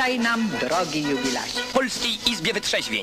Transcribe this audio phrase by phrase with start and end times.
[0.00, 1.60] Witaj nam, drogi jubilacie.
[1.60, 3.02] W Polskiej Izbie Wytrzeźwień.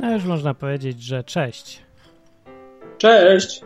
[0.00, 1.82] No już można powiedzieć, że cześć.
[2.98, 3.62] Cześć!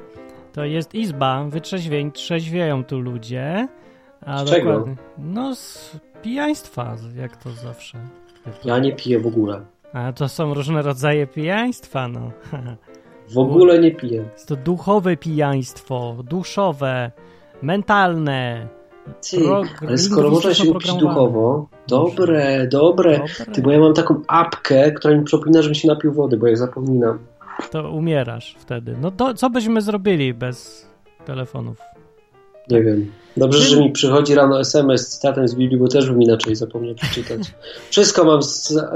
[0.53, 3.69] To jest izba wytrzeźwień, trzeźwieją tu ludzie.
[4.27, 4.85] A Z czego?
[5.19, 7.99] No z pijaństwa, jak to zawsze.
[8.65, 9.61] Ja nie piję w ogóle.
[9.93, 12.31] A to są różne rodzaje pijaństwa, no.
[13.35, 14.25] W ogóle nie piję.
[14.33, 17.11] Jest to duchowe pijaństwo, duszowe,
[17.63, 18.69] mentalne.
[19.31, 22.67] Ty, Pro- ale skoro można się upić duchowo, dobre, dobre.
[22.67, 23.21] Dobre.
[23.55, 26.59] Ty, bo ja mam taką apkę, która mi przypomina, żebym się napił wody, bo jak
[26.59, 27.19] zapominam.
[27.71, 28.97] To umierasz wtedy.
[29.01, 30.87] No to co byśmy zrobili bez
[31.27, 31.79] telefonów?
[32.71, 33.13] Nie wiem.
[33.37, 36.57] Dobrze, Ty- że mi przychodzi rano SMS z cytatem z Biblii, bo też bym inaczej
[36.57, 37.41] zapomniał przeczytać.
[37.91, 38.41] Wszystko mam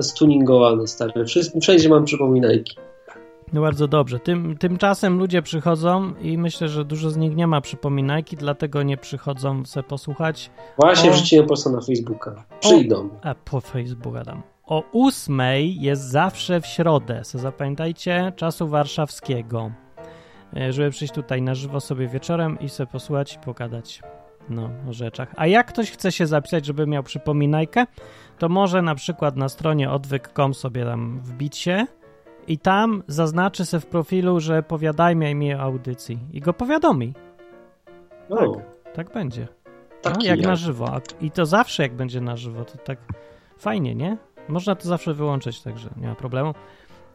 [0.01, 1.25] stuningowane, stary.
[1.61, 2.77] Wszędzie mam przypominajki.
[3.53, 4.19] No bardzo dobrze.
[4.21, 8.97] Tym, tymczasem ludzie przychodzą i myślę, że dużo z nich nie ma przypominajki, dlatego nie
[8.97, 10.51] przychodzą se posłuchać.
[10.79, 11.13] Właśnie O.
[11.13, 12.45] wrzuciłem posta na Facebooka.
[12.61, 13.09] Przyjdą.
[13.23, 14.43] A po Facebooku dam.
[14.65, 17.25] O ósmej jest zawsze w środę.
[17.25, 19.71] So zapamiętajcie czasu warszawskiego.
[20.57, 24.03] E, Żeby przyjść tutaj na żywo sobie wieczorem i sobie posłuchać i pogadać
[24.51, 25.33] no, o rzeczach.
[25.37, 27.87] A jak ktoś chce się zapisać, żeby miał przypominajkę,
[28.39, 31.87] to może na przykład na stronie odwyk.com sobie tam wbić się
[32.49, 37.15] i tam zaznaczy sobie w profilu, że powiadajmy mi o audycji i go powiadomi.
[38.31, 38.57] O,
[38.95, 39.49] Tak będzie.
[40.03, 40.49] taki No, jak ja.
[40.49, 41.01] na żywo.
[41.21, 42.99] I to zawsze jak będzie na żywo, to tak
[43.59, 44.17] fajnie, nie?
[44.49, 46.55] Można to zawsze wyłączyć, także nie ma problemu.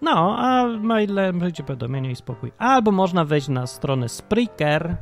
[0.01, 2.51] No, a maile będzie powiadomienie i spokój.
[2.57, 4.95] Albo można wejść na stronę Spreaker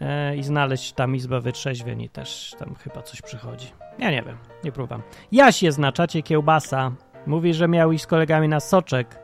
[0.00, 3.66] e, i znaleźć tam Izbę Wytrzeźwień i też tam chyba coś przychodzi.
[3.98, 5.02] Ja nie wiem, nie próbowałem.
[5.32, 6.92] Jaś jest na czacie kiełbasa.
[7.26, 9.18] Mówi, że miał iść z kolegami na soczek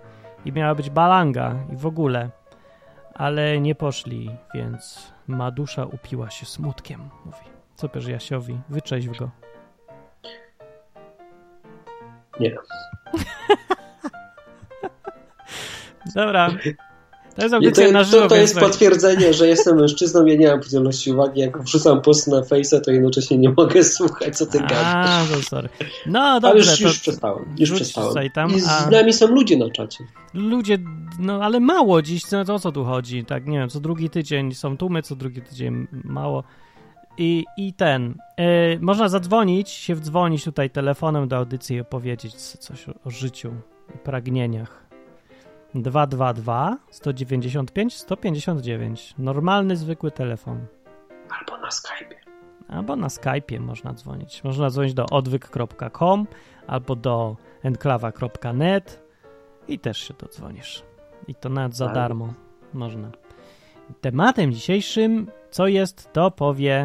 [0.44, 2.30] i miała być balanga i w ogóle.
[3.14, 7.44] Ale nie poszli, więc ma dusza upiła się smutkiem, mówi.
[7.74, 8.60] Co powiesz Jasiowi?
[8.68, 9.30] Wyczeźw go.
[12.40, 12.56] Nie.
[16.14, 16.48] Dobra.
[17.38, 20.36] To jest audycja to, na żywo, to, to więc jest potwierdzenie, że jestem mężczyzną, ja
[20.36, 21.40] nie mam podzielności uwagi.
[21.40, 24.78] Jak wrzucam post na Face'a, to jednocześnie nie mogę słuchać, co ty gadasz.
[24.84, 25.68] A, no sorry.
[26.06, 27.44] No Ale dobrze, już, już to przestałem.
[27.58, 28.30] Już przestałem.
[28.34, 30.04] tam, I z nami są ludzie na czacie.
[30.34, 30.78] ludzie,
[31.18, 33.24] no ale mało dziś, co, to o co tu chodzi?
[33.24, 36.44] Tak, nie wiem, co drugi tydzień są tłumy, co drugi tydzień mało.
[37.18, 42.88] I, i ten, y, można zadzwonić, się wdzwonić tutaj telefonem do audycji i opowiedzieć coś
[42.88, 43.52] o, o życiu
[44.04, 44.87] pragnieniach.
[45.82, 49.14] 222 195 159.
[49.18, 50.66] Normalny, zwykły telefon.
[51.38, 52.16] Albo na Skype'ie.
[52.68, 54.44] Albo na Skype'ie można dzwonić.
[54.44, 56.26] Można dzwonić do odwyk.com
[56.66, 59.02] albo do enklawa.net
[59.68, 60.82] i też się dodzwonisz.
[61.28, 62.34] I to nawet za darmo
[62.74, 63.10] można.
[64.00, 66.82] Tematem dzisiejszym, co jest, to powie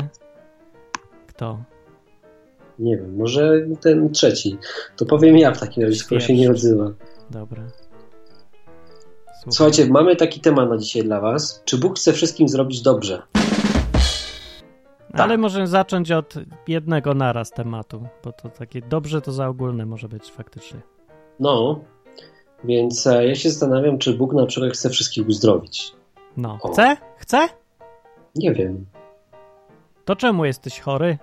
[1.28, 1.64] kto?
[2.80, 4.58] Nie wiem, może ten trzeci.
[4.96, 6.92] To powiem ja w takim razie, skoro się nie odzywa.
[7.30, 7.64] Dobra.
[9.44, 9.54] Słucham.
[9.54, 11.62] Słuchajcie, mamy taki temat na dzisiaj dla was.
[11.66, 13.22] Czy Bóg chce wszystkim zrobić dobrze?
[15.14, 15.40] Ale tak.
[15.40, 16.34] możemy zacząć od
[16.68, 20.80] jednego naraz tematu, bo to takie dobrze to za ogólne może być faktycznie.
[21.40, 21.80] No,
[22.64, 25.94] więc e, ja się zastanawiam, czy Bóg na przykład chce wszystkich uzdrowić.
[26.38, 26.60] No.
[26.62, 26.72] O.
[26.72, 26.98] Chce?
[27.18, 27.48] Chce?
[28.36, 28.86] Nie wiem.
[30.06, 31.18] To czemu jesteś chory?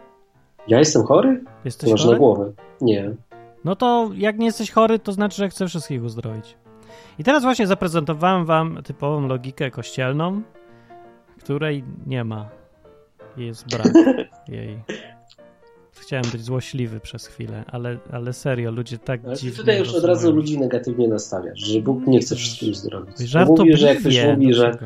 [0.69, 1.45] Ja jestem chory?
[1.65, 2.19] Jesteś Masz na chory?
[2.19, 2.53] głowę.
[2.81, 3.15] Nie.
[3.65, 6.57] No to jak nie jesteś chory, to znaczy, że chcę wszystkich uzdrowić.
[7.19, 10.43] I teraz właśnie zaprezentowałem wam typową logikę kościelną,
[11.39, 12.49] której nie ma.
[13.37, 13.93] Jest brak
[14.49, 14.79] jej.
[16.01, 20.05] Chciałem być złośliwy przez chwilę, ale, ale serio, ludzie tak Ale dziwnie tutaj już od
[20.05, 22.35] razu ludzi negatywnie nastawiasz, że Bóg nie chce.
[22.91, 23.65] Bo Żartobliwie.
[23.65, 24.79] Mówisz, że jak ktoś mówi, że,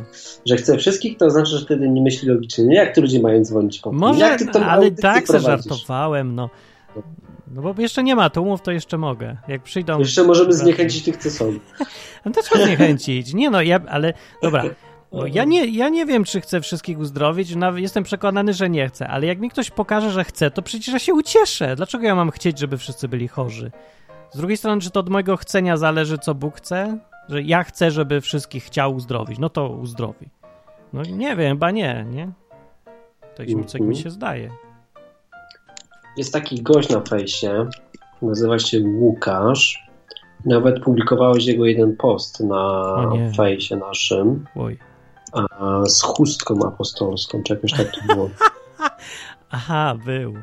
[0.47, 2.65] że chce wszystkich, to znaczy, że wtedy nie myśli logicznie.
[2.65, 5.67] Nie, jak ty ludzie mają dzwonić po Może, Jak ty tą ale tak se prowadzisz?
[5.71, 6.51] żartowałem, no.
[7.49, 9.37] No bo jeszcze nie ma tłumów, to jeszcze mogę.
[9.49, 9.99] Jak przyjdą...
[9.99, 11.53] Jeszcze możemy zniechęcić tych, co są.
[12.25, 13.35] No to trzeba zniechęcić.
[13.35, 14.13] Nie no, ja, ale
[14.43, 14.65] dobra.
[15.13, 17.55] Bo ja, nie, ja nie wiem, czy chcę wszystkich uzdrowić.
[17.57, 19.09] Nawet jestem przekonany, że nie chcę.
[19.09, 21.77] Ale jak mi ktoś pokaże, że chce, to przecież ja się ucieszę.
[21.77, 23.71] Dlaczego ja mam chcieć, żeby wszyscy byli chorzy?
[24.31, 26.99] Z drugiej strony, czy to od mojego chcenia zależy, co Bóg chce?
[27.29, 29.39] Że ja chcę, żeby wszystkich chciał uzdrowić.
[29.39, 30.29] No to uzdrowi.
[30.93, 32.33] No nie wiem, chyba nie, nie?
[33.37, 33.95] Tak mi, mi Mhm.
[33.95, 34.51] się zdaje.
[36.17, 37.67] Jest taki gość na fejsie,
[38.23, 39.85] nazywa się Łukasz.
[40.45, 42.95] Nawet publikowałeś jego jeden post na
[43.37, 44.79] fejsie naszym Oj.
[45.87, 48.31] z chustką apostolską, czy jakoś tak to było.
[49.51, 50.35] Aha, był.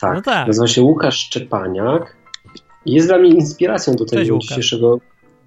[0.00, 0.14] Tak.
[0.14, 0.46] No tak.
[0.46, 2.16] Nazywa się Łukasz Szczepaniak.
[2.86, 4.98] Jest dla mnie inspiracją do tego, dzisiejszego,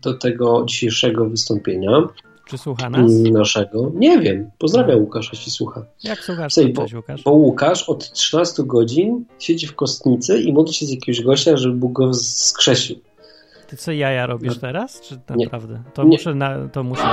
[0.01, 2.01] do tego dzisiejszego wystąpienia.
[2.47, 3.11] Czy słucha nas?
[3.31, 3.91] naszego.
[3.95, 4.51] Nie wiem.
[4.57, 5.85] Pozdrawiam Łukasz, jeśli słucha.
[6.03, 6.53] Jak słuchasz?
[6.53, 7.23] Słuchaj, bo, Łukasz.
[7.23, 11.75] bo Łukasz od 13 godzin siedzi w kostnicy i modli się z jakiegoś gościa, żeby
[11.75, 12.99] Bóg go skrzesił.
[13.67, 15.01] Ty co jaja robisz teraz?
[15.01, 15.45] Czy Nie.
[15.45, 15.81] naprawdę?
[15.93, 16.09] To Nie.
[16.09, 17.03] muszę, na, to muszę.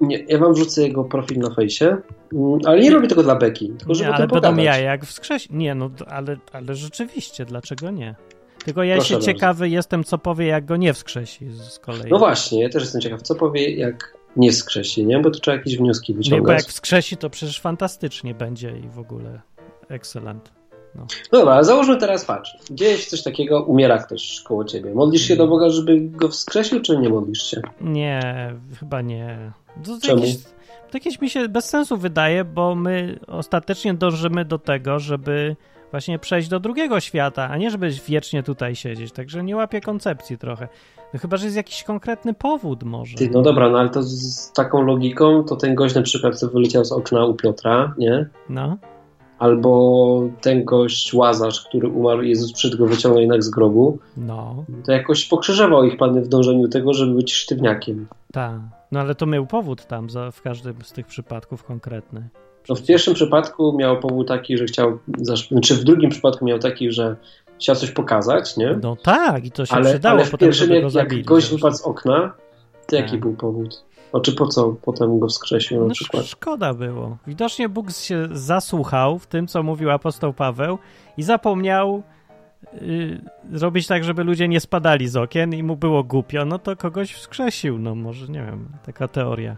[0.00, 1.96] Nie, ja wam wrzucę jego profil na fejsie,
[2.32, 5.48] mm, ale nie robię tego dla Beki, tylko żeby Nie, ale będą jaja jak wskrzesi.
[5.52, 8.14] Nie, no ale, ale rzeczywiście, dlaczego nie?
[8.64, 9.26] Tylko ja Proszę się bardzo.
[9.32, 12.10] ciekawy jestem, co powie, jak go nie wskrzesi z kolei.
[12.10, 15.18] No właśnie, ja też jestem ciekaw, co powie, jak nie skrzesi, nie?
[15.18, 16.58] Bo to trzeba jakieś wnioski Nie, bo wyciągać.
[16.58, 19.40] jak wskrzesi, to przecież fantastycznie będzie i w ogóle
[19.88, 20.52] excellent.
[20.94, 24.94] No dobra, ale załóżmy teraz, patrz, dzieje się coś takiego, umiera ktoś koło ciebie.
[24.94, 27.62] Modlisz się do Boga, żeby go wskrzesił, czy nie modlisz się?
[27.80, 28.20] Nie,
[28.80, 29.52] chyba nie.
[29.84, 30.20] To, to, Czemu?
[30.20, 30.42] jakieś,
[30.90, 35.56] to jakieś mi się bez sensu wydaje, bo my ostatecznie dążymy do tego, żeby
[35.92, 39.12] właśnie przejść do drugiego świata, a nie żeby wiecznie tutaj siedzieć.
[39.12, 40.68] Także nie łapię koncepcji trochę.
[41.14, 43.16] No chyba, że jest jakiś konkretny powód może.
[43.16, 46.48] Ty, no dobra, no ale to z, taką logiką, to ten gość na przykład, co
[46.48, 48.26] wyleciał z okna u Piotra, nie?
[48.48, 48.76] No.
[49.38, 54.92] Albo ten gość Łazarz, który umarł, Jezus przed go wyciągnął jednak z grobu, No, to
[54.92, 58.06] jakoś pokrzyżował ich Pan w dążeniu tego, żeby być sztywniakiem.
[58.32, 58.60] tak.
[58.92, 62.28] No ale to miał powód tam za, w każdym z tych przypadków konkretny.
[62.68, 66.58] No w pierwszym przypadku miał powód taki, że chciał, zasz- znaczy w drugim przypadku miał
[66.58, 67.16] taki, że
[67.60, 68.78] chciał coś pokazać, nie?
[68.82, 71.76] No tak, i to się ale, przydało ale w potem, pierwszym, jak, jak gość wypadł
[71.76, 72.32] z okna,
[72.86, 73.20] to jaki Tak.
[73.20, 73.84] był powód?
[74.12, 76.22] O, czy po co potem go wskrzesił na No, przykład?
[76.22, 77.16] sz- szkoda było.
[77.26, 80.78] Widocznie Bóg się zasłuchał w tym, co mówił apostoł Paweł
[81.16, 82.02] i zapomniał
[82.82, 83.20] y,
[83.52, 87.12] zrobić tak, żeby ludzie nie spadali z okien i mu było głupio, no to kogoś
[87.12, 87.78] wskrzesił.
[87.78, 89.56] No może, nie wiem, taka teoria.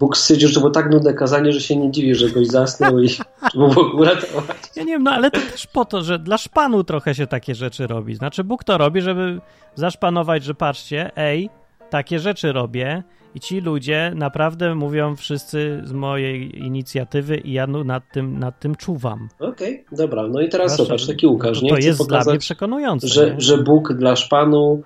[0.00, 2.98] Bóg stwierdził, że to było tak nudne kazanie, że się nie dziwi, że goś zasnął
[2.98, 3.08] i
[3.54, 4.56] ogóle uratować.
[4.76, 7.54] Ja nie wiem, no ale to też po to, że dla szpanu trochę się takie
[7.54, 8.14] rzeczy robi.
[8.14, 9.40] Znaczy Bóg to robi, żeby
[9.74, 11.50] zaszpanować, że patrzcie, ej,
[11.90, 13.02] takie rzeczy robię
[13.34, 18.74] i ci ludzie naprawdę mówią wszyscy z mojej inicjatywy i ja nad tym, nad tym
[18.74, 19.28] czuwam.
[19.40, 22.06] Okej, dobra, no i teraz Zwłaszcza, zobacz, taki Łukasz, to, nie to chce jest dla
[22.06, 23.08] mnie pokazać, przekonujące.
[23.08, 23.40] że, nie?
[23.40, 24.82] że Bóg dla szpanu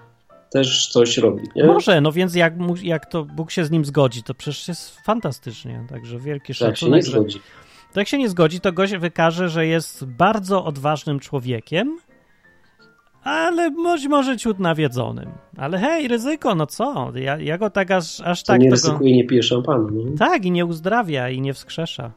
[0.55, 1.65] też coś robi, nie?
[1.65, 5.87] Może, no więc jak, jak to Bóg się z nim zgodzi, to przecież jest fantastycznie.
[5.89, 7.05] Także wielki Tak się nie szacunek.
[7.05, 7.41] że, zgodzi.
[7.93, 11.99] to jak się nie zgodzi, to gość wykaże, że jest bardzo odważnym człowiekiem,
[13.25, 15.31] ale być może ciut nawiedzonym.
[15.57, 17.13] Ale hej, ryzyko, no co?
[17.15, 18.75] Ja, ja go tak aż, aż tak nie tego...
[18.75, 19.89] ryzykuje, nie pije szampana.
[19.93, 20.03] No.
[20.19, 22.13] Tak, i nie uzdrawia, i nie wskrzesza.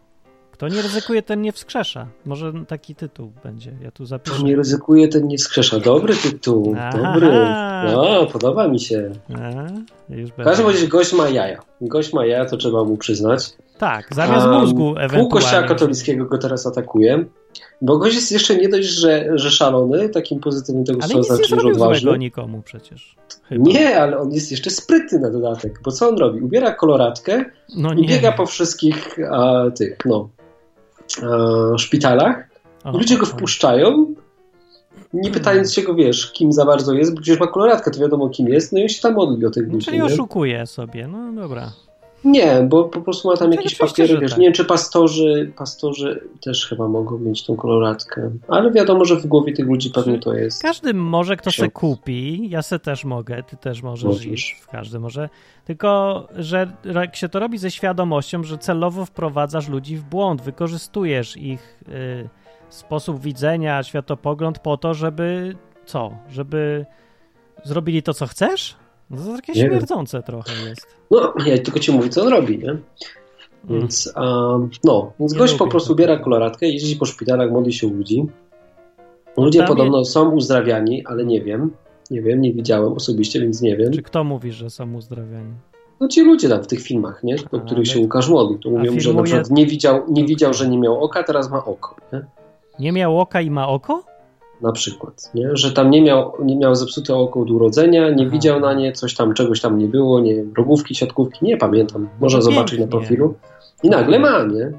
[0.57, 2.07] Kto nie ryzykuje, ten nie wskrzesza.
[2.25, 3.71] Może taki tytuł będzie.
[3.83, 4.44] Ja tu To zapiszę.
[4.44, 5.80] nie ryzykuje, ten nie skrzesza.
[5.80, 6.98] Dobry tytuł, Aha.
[7.13, 7.31] dobry.
[7.95, 9.12] No, podoba mi się.
[10.39, 11.59] W każdym razie gość ma jaja.
[11.81, 13.50] Gość ma jaja, to trzeba mu przyznać.
[13.77, 15.30] Tak, zamiast A, mózgu Pół ewentualnie.
[15.31, 17.25] kościoła katolickiego go teraz atakuje.
[17.81, 21.68] Bo gość jest jeszcze nie dość, że, że szalony, takim pozytywnym tego słowa znaczeniu, że
[21.68, 22.18] odważny.
[22.18, 23.15] nikomu przecież.
[23.44, 23.71] Chyba.
[23.71, 25.80] Nie, ale on jest jeszcze sprytny na dodatek.
[25.83, 26.42] Bo co on robi?
[26.42, 27.45] Ubiera koloratkę
[27.75, 30.30] no i biega po wszystkich a, tych, no,
[31.24, 32.50] a, szpitalach.
[32.94, 34.13] I ludzie go wpuszczają,
[35.13, 38.30] nie pytając się go, wiesz, kim za bardzo jest, bo przecież ma koloratkę, to wiadomo
[38.30, 39.86] kim jest, no i on się tam modli o tych No, ludzi.
[39.86, 40.06] czyli nie?
[40.06, 41.71] oszukuje sobie, no dobra.
[42.25, 44.39] Nie, bo po prostu ma tam No, jakieś papiery, wiesz, tak.
[44.39, 49.25] nie wiem, czy pastorzy, pastorzy też chyba mogą mieć tą koloratkę, ale wiadomo, że w
[49.25, 50.61] głowie tych ludzi pewnie to jest.
[50.61, 54.51] Każdy może, kto se kupi, ja se też mogę, ty też możesz, Możesz.
[54.51, 55.29] i każdy może,
[55.65, 61.37] tylko, że jak się to robi ze świadomością, że celowo wprowadzasz ludzi w błąd, wykorzystujesz
[61.37, 62.29] ich y,
[62.69, 66.11] sposób widzenia, światopogląd po to, żeby co?
[66.30, 66.85] Żeby
[67.63, 68.75] zrobili to, co chcesz?
[69.09, 69.71] No to takie Nie wiem.
[69.71, 70.87] śmierdzące trochę jest.
[71.11, 72.69] No, ja tylko ci mówię, co on robi, nie?
[72.69, 72.81] Mm.
[73.69, 77.87] Więc, um, no, więc Nie gość po prostu ubiera koloratkę, jeździ po szpitalach, modli się
[77.87, 78.26] u ludzi.
[79.37, 81.71] Ludzie Tam podobno są uzdrawiani, ale nie wiem.
[82.11, 83.94] Nie wiem, nie widziałem osobiście, więc nie wiem.
[83.94, 85.54] Czy kto mówi, że są uzdrawiani?
[85.99, 87.35] No ci ludzie tam w tych filmach, nie?
[87.52, 88.59] Do których się Łukasz modli.
[88.59, 91.66] To mówią, że na przykład nie widział, nie widział, że nie miał oka, teraz ma
[91.66, 91.95] oko.
[92.14, 92.26] Nie?
[92.80, 94.04] Nie miał oka i ma oko?
[94.61, 95.49] Na przykład, nie?
[95.54, 98.31] że tam nie miał, nie miał zepsute oko od urodzenia, nie Aha.
[98.31, 102.09] widział na nie, coś tam, czegoś tam nie było, nie wiem, rogówki, siatkówki, nie pamiętam.
[102.19, 103.33] Można No zobaczyć na profilu.
[103.83, 104.71] I nagle ma, nie?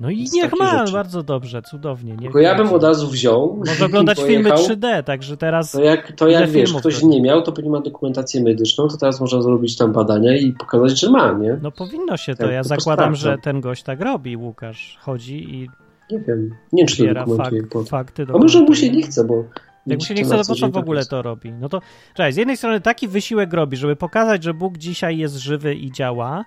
[0.00, 0.92] No i niech ma, rzeczy.
[0.92, 2.12] bardzo dobrze, cudownie.
[2.12, 3.56] Niech Tylko ja bym od razu wziął.
[3.66, 4.76] Może oglądać filmy pojechał.
[4.76, 7.06] 3D, także teraz To jak, to jak wiesz, ktoś robi?
[7.06, 11.00] nie miał, to pewnie ma dokumentację medyczną, to teraz można zrobić tam badania i pokazać,
[11.00, 11.58] że ma, nie?
[11.62, 12.42] No powinno się to.
[12.42, 14.98] Tak, Ja to zakładam, że ten gość tak robi, Łukasz.
[15.00, 15.68] Chodzi i
[16.12, 16.54] Nie wiem.
[16.72, 17.62] Nie wiem, czy to zbiera dokumentuje.
[17.62, 18.26] fak, po- fakty.
[18.34, 19.44] A może mu się nie chce, bo...
[19.86, 21.52] Jak mu się nie chce, to co po co w ogóle to robi?
[21.52, 21.80] No to
[22.14, 25.92] czekaj, z jednej strony taki wysiłek robi, żeby pokazać, że Bóg dzisiaj jest żywy i
[25.92, 26.44] działa,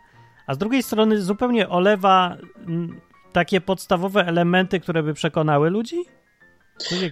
[0.48, 3.00] a z drugiej strony zupełnie olewa mm,
[3.34, 5.98] takie podstawowe elementy, które by przekonały ludzi?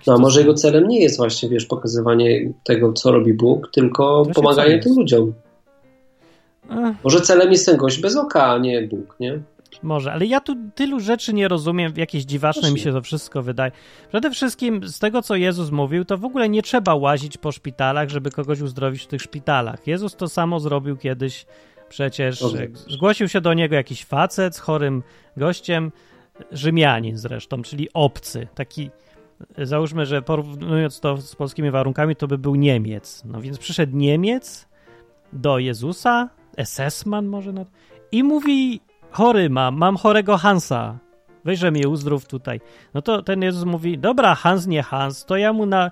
[0.07, 4.23] No a może jego celem nie jest właśnie, wiesz, pokazywanie tego, co robi Bóg, tylko
[4.35, 5.33] pomaganie tym ludziom.
[6.69, 9.39] Ech, Może celem jest ten gość bez oka, a nie Bóg, nie?
[9.83, 13.71] Może, ale ja tu tylu rzeczy nie rozumiem, jakieś dziwaczne mi się to wszystko wydaje.
[14.09, 18.09] Przede wszystkim z tego, co Jezus mówił, to w ogóle nie trzeba łazić po szpitalach,
[18.09, 19.87] żeby kogoś uzdrowić w tych szpitalach.
[19.87, 21.45] Jezus to samo zrobił kiedyś
[21.89, 22.43] przecież.
[22.89, 25.03] Zgłosił się do niego jakiś facet z chorym
[25.37, 25.91] gościem,
[26.51, 28.89] Rzymianin zresztą, czyli obcy, taki
[29.57, 33.21] załóżmy, że porównując to z polskimi warunkami, to by był Niemiec.
[33.25, 34.67] No więc przyszedł Niemiec
[35.33, 37.73] do Jezusa, SS-man może, nawet,
[38.11, 38.81] i mówi,
[39.13, 40.97] chory mam, mam chorego Hansa,
[41.45, 42.61] weźże mnie uzdrów tutaj.
[42.93, 45.91] No to ten Jezus mówi, dobra, Hans nie Hans, to ja mu na,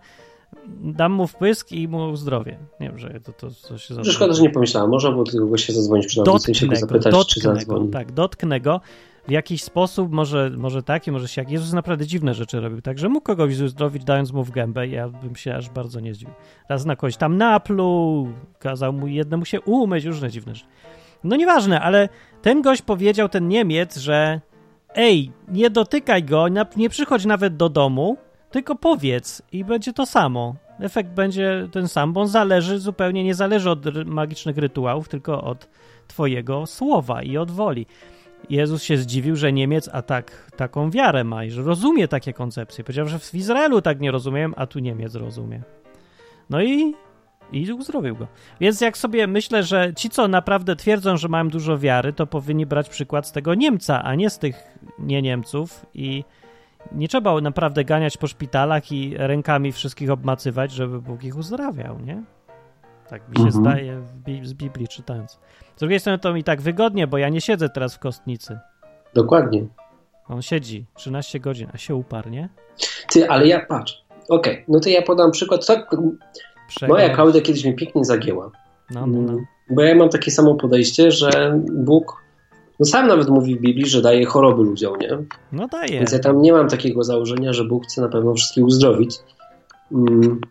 [0.84, 2.58] dam mu wpysk i mu uzdrowię.
[2.80, 4.90] Nie wiem, że to, to coś się Że szkoda, że nie pomyślałem.
[4.90, 7.54] Można było tego gościa zadzwonić przy nauce i się go Dotknę go, zapytać, czy dotknę
[7.54, 7.90] go, zadzwoni.
[7.90, 8.82] tak, dotknę go
[9.28, 11.52] w jakiś sposób, może, może taki, może siak.
[11.52, 15.36] Jezus naprawdę dziwne rzeczy robił, także mógł kogoś uzdrowić, dając mu w gębę, ja bym
[15.36, 16.34] się aż bardzo nie zdziwił.
[16.70, 18.28] Raz na kogoś tam napluł,
[18.60, 20.68] kazał mu jednemu się umyć, różne dziwne rzeczy.
[21.24, 22.10] No nieważne, ale
[22.42, 24.42] ten gość powiedział, ten Niemiec, że
[24.96, 28.18] ej, nie dotykaj go, nie przychodź nawet do domu,
[28.52, 30.56] tylko powiedz i będzie to samo.
[30.80, 35.70] Efekt będzie ten sam, bo on zależy zupełnie, nie zależy od magicznych rytuałów, tylko od
[36.08, 37.86] twojego słowa i od woli.
[38.50, 42.84] Jezus się zdziwił, że Niemiec a tak, taką wiarę ma i że rozumie takie koncepcje.
[42.84, 45.62] Powiedział, że w Izraelu tak nie rozumiem, a tu Niemiec rozumie.
[46.50, 46.94] No i,
[47.52, 48.28] i uzdrowił go.
[48.60, 52.66] Więc jak sobie myślę, że ci, co naprawdę twierdzą, że mają dużo wiary, to powinni
[52.66, 54.56] brać przykład z tego Niemca, a nie z tych
[55.00, 56.24] nie Niemców i
[56.92, 62.24] nie trzeba naprawdę ganiać po szpitalach i rękami wszystkich obmacywać, żeby Bóg ich uzdrawiał, nie?
[63.10, 63.64] Tak mi się Mhm.
[63.64, 65.40] zdaje Bi- z Biblii czytając.
[65.76, 68.60] Z drugiej strony to mi tak wygodnie, bo ja nie siedzę teraz w kostnicy.
[69.14, 69.66] Dokładnie.
[70.28, 72.50] On siedzi 13 godzin, a się uparł, nie?
[73.12, 74.04] Ty, ale ja patrz.
[74.30, 75.68] Okej, no to ja podam przykład.
[75.68, 75.96] Tak,
[76.76, 76.94] Przego...
[76.94, 78.52] moja kauda kiedyś mnie pięknie zagięła.
[78.92, 79.38] No, no, no.
[79.70, 82.24] Bo ja mam takie samo podejście, że Bóg,
[82.80, 85.18] no sam nawet mówi w Biblii, że daje choroby ludziom, nie?
[85.52, 85.90] No daje.
[86.00, 89.16] Więc ja tam nie mam takiego założenia, że Bóg chce na pewno wszystkich uzdrowić.
[89.92, 90.42] Mm.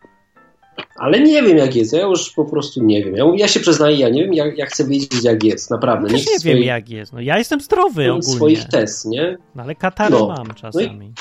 [0.97, 3.17] Ale nie wiem jak jest, ja już po prostu nie wiem.
[3.17, 6.09] Ja, ja się przyznaję, ja nie wiem, ja, ja chcę wiedzieć jak jest, naprawdę.
[6.09, 7.13] Chcę nie wiem swoich- jak jest.
[7.13, 8.37] No ja jestem zdrowy nie ogólnie.
[8.37, 9.37] swoich test, nie?
[9.55, 10.29] No, ale katarę No.
[10.29, 11.13] mam czasami.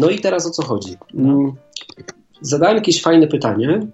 [0.00, 0.96] No i teraz o co chodzi?
[1.14, 1.54] No.
[2.42, 3.86] Zadałem jakieś fajne pytanie,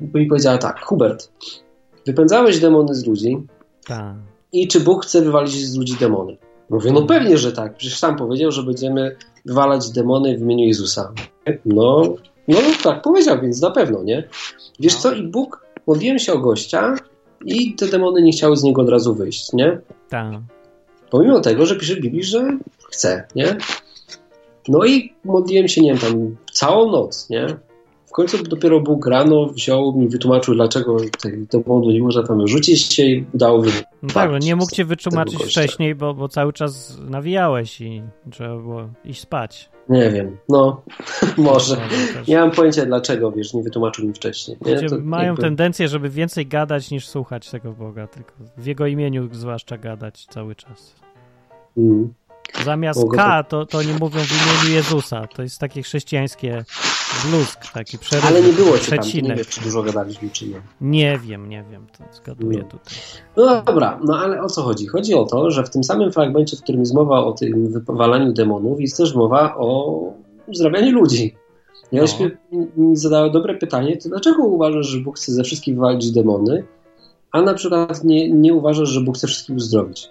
[0.00, 1.32] bo mi powiedziała tak, Hubert,
[2.06, 3.36] wypędzałeś demony z ludzi
[3.86, 4.14] Tak.
[4.52, 6.36] i czy Bóg chce wywalić z ludzi demony?
[6.70, 7.76] Mówię, no pewnie, że tak.
[7.76, 11.12] Przecież sam powiedział, że będziemy wywalać demony w imieniu Jezusa.
[11.64, 12.14] No,
[12.48, 14.28] no tak powiedział, więc na pewno, nie?
[14.80, 15.00] Wiesz No.
[15.00, 16.96] co, i Bóg, modliłem się o gościa
[17.44, 19.78] i te demony nie chciały z niego od razu wyjść, nie?
[20.08, 20.32] Tak.
[21.10, 22.58] Pomimo tego, że pisze w Biblii, że
[22.88, 23.56] chce, nie?
[24.68, 27.46] No i modliłem się, nie wiem, tam całą noc, nie?
[28.16, 33.02] Końcu dopiero Bóg rano wziął mi, wytłumaczył, dlaczego tych demonów nie można tam rzucić się
[33.02, 33.70] i udało wy...
[34.02, 38.56] No tak, no nie mógł cię wytłumaczyć wcześniej, bo, bo cały czas nawijałeś i trzeba
[38.56, 39.70] było iść spać.
[39.88, 40.82] Nie wiem, no,
[41.36, 41.74] może.
[41.74, 42.28] No, też.
[42.28, 44.58] Nie mam pojęcia dlaczego, wiesz, nie wytłumaczył mi wcześniej.
[44.58, 49.28] To mają jakby- tendencję, żeby więcej gadać niż słuchać tego Boga, tylko w Jego imieniu
[49.32, 50.94] zwłaszcza gadać cały czas.
[51.76, 52.14] Mm.
[52.64, 55.26] Zamiast Mogę K to, to nie mówią w imieniu Jezusa.
[55.26, 56.64] To jest takie chrześcijańskie
[57.24, 60.60] bluzk, taki przerób, Ale nie było cię tam, nie wiesz, czy dużo gadaliśmy, czy nie.
[60.80, 62.64] Nie wiem, nie wiem, to zgaduję No.
[62.64, 62.94] tutaj.
[63.36, 64.86] No dobra, no ale o co chodzi?
[64.86, 68.32] Chodzi o to, że w tym samym fragmencie, w którym jest mowa o tym wypalaniu
[68.32, 69.98] demonów, jest też mowa o
[70.46, 71.34] uzdrawianiu ludzi.
[71.92, 72.28] Ja No.
[72.52, 72.66] no.
[72.76, 76.64] mi zadała dobre pytanie, to dlaczego uważasz, że Bóg chce ze wszystkich wywalić demony,
[77.32, 80.08] a na przykład nie, nie uważasz, że Bóg chce wszystkich uzdrowić?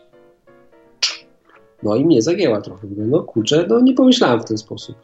[1.84, 2.88] No i mnie zagięła trochę.
[2.88, 4.96] Mówię, No kurczę, no nie pomyślałem w ten sposób.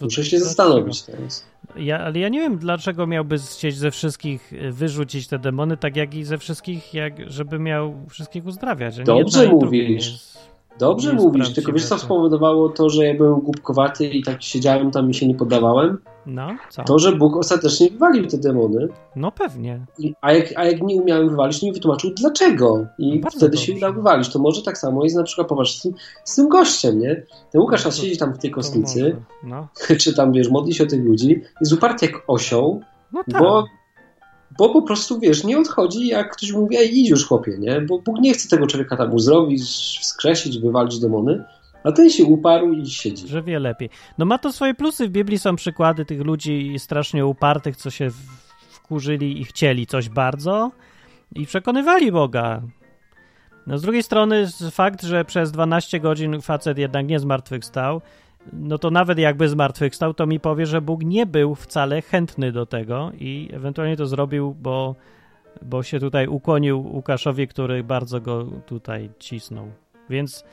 [0.00, 1.46] Muszę się zastanowić teraz.
[1.76, 5.96] Ja, ale ja nie wiem, dlaczego miałby chcieć ze wszystkich y, wyrzucić te demony, tak
[5.96, 8.96] jak i ze wszystkich, jak, żeby miał wszystkich uzdrawiać.
[8.96, 10.06] Dobrze mówisz.
[10.06, 10.38] jest-
[10.78, 14.90] Dobrze Nie mówisz, tylko wiesz co spowodowało to, że ja byłem głupkowaty i tak siedziałem
[14.90, 15.98] tam i się nie poddawałem?
[16.26, 16.84] No, co?
[16.84, 19.86] To, że Bóg ostatecznie wywalił te demony, No pewnie.
[19.98, 22.86] i, a, jak, a jak nie umiałem wywalić, to mi wytłumaczył dlaczego.
[22.98, 24.28] I No wtedy się udało wywalić.
[24.28, 25.92] To może tak samo jest na przykład, popatrz, z tym,
[26.24, 27.22] z tym gościem, nie?
[27.52, 29.16] Ten Łukasz No to- siedzi tam w tej kostnicy.
[29.44, 29.68] No,
[30.00, 32.80] czy tam, wiesz, modli się o tych ludzi, jest uparty jak osioł,
[33.12, 33.42] no tak.
[33.42, 33.64] bo,
[34.58, 37.80] bo po prostu, wiesz, nie odchodzi, jak ktoś mówi, ej, idź już chłopie, nie?
[37.80, 39.62] Bo Bóg nie chce tego człowieka tam uzdrowić,
[40.02, 41.44] wskrzesić, wywalić demony,
[41.84, 43.28] a ten się uparł i siedzi.
[43.28, 43.90] Że wie lepiej.
[44.18, 45.08] No ma to swoje plusy.
[45.08, 48.10] W Biblii są przykłady tych ludzi strasznie upartych, co się
[48.70, 50.70] wkurzyli i chcieli coś bardzo
[51.34, 52.62] i przekonywali Boga.
[53.66, 58.00] No z drugiej strony fakt, że przez 12 godzin facet jednak nie zmartwychwstał,
[58.52, 62.66] no to nawet jakby zmartwychwstał, to mi powie, że Bóg nie był wcale chętny do
[62.66, 64.94] tego i ewentualnie to zrobił, bo
[65.62, 69.70] bo się tutaj ukłonił Łukaszowi, który bardzo go tutaj cisnął.
[70.10, 70.44] Więc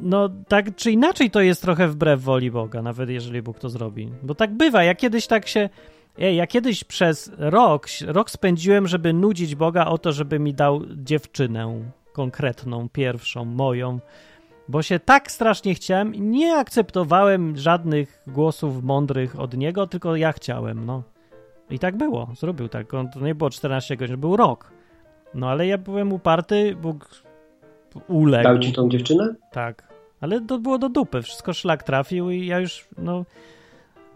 [0.00, 4.10] no tak czy inaczej to jest trochę wbrew woli Boga, nawet jeżeli Bóg to zrobi.
[4.22, 5.68] Bo tak bywa, ja kiedyś tak się...
[6.18, 10.82] Ej, ja kiedyś przez rok, rok spędziłem, żeby nudzić Boga o to, żeby mi dał
[10.96, 11.80] dziewczynę
[12.12, 13.98] konkretną, pierwszą, moją,
[14.68, 20.32] bo się tak strasznie chciałem i nie akceptowałem żadnych głosów mądrych od niego, tylko ja
[20.32, 21.02] chciałem, no.
[21.70, 22.94] I tak było, zrobił tak.
[22.94, 24.72] On, to nie było 14 godzin, był rok.
[25.34, 27.08] No ale ja byłem uparty, Bóg
[28.08, 28.44] uległ.
[28.44, 29.34] Dał ci tą dziewczynę?
[29.52, 29.94] Tak.
[30.20, 33.24] Ale to było do dupy, wszystko szlak trafił i ja już, no...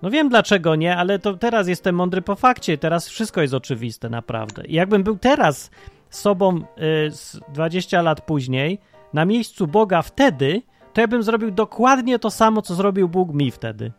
[0.03, 4.09] No wiem dlaczego nie, ale to teraz jestem mądry po fakcie, teraz wszystko jest oczywiste
[4.09, 4.67] naprawdę.
[4.67, 5.71] I jakbym był teraz
[6.11, 6.63] sobą y,
[7.53, 8.79] 20 lat później,
[9.13, 10.63] na miejscu Boga wtedy,
[10.93, 13.93] to ja bym zrobił dokładnie to samo, co zrobił Bóg mi wtedy.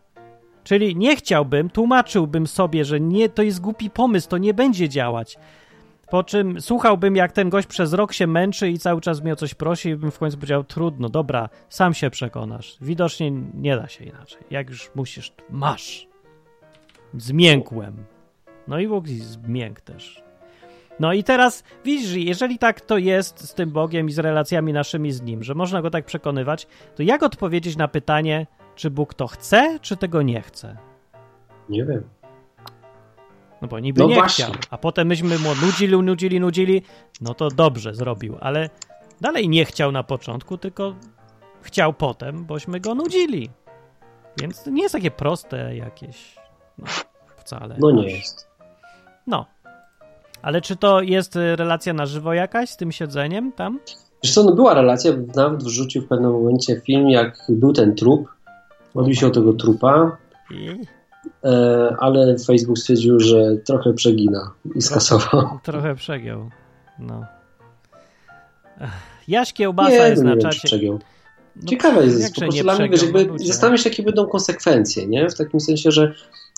[0.64, 5.38] Czyli nie chciałbym, tłumaczyłbym sobie, że nie, to jest głupi pomysł, to nie będzie działać.
[6.10, 9.36] Po czym słuchałbym, jak ten gość przez rok się męczy i cały czas mnie o
[9.36, 12.78] coś prosi, i bym w końcu powiedział: Trudno, dobra, sam się przekonasz.
[12.82, 14.44] Widocznie nie da się inaczej.
[14.50, 16.08] Jak już musisz, masz.
[17.14, 17.96] Zmiękłem.
[18.68, 20.24] No i Bóg zmiękł też.
[21.02, 25.12] No i teraz widzisz, jeżeli tak to jest z tym Bogiem i z relacjami naszymi
[25.12, 29.28] z Nim, że można go tak przekonywać, to jak odpowiedzieć na pytanie, czy Bóg to
[29.28, 30.78] chce, czy tego nie chce?
[31.70, 32.04] Nie wiem.
[33.62, 34.46] No bo niby No nie właśnie.
[34.46, 36.82] chciał, a potem myśmy mu nudzili, nudzili, nudzili,
[37.22, 38.70] no to dobrze zrobił, ale
[39.22, 40.96] dalej nie chciał na początku, tylko
[41.62, 43.50] chciał potem, bośmy go nudzili.
[44.42, 46.36] Więc to nie jest takie proste jakieś,
[46.78, 46.86] no,
[47.38, 47.76] wcale.
[47.80, 48.12] No nie aż.
[48.12, 48.48] jest.
[49.28, 49.46] No.
[50.42, 53.80] Ale czy to jest y, relacja na żywo jakaś z tym siedzeniem tam?
[54.24, 58.28] Wiesz co, no była relacja, nawet wrzucił w pewnym momencie film, jak był ten trup,
[58.96, 60.18] modlił się o tego trupa,
[60.52, 60.70] I
[61.44, 65.50] e, ale Facebook stwierdził, że trochę przegina i skasował.
[65.64, 66.50] trochę przegiął.
[67.00, 67.26] No.
[69.28, 70.60] Jaś Kiełbasa Nie, jest no na czacie.
[70.64, 71.00] przegiął.
[71.56, 75.30] No, Ciekawe jest, po prostu dla mnie, wiesz, jakby zastanawiam się, jakie będą konsekwencje, nie?
[75.30, 76.14] W takim sensie, że,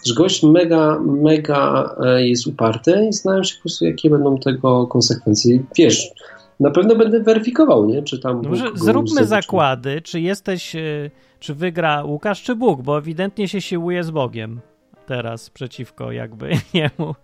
[0.05, 4.87] że gość mega, mega e, jest uparty i zastanawiam się po prostu, jakie będą tego
[4.87, 5.63] konsekwencje.
[5.77, 6.11] Wiesz,
[6.59, 8.03] na pewno będę weryfikował, nie?
[8.03, 12.97] Czy tam No Bóg zróbmy zakłady, czy jesteś, y, czy wygra Łukasz, czy Bóg, bo
[12.97, 14.61] ewidentnie się siłuje z Bogiem
[15.05, 17.15] teraz przeciwko jakby niemu.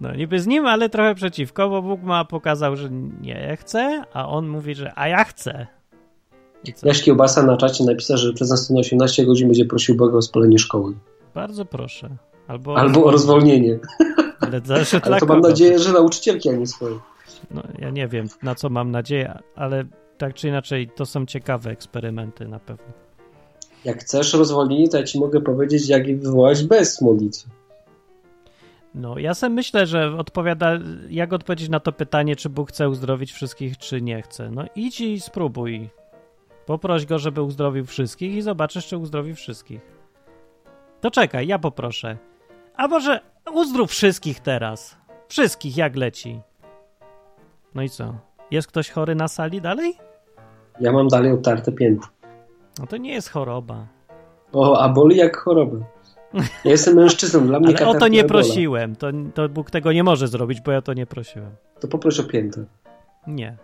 [0.00, 4.28] No niby z nim, ale trochę przeciwko, bo Bóg ma pokazał, że nie chce, a
[4.28, 5.66] on mówi, że a ja chcę.
[6.82, 10.58] Jaś Kiełbasa na czacie napisał, że przez następne 18 godzin będzie prosił Boga o spalenie
[10.58, 10.94] szkoły.
[11.34, 12.16] Bardzo proszę.
[12.48, 13.78] Albo, Albo o rozwolnienie.
[14.40, 14.60] Ale,
[15.02, 16.98] Ale to mam nadzieję, że nauczycielki, a nie swoje.
[17.50, 19.84] No, ja nie wiem, na co mam nadzieję, ale
[20.18, 22.92] tak czy inaczej, to są ciekawe eksperymenty na pewno.
[23.84, 27.48] Jak chcesz rozwolnienie, to ja ci mogę powiedzieć, jak je wywołać bez modlitwy.
[28.94, 30.78] No, ja sobie myślę, że odpowiada,
[31.10, 34.50] jak odpowiedzieć na to pytanie, czy Bóg chce uzdrowić wszystkich, czy nie chce.
[34.50, 35.88] No idź i spróbuj.
[36.66, 39.93] Poproś go, żeby uzdrowił wszystkich i zobaczysz, czy uzdrowi wszystkich.
[41.04, 42.16] To czekaj, ja poproszę.
[42.76, 43.20] A może
[43.52, 44.96] uzdrów wszystkich teraz?
[45.28, 46.40] Wszystkich, jak leci.
[47.74, 48.14] No i co?
[48.50, 49.94] Jest ktoś chory na sali dalej?
[50.80, 52.06] Ja mam dalej obtarte pięty.
[52.78, 53.86] No to nie jest choroba.
[54.52, 55.76] O, a boli jak choroba.
[56.64, 58.42] Ja jestem mężczyzną, dla mnie Ale o to nie ebola.
[58.42, 58.96] prosiłem.
[58.96, 61.50] To, to Bóg tego nie może zrobić, bo ja to nie prosiłem.
[61.80, 62.64] To poproś o piętę.
[63.26, 63.56] Nie.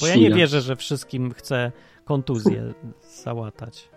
[0.00, 1.72] Bo ja nie wierzę, że wszystkim chcę
[2.04, 2.74] kontuzję
[3.24, 3.88] załatać.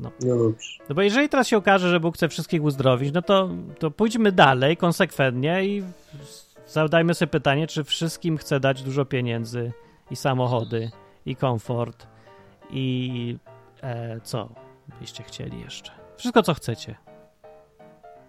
[0.00, 0.78] No dobrze.
[0.88, 4.32] No bo jeżeli teraz się okaże, że Bóg chce wszystkich uzdrowić, no to, to pójdźmy
[4.32, 5.82] dalej, konsekwentnie i
[6.66, 9.72] zadajmy sobie pytanie, czy wszystkim chce dać dużo pieniędzy
[10.10, 10.90] i samochody
[11.26, 12.06] i komfort
[12.70, 13.36] i
[13.82, 14.48] e, co
[15.00, 15.92] byście chcieli jeszcze?
[16.16, 16.94] Wszystko, co chcecie.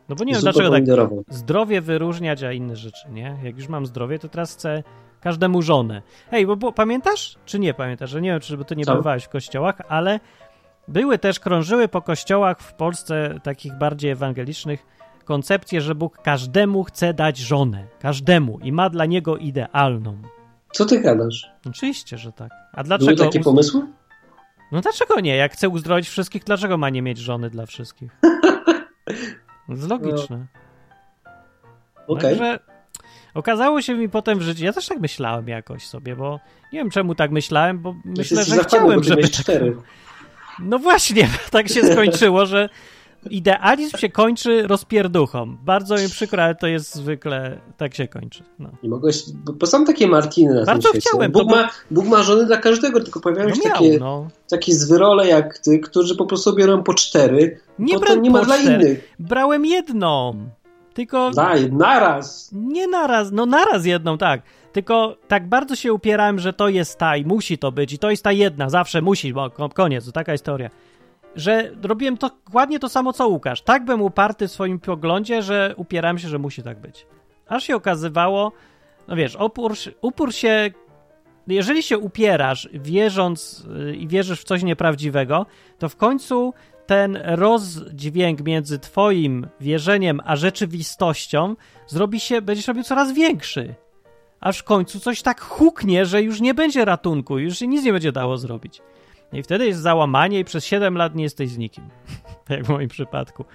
[0.10, 0.84] No bo nie wiem, dlaczego tak
[1.30, 3.38] zdrowie wyróżniać, a inne rzeczy, nie?
[3.44, 4.84] Jak już mam zdrowie, to teraz chcę
[5.22, 6.02] każdemu żonę.
[6.32, 8.10] Hej, bo, bo pamiętasz, czy nie pamiętasz?
[8.10, 8.96] Że nie wiem, czy bo ty nie Co?
[8.96, 10.20] bywałeś w kościołach, ale
[10.88, 14.86] były też, krążyły po kościołach w Polsce takich bardziej ewangelicznych
[15.26, 17.88] koncepcje, że Bóg każdemu chce dać żonę.
[18.00, 18.60] Każdemu.
[18.64, 20.22] I ma dla niego idealną.
[20.72, 21.52] Co ty gadasz?
[21.70, 22.52] Oczywiście, że tak.
[22.74, 23.24] A Były dlaczego...
[23.24, 23.82] takie uz- pomysły?
[24.72, 25.36] No dlaczego nie?
[25.36, 28.12] Jak chce uzdrowić wszystkich, dlaczego ma nie mieć żony dla wszystkich?
[28.22, 30.46] To jest logiczne.
[32.08, 32.30] Okej.
[32.30, 32.60] Także
[33.34, 36.40] okazało się mi potem w życiu, ja też tak myślałem jakoś sobie, bo
[36.74, 39.56] nie wiem czemu tak myślałem, bo myślę, że chciałem, żeby tak...
[40.60, 42.70] No właśnie, tak się skończyło, że
[43.30, 45.58] idealizm się kończy rozpierduchą.
[45.64, 48.44] Bardzo mi przykro, ale to jest zwykle, tak się kończy.
[48.60, 51.10] No, Nie mogłeś, bo, bo są takie Martiny na Bardzo tym świecie.
[51.10, 53.98] chciałem, Bóg, to ma, Bóg ma żony dla każdego, tylko pojawiają no się miał, takie,
[54.00, 54.28] no.
[54.50, 58.42] takie zwyrole jak ty, którzy po prostu biorą po cztery, Nie bo to nie ma
[58.46, 58.84] dla cztery.
[58.84, 59.14] innych.
[59.20, 60.36] Brałem jedną.
[60.94, 62.50] Tylko Daj, naraz!
[62.54, 64.42] nie naraz, no naraz jedną, tak.
[64.72, 68.10] Tylko tak bardzo się upierałem, że to jest ta i musi to być i to
[68.10, 70.70] jest ta jedna, zawsze musi, bo ko- koniec, taka historia.
[71.36, 73.62] Że robiłem to dokładnie to samo co Łukasz.
[73.62, 77.06] Tak byłem uparty w swoim poglądzie, że upierałem się, że musi tak być.
[77.48, 78.52] Aż się okazywało,
[79.08, 80.72] no wiesz, opór, upór się
[81.48, 85.46] jeżeli się upierasz, wierząc y, i wierzysz w coś nieprawdziwego,
[85.80, 86.54] to w końcu
[86.86, 91.56] ten rozdźwięk między twoim wierzeniem a rzeczywistością
[91.88, 93.76] zrobi się, będziesz robił coraz większy.
[94.42, 97.94] Aż w końcu coś tak huknie, że już nie będzie ratunku, już się nic nie
[97.94, 98.82] będzie dało zrobić.
[99.34, 101.84] I wtedy jest załamanie i przez 7 lat nie jesteś z nikim.
[102.46, 103.46] Tak jak w moim przypadku.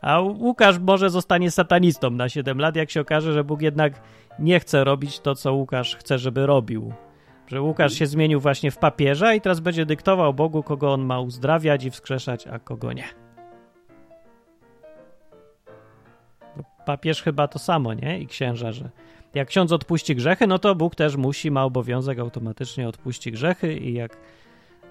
[0.00, 4.00] A Łukasz może zostanie satanistą na 7 lat, jak się okaże, że Bóg jednak
[4.38, 6.92] nie chce robić to, co Łukasz chce, żeby robił.
[7.46, 11.20] Że Łukasz się zmienił właśnie w papieża i teraz będzie dyktował Bogu, kogo on ma
[11.20, 13.04] uzdrawiać i wskrzeszać, a kogo nie.
[16.86, 18.18] Papież chyba to samo, nie?
[18.18, 18.90] I księża, że
[19.34, 23.94] jak ksiądz odpuści grzechy, no to Bóg też musi, ma obowiązek automatycznie odpuści grzechy i
[23.94, 24.16] jak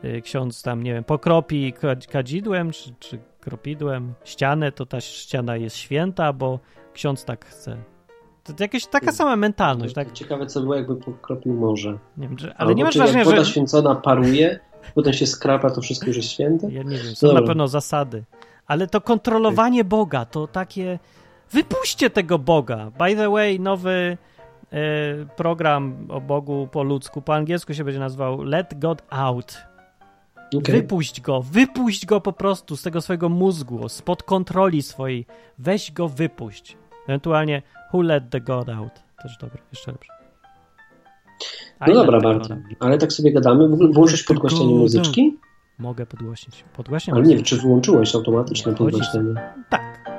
[0.04, 5.58] y, ksiądz tam, nie wiem, pokropi ka- kadzidłem czy, czy kropidłem ścianę, to ta ściana
[5.58, 6.60] jest święta, bo
[6.94, 7.78] ksiądz tak chce.
[8.44, 10.12] To jakaś taka sama mentalność, tak?
[10.12, 11.98] Ciekawe, co było, jakby pokropił morze.
[12.18, 13.52] Nie wiem, czy, ale Albo nie masz wrażenia, woda że...
[13.52, 14.60] święcona paruje,
[14.96, 16.72] potem się skrapa, to wszystko już jest święte?
[16.72, 17.42] Ja nie wiem, są Dobra.
[17.42, 18.24] na pewno zasady.
[18.68, 21.00] Ale to kontrolowanie Boga, to takie.
[21.52, 22.92] Wypuśćcie tego Boga.
[22.98, 24.18] By the way, nowy
[25.36, 29.58] program o Bogu po ludzku, po angielsku się będzie nazywał Let God Out.
[30.58, 30.76] Okej.
[30.76, 35.26] Wypuść go, wypuść go po prostu z tego swojego mózgu, spod kontroli swojej.
[35.60, 36.78] Weź go, wypuść.
[37.08, 37.62] Ewentualnie
[37.94, 38.92] Who let the God out?
[39.24, 40.14] Też dobre, jeszcze lepsze.
[41.82, 43.70] No I dobra, let the Martin, ale tak sobie gadamy.
[43.70, 45.38] W ogóle włączysz podgłaśnienie muzyczki?
[45.80, 46.66] Mogę podgłośnić.
[46.74, 49.34] Podgłaśniam Ale nie wiem, czy wyłączyłeś automatyczne podgłaśnienie.
[49.70, 50.11] Tak.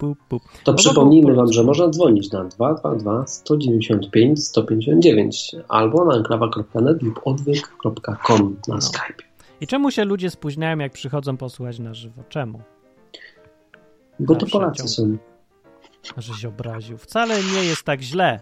[0.00, 0.40] Bu, bu.
[0.64, 7.20] To No przypomnijmy Wam, że można dzwonić na 222 195 159 albo na enklawa.net lub
[7.24, 8.80] odwyk.com na No.
[8.80, 9.22] Skype.
[9.60, 12.22] I czemu się ludzie spóźniają, jak przychodzą posłuchać na żywo?
[12.28, 12.60] Czemu?
[14.20, 15.18] Bo to Zawsze Polacy ciągle.
[16.14, 16.22] są.
[16.22, 16.98] Że się obraził.
[16.98, 18.40] Wcale nie jest tak źle.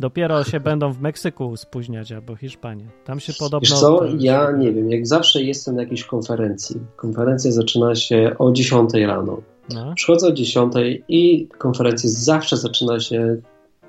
[0.00, 2.86] Dopiero się będą w Meksyku spóźniać albo Hiszpanii.
[3.04, 3.60] Tam się podobno...
[3.70, 6.76] Wiesz co, to- ja nie wiem, jak zawsze jestem na jakiejś konferencji.
[6.96, 9.38] Konferencja zaczyna się o 10 rano.
[9.74, 9.92] No.
[9.94, 10.72] Przychodzę o 10
[11.08, 13.36] i konferencja zawsze zaczyna się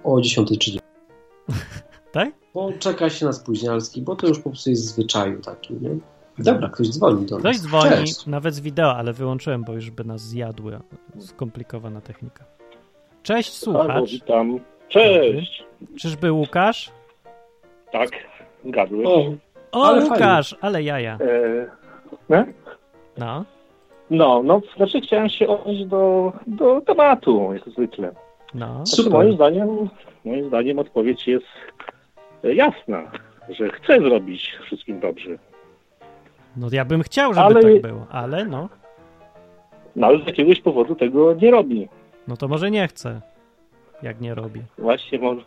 [0.03, 0.77] o 10.30.
[2.11, 2.29] Tak?
[2.53, 5.89] Bo czeka się na spóźnialski, bo to już po prostu jest w zwyczaju takim, nie?
[6.43, 7.39] Dobra, ktoś dzwoni do nas.
[7.43, 8.25] Ktoś dzwoni, Cześć.
[8.25, 10.79] nawet z wideo, ale wyłączyłem, bo już by nas zjadły.
[11.19, 12.45] Skomplikowana technika.
[13.23, 14.11] Cześć, Halo, słuchacz.
[14.11, 14.59] witam.
[14.89, 15.63] Cześć.
[15.99, 16.91] Czyżby Łukasz?
[17.91, 18.09] Tak,
[18.65, 19.07] zgadłeś.
[19.07, 19.33] O,
[19.71, 21.17] O, Ale Łukasz, ale jaja.
[21.21, 21.65] E,
[22.29, 22.53] ne?
[23.17, 23.45] No.
[24.09, 28.11] No, no, znaczy chciałem się odnieść do, do tematu, jak zwykle.
[28.53, 28.85] No.
[28.85, 29.89] Znaczy, moim zdaniem,
[30.25, 31.45] moim zdaniem odpowiedź jest
[32.43, 33.11] jasna,
[33.49, 35.29] że chcę zrobić wszystkim dobrze.
[36.57, 38.69] No ja bym chciał, żeby Ale- tak było, ale no.
[39.95, 41.87] No, ale z jakiegoś powodu tego nie robi.
[42.27, 43.21] No to może nie chce,
[44.03, 44.61] jak nie robi.
[44.77, 45.41] Właśnie może...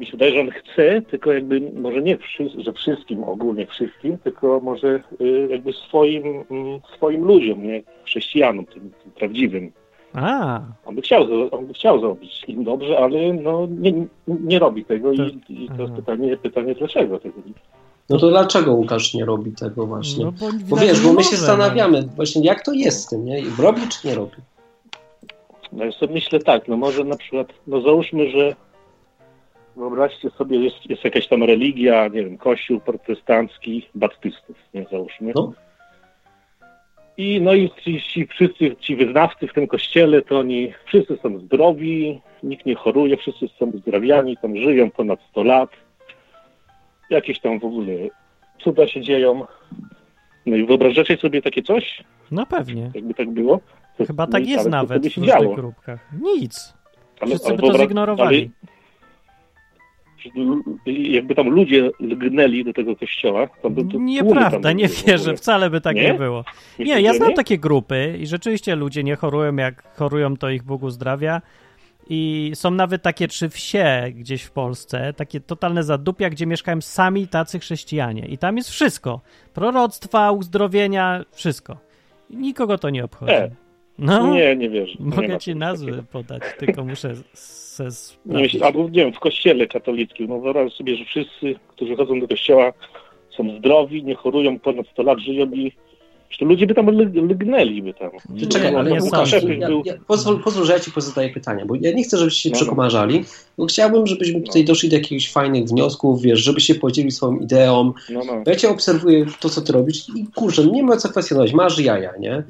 [0.00, 4.18] Mi się wydaje, że on chce, tylko jakby może nie, wszy, że wszystkim, ogólnie wszystkim,
[4.18, 9.72] tylko może y, jakby swoim, mm, swoim ludziom, nie chrześcijanom, tym, tym prawdziwym.
[10.14, 14.84] A, On by, chciał, on by chciał zrobić im dobrze, ale no, nie, nie robi
[14.84, 17.52] tego To- i, i to jest pytanie, pytanie dlaczego tego nie
[18.10, 20.24] No to dlaczego Łukasz nie robi tego właśnie?
[20.24, 23.42] no bo, Bo wiesz, bo my się zastanawiamy właśnie, jak to jest z tym, nie?
[23.58, 24.36] Robi czy nie robi?
[25.72, 28.56] No ja sobie myślę tak, no może na przykład, no załóżmy, że
[29.76, 35.32] wyobraźcie sobie, jest, jest jakaś tam religia, nie wiem, kościół protestancki baptystów, nie załóżmy.
[35.34, 35.52] No.
[37.16, 41.38] I no i ci, ci wszyscy, ci wyznawcy w tym kościele, to oni wszyscy są
[41.38, 45.70] zdrowi, nikt nie choruje, wszyscy są uzdrawiani, tam żyją ponad 100 lat.
[47.10, 47.92] Jakieś tam w ogóle
[48.58, 49.46] cuda się dzieją.
[50.46, 52.90] No i wyobrażacie sobie takie coś, No pewnie.
[52.94, 53.60] jakby tak było?
[53.98, 56.08] To- Chyba no tak jest nawet w różnych grupkach.
[56.22, 56.74] Nic.
[57.20, 58.38] Ale- Wszyscy ale by to zignorowali.
[58.38, 58.70] ale
[60.86, 65.80] jakby tam ludzie lgnęli do tego kościoła, to by Nieprawda, tam nie wierzę, wcale by
[65.80, 66.14] tak nie, Nie?
[66.14, 66.44] było.
[66.78, 67.34] Nie, ja znam nie?
[67.34, 71.42] takie grupy i rzeczywiście ludzie nie chorują, jak chorują, to ich Bóg uzdrawia.
[72.12, 77.28] I są nawet takie trzy wsie gdzieś w Polsce, takie totalne zadupia, gdzie mieszkają sami
[77.28, 78.26] tacy chrześcijanie.
[78.26, 79.20] I tam jest wszystko.
[79.54, 81.76] Proroctwa, uzdrowienia, wszystko.
[82.30, 83.32] Nikogo to nie obchodzi.
[83.32, 83.50] E.
[84.00, 84.94] No, Nie, nie wierzę.
[85.00, 86.06] Nie mogę ma ci nazwy takiego.
[86.12, 88.52] podać, tylko muszę se Nie sprawdzić.
[88.52, 90.26] myśl, albo nie wiem, w kościele katolickim.
[90.28, 92.72] No wyobraź sobie, że wszyscy, którzy chodzą do kościoła,
[93.36, 95.72] są zdrowi, nie chorują, ponad 100 lat żyją i
[96.30, 96.86] że to ludzie by tam
[97.28, 98.10] lygnęli by tam.
[98.30, 99.54] Nie, czekaj, ale nie Łukasz, sądzę.
[99.54, 102.50] ja, ja, pozwól, pozwól, że ja ci pozadaję pytania, bo ja nie chcę, żebyście się
[102.50, 102.56] No.
[102.56, 103.24] przekomarzali,
[103.58, 107.92] bo chciałbym, żebyśmy tutaj doszli do jakichś fajnych wniosków, wiesz, żebyście podzielili swoją ideą.
[108.10, 108.42] No, no.
[108.46, 112.12] Ja cię obserwuję to, co ty robisz i kurczę, nie ma co kwestionować, masz jaja,
[112.20, 112.42] nie?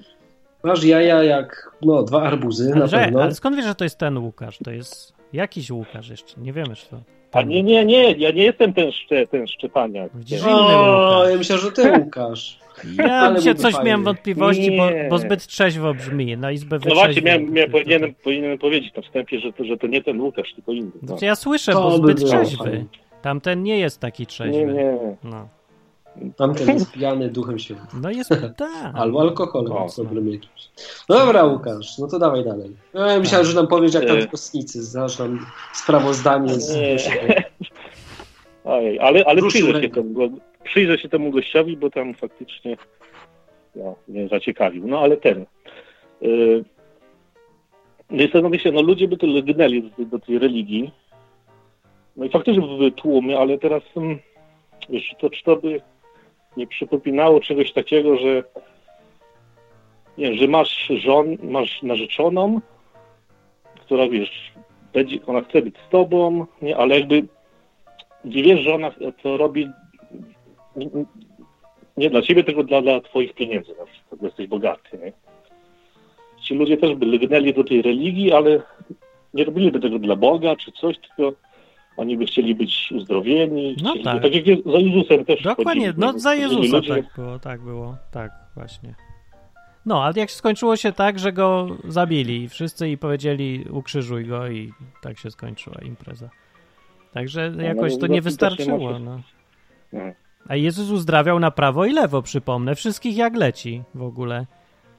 [0.64, 3.22] Masz jaja jak, no, dwa arbuzy Ale, na że, pewno.
[3.22, 4.58] ale skąd wiesz, że to jest ten Łukasz?
[4.64, 6.96] To jest jakiś Łukasz jeszcze, nie wiemy, czy to...
[7.32, 10.10] A nie, nie, nie, ja nie jestem ten, szcze, ten Szczepaniak.
[10.14, 11.30] O, Łukasz.
[11.30, 12.58] ja myślę, że ty, Łukasz.
[12.98, 13.88] Ja Ale się coś fajny.
[13.88, 16.36] miałem wątpliwości, bo, bo zbyt trzeźwo brzmi.
[16.36, 19.64] Na izbę No właśnie, miałem, miałem, To- to- powinienem, powinienem powiedzieć na wstępie, że to,
[19.64, 20.90] że to nie ten Łukasz, tylko inny.
[21.02, 21.08] No.
[21.08, 22.64] Znaczy ja słyszę, To bo by zbyt trzeźwy.
[22.64, 22.84] fajnie.
[23.22, 24.64] Tamten nie jest taki trzeźwy.
[24.66, 25.16] Nie, nie.
[25.24, 25.48] No,
[26.36, 27.74] Tamten jest pijany duchem się.
[28.02, 28.94] no jest, tak.
[28.94, 29.86] Albo alkoholem, O.
[29.96, 30.70] dobrym jakimś.
[31.08, 32.76] No dobra, Łukasz, no to dawaj dalej.
[32.94, 34.22] No, ja myślałem, że nam powiesz, jak tam E.
[34.22, 37.44] w kostnicy, znasz nam sprawozdanie z Nie.
[38.64, 42.76] Ojej, ale, ale Ruszył przyjrzę, się temu, przyjrzę się temu gościowi, bo tam faktycznie
[43.76, 44.88] no, mnie zaciekawił.
[44.88, 45.46] No ale ten.
[46.20, 46.64] Yy,
[48.10, 50.90] no i zastanowię się, no ludzie by to lgnęli do, do tej religii.
[52.16, 54.18] No i faktycznie były tłumy, ale teraz mm,
[54.88, 55.80] wiesz, to czy to by
[56.56, 58.42] nie przypominało czegoś takiego, że
[60.18, 62.60] nie że masz żon, masz narzeczoną,
[63.74, 64.52] która wiesz,
[64.92, 67.22] będzie, ona chce być z tobą, nie, ale jakby
[68.24, 68.90] nie wiesz, że ona
[69.22, 69.68] to robi
[70.76, 70.86] nie,
[71.96, 75.12] nie dla ciebie, tylko dla, dla twoich pieniędzy na przykład, bo jesteś bogaty, nie?
[76.42, 78.62] Ci ludzie też by lgnęli do tej religii, ale
[79.34, 81.32] nie robiliby tego dla Boga czy coś, tylko
[82.00, 83.76] oni by chcieli być uzdrowieni.
[83.82, 84.22] No chcieli, tak.
[84.22, 88.94] tak jak za Jezusem też Dokładnie, no za Jezusa tak było, tak było, tak właśnie.
[89.86, 94.72] No, ale jak skończyło się tak, że go zabili wszyscy i powiedzieli ukrzyżuj go i
[95.02, 96.30] tak się skończyła impreza.
[97.12, 99.20] Także No, jakoś no, to nie wystarczyło, się- no.
[99.92, 100.00] No.
[100.48, 102.74] A Jezus uzdrawiał na prawo i lewo, przypomnę.
[102.74, 104.46] Wszystkich jak leci w ogóle.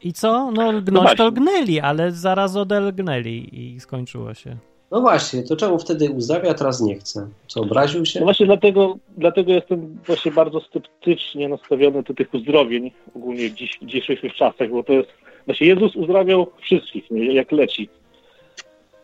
[0.02, 0.52] I co?
[0.52, 1.18] No właśnie.
[1.18, 4.58] to lgnęli, ale zaraz odelgnęli i skończyło się.
[4.92, 7.28] No właśnie, to czemu wtedy uzdrawia, teraz nie chce?
[7.48, 8.20] Co, obraził się?
[8.20, 13.80] No właśnie dlatego, dlatego jestem właśnie bardzo sceptycznie nastawiony do tych uzdrowień ogólnie w, dziś,
[13.82, 15.10] w dzisiejszych czasach, bo to jest,
[15.46, 17.90] właśnie Jezus uzdrawiał wszystkich, nie, jak leci.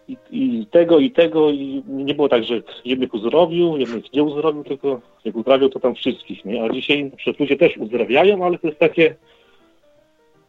[0.08, 4.64] I, I tego, i tego, i nie było tak, że jednych uzdrowił, jednych nie uzdrowił,
[4.64, 6.64] tylko jak uzdrawiał, to tam wszystkich, nie?
[6.64, 9.16] A dzisiaj przykład ludzie też uzdrawiają, ale to jest takie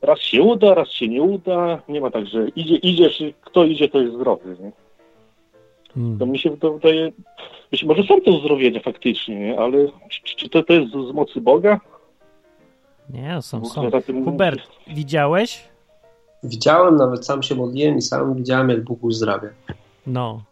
[0.02, 3.88] raz się uda, raz się nie uda, nie ma tak, że idzie, idziesz, kto idzie,
[3.88, 4.87] to jest zdrowy, nie?
[5.94, 6.18] Hmm.
[6.18, 7.12] To mi się to wydaje,
[7.70, 9.60] być może są to uzdrowienia faktycznie, nie?
[9.60, 11.80] ale czy, czy to, to jest z, mocy Boga?
[13.10, 13.90] Nie, są, są.
[14.24, 15.68] Hubert, widziałeś?
[16.42, 19.48] Widziałem, nawet sam się modliłem i sam widziałem, jak Bóg uzdrawia.
[20.06, 20.42] No.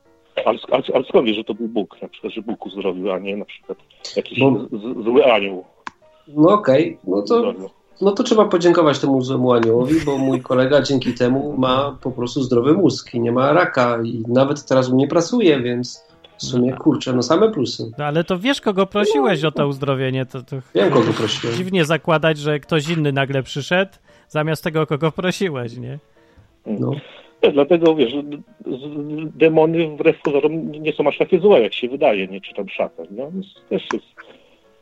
[0.45, 3.19] Ale, ale, ale skąd wiesz, że to był Bóg, na przykład, że Bóg uzdrowił, a
[3.19, 3.79] nie na przykład
[4.17, 5.65] jakiś Bo- z, zły anioł
[6.29, 7.55] No okej, no to?
[8.01, 12.43] No to trzeba podziękować temu złemu aniołowi, bo mój kolega dzięki temu ma po prostu
[12.43, 16.07] zdrowy mózg i nie ma raka i nawet teraz u mnie pracuje, więc
[16.39, 17.91] w sumie kurczę, no same plusy.
[17.99, 18.05] no.
[18.05, 21.57] Ale to wiesz, kogo prosiłeś o to uzdrowienie, to, to Wiem, kogo prosiłem.
[21.57, 23.93] dziwnie zakładać, że ktoś inny nagle przyszedł
[24.29, 25.99] zamiast tego, kogo prosiłeś, nie?
[26.67, 26.91] No.
[27.41, 28.13] Też Dlatego, wiesz,
[29.35, 32.41] demony wbrew pozorom nie są aż takie złe, jak się wydaje, nie?
[32.41, 33.07] Czy tam szatan,
[33.37, 34.07] jest, też jest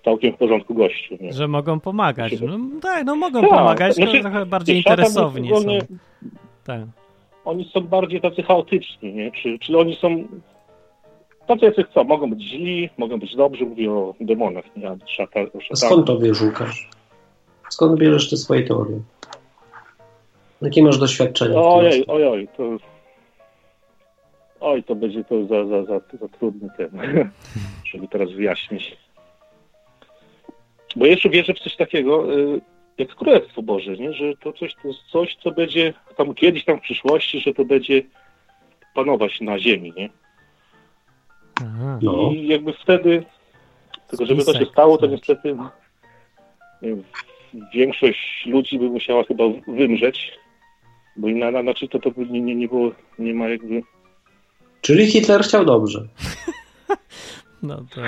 [0.04, 1.32] całkiem w porządku gościu, nie?
[1.32, 2.40] Że mogą pomagać.
[2.40, 5.54] No, tak, no mogą Tak, pomagać, znaczy, trochę bardziej interesowni są.
[5.56, 5.80] ogólnie-
[6.64, 6.80] Tak.
[7.44, 9.32] oni są bardziej tacy chaotyczni, nie?
[9.32, 10.24] Czy, czy oni są
[11.46, 12.04] tacy, jacy chcą.
[12.04, 14.90] Mogą być źli, mogą być dobrzy, mówię o demonach, nie?
[14.90, 14.96] O
[15.76, 16.88] skąd to wiesz, Łukasz?
[17.68, 19.00] Skąd bierzesz te swoje teorie?
[20.62, 21.50] Jakie masz doświadczenie?
[21.50, 21.62] w tym?
[21.64, 22.62] Ojej, ojej, to...
[24.60, 26.90] Oj, to będzie to za, za, za, za trudny ten,
[27.92, 28.96] żeby teraz wyjaśnić.
[30.96, 32.60] Bo jeszcze wierzę w coś takiego, y,
[32.98, 34.12] jak Królestwo Boże, nie?
[34.12, 37.64] że to coś, to jest coś, co będzie tam kiedyś tam w przyszłości, że to
[37.64, 38.02] będzie
[38.94, 40.08] panować na ziemi, nie?
[41.60, 41.98] Aha.
[42.02, 42.30] No.
[42.34, 43.24] I jakby wtedy,
[44.08, 45.70] tylko żeby to się stało, to niestety no,
[47.74, 50.32] większość ludzi by musiała chyba wymrzeć,
[51.16, 53.82] bo na- znaczy to, to by nie, nie, nie było, nie ma jakby,
[54.84, 56.00] Czyli Hitler chciał dobrze.
[57.62, 58.00] No to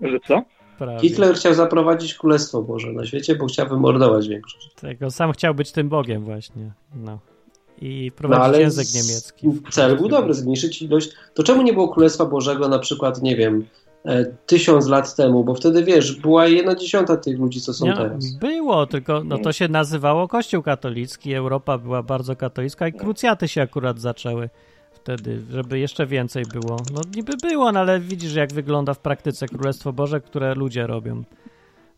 [0.10, 0.42] że co?
[0.78, 1.00] Prawie.
[1.00, 4.70] Hitler chciał zaprowadzić Królestwo Boże na świecie, bo chciał wymordować większość.
[4.74, 6.72] Tego sam chciał być tym Bogiem właśnie.
[6.94, 7.18] No.
[7.80, 9.48] I No, prowadzić ale język niemiecki.
[9.70, 11.10] Cel był dobry, zmniejszyć ilość.
[11.34, 13.66] To czemu nie było Królestwa Bożego na przykład, nie wiem,
[14.04, 17.94] e, tysiąc lat temu, bo wtedy wiesz, była jedna dziesiąta tych ludzi, co są Nie,
[17.96, 18.32] teraz.
[18.32, 23.62] było, tylko no, to się nazywało Kościół katolicki, Europa była bardzo katolicka i krucjaty się
[23.62, 24.50] akurat zaczęły
[25.06, 26.76] wtedy, żeby jeszcze więcej było.
[26.94, 31.22] No niby było, no, ale widzisz jak wygląda w praktyce Królestwo Boże, które ludzie robią.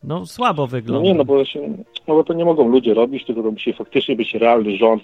[0.04, 1.08] No słabo No wygląda.
[1.08, 1.60] nie, no bo, się,
[2.08, 5.02] no bo to nie mogą ludzie robić, tylko to musi faktycznie być realny rząd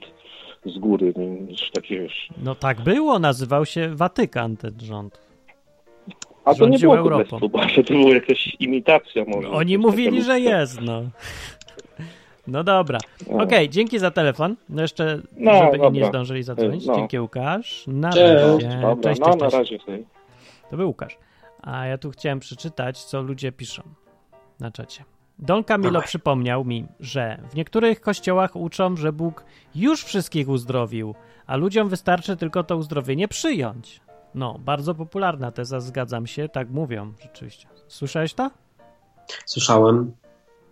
[0.67, 1.13] z góry,
[1.49, 2.29] niż takie wiesz.
[2.45, 5.21] No tak było, nazywał się Watykan ten rząd.
[6.45, 7.25] A to nie było Europą.
[7.25, 9.51] królestwo Boże, to była jakaś imitacja może.
[9.51, 11.03] Oni mówili, że jest, no.
[12.47, 12.99] No dobra.
[13.31, 13.43] No.
[13.45, 14.57] Okej, dzięki za telefon.
[14.69, 15.91] No jeszcze, No, żeby dobra.
[16.01, 16.87] nie zdążyli zadzwonić.
[16.87, 16.95] No.
[16.95, 17.85] Dzięki Łukasz.
[17.87, 18.35] Na Cześć.
[18.35, 18.81] razie.
[18.81, 19.79] Dobra, Cześć, no cześć, na razie.
[20.71, 21.19] To był Łukasz.
[21.63, 23.83] A ja tu chciałem przeczytać, co ludzie piszą
[24.61, 25.05] na czacie.
[25.39, 26.07] Don Camilo Dawaj.
[26.09, 31.15] przypomniał mi, że w niektórych kościołach uczą, że Bóg już wszystkich uzdrowił,
[31.47, 34.01] a ludziom wystarczy tylko to uzdrowienie przyjąć.
[34.35, 37.69] No, bardzo popularna teza, zgadzam się, tak mówią rzeczywiście.
[37.89, 38.51] Słyszałeś to?
[39.47, 40.13] Słyszałem.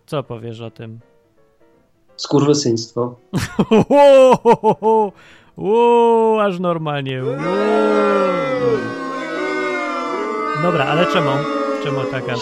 [0.05, 0.99] Co powiesz o tym?
[2.17, 3.15] Skurwysyństwo.
[5.57, 7.23] Uuu, aż normalnie.
[7.23, 7.33] Uuu.
[10.63, 11.29] Dobra, ale czemu?
[11.83, 12.35] Czemu taka?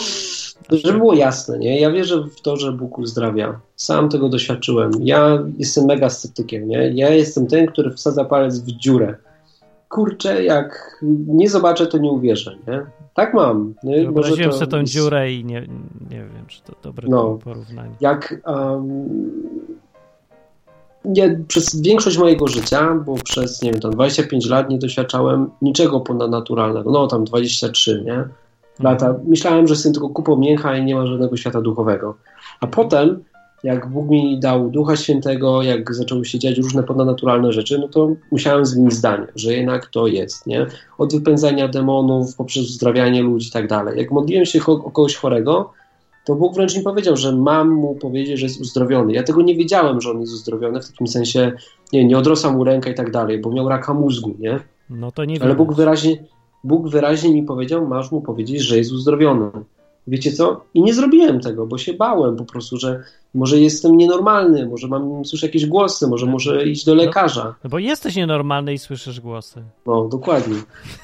[0.71, 1.79] Żeby było jasne, nie?
[1.79, 3.60] Ja wierzę w to, że Bóg uzdrawia.
[3.75, 4.91] Sam tego doświadczyłem.
[4.99, 6.91] Ja jestem mega sceptykiem, nie?
[6.93, 9.15] Ja jestem ten, który wsadza palec w dziurę.
[9.91, 12.82] Kurczę, jak nie zobaczę, to nie uwierzę, nie?
[13.13, 13.73] Tak mam.
[13.84, 14.01] Nie?
[14.04, 15.62] Wyobraziłem to sobie tą dziurę i nie,
[16.10, 17.39] nie wiem, czy to dobre No.
[17.43, 17.91] porównanie.
[18.01, 19.10] jak um,
[21.06, 25.99] nie, przez większość mojego życia, bo przez nie wiem, tam 25 lat nie doświadczałem niczego
[25.99, 26.91] ponadnaturalnego.
[26.91, 28.23] No tam 23, nie?
[28.80, 29.15] Lata.
[29.27, 32.15] Myślałem, że jestem tylko kupą mięcha i nie ma żadnego świata duchowego.
[32.62, 33.23] A potem,
[33.63, 38.15] jak Bóg mi dał Ducha Świętego, jak zaczęły się dziać różne ponadnaturalne rzeczy, no to
[38.32, 40.65] musiałem zmienić zdanie, że jednak to jest, nie?
[40.97, 43.97] Od wypędzania demonów, poprzez uzdrawianie ludzi i tak dalej.
[43.97, 45.71] Jak modliłem się o kogoś chorego,
[46.26, 49.13] to Bóg wręcz mi powiedział, że mam mu powiedzieć, że jest uzdrowiony.
[49.13, 51.52] Ja tego nie wiedziałem, że on jest uzdrowiony, w takim sensie,
[51.93, 54.60] nie, nie odrosła mu ręka i tak dalej, bo miał raka mózgu, nie?
[54.89, 55.43] No to nie wiem.
[55.43, 56.24] Ale Bóg wyraźnie,
[56.63, 59.52] Bóg wyraźnie mi powiedział, masz mu powiedzieć, że jest uzdrowiony.
[60.08, 60.65] Wiecie co?
[60.74, 65.25] I nie zrobiłem tego, bo się bałem po prostu, że może jestem nienormalny, może mam
[65.25, 67.55] słyszę jakieś głosy, może muszę iść do lekarza.
[67.63, 69.63] No bo jesteś nienormalny i słyszysz głosy.
[69.85, 70.55] No, dokładnie.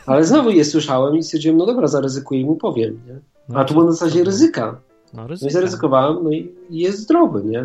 [0.06, 3.20] Ale znowu je słyszałem i stwierdziłem, no dobra, zaryzykuję i mu powiem, nie?
[3.50, 4.80] No, A tu było na zasadzie ryzyka.
[5.14, 5.50] No, No ryzyko.
[5.50, 7.64] i zaryzykowałem, no i jest zdrowy, nie?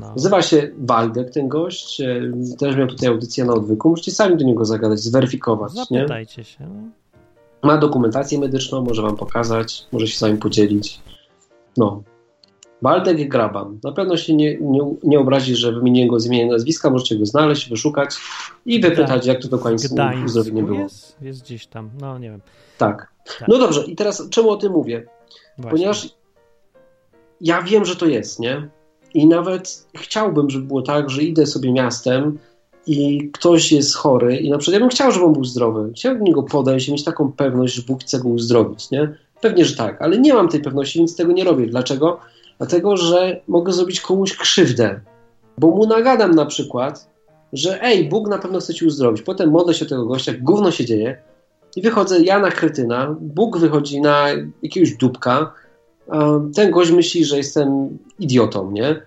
[0.00, 0.08] No.
[0.14, 2.20] Nazywa się Waldek ten gość, e,
[2.58, 5.98] też miał tutaj audycję na odwyku, możecie sami do niego zagadać, zweryfikować, nie?
[5.98, 6.66] Zapytajcie się.
[6.66, 7.68] No.
[7.68, 11.00] Ma dokumentację medyczną, może wam pokazać, może się z wami podzielić.
[11.76, 12.02] No.
[12.82, 13.78] Waldek Graban.
[13.84, 17.26] Na pewno się nie, nie, nie obrazi, że wymieniłem go z imienia nazwiska, możecie go
[17.26, 18.16] znaleźć, wyszukać
[18.66, 19.92] i wypytać, jak to dokładnie z
[20.24, 20.78] uzdrowienie było.
[20.78, 21.16] jest?
[21.22, 21.90] Jest gdzieś tam.
[22.00, 22.40] No nie wiem.
[22.78, 23.08] Tak.
[23.38, 23.48] Tak.
[23.48, 25.06] No dobrze, i teraz czemu o tym mówię?
[25.58, 25.70] Właśnie.
[25.70, 26.08] Ponieważ
[27.40, 28.68] ja wiem, że to jest, nie?
[29.14, 32.38] I nawet chciałbym, żeby było tak, że idę sobie miastem
[32.86, 35.92] i ktoś jest chory i na przykład ja bym chciał, żeby on był zdrowy.
[35.94, 39.14] Chciałbym niego podejść i mieć taką pewność, że Bóg chce go uzdrowić, nie?
[39.40, 41.66] Pewnie, że tak, ale nie mam tej pewności, więc tego nie robię.
[41.66, 42.20] Dlaczego?
[42.58, 45.00] Dlatego, że mogę zrobić komuś krzywdę,
[45.58, 47.10] bo mu nagadam na przykład,
[47.52, 49.22] że ej, Bóg na pewno chce ci uzdrowić.
[49.22, 51.18] Potem modlę się tego gościa, gówno się dzieje
[51.76, 54.28] i wychodzę ja na kretyna, Bóg wychodzi na
[54.62, 55.52] jakiegoś dupka,
[56.54, 59.02] ten gość myśli, że jestem idiotą, nie?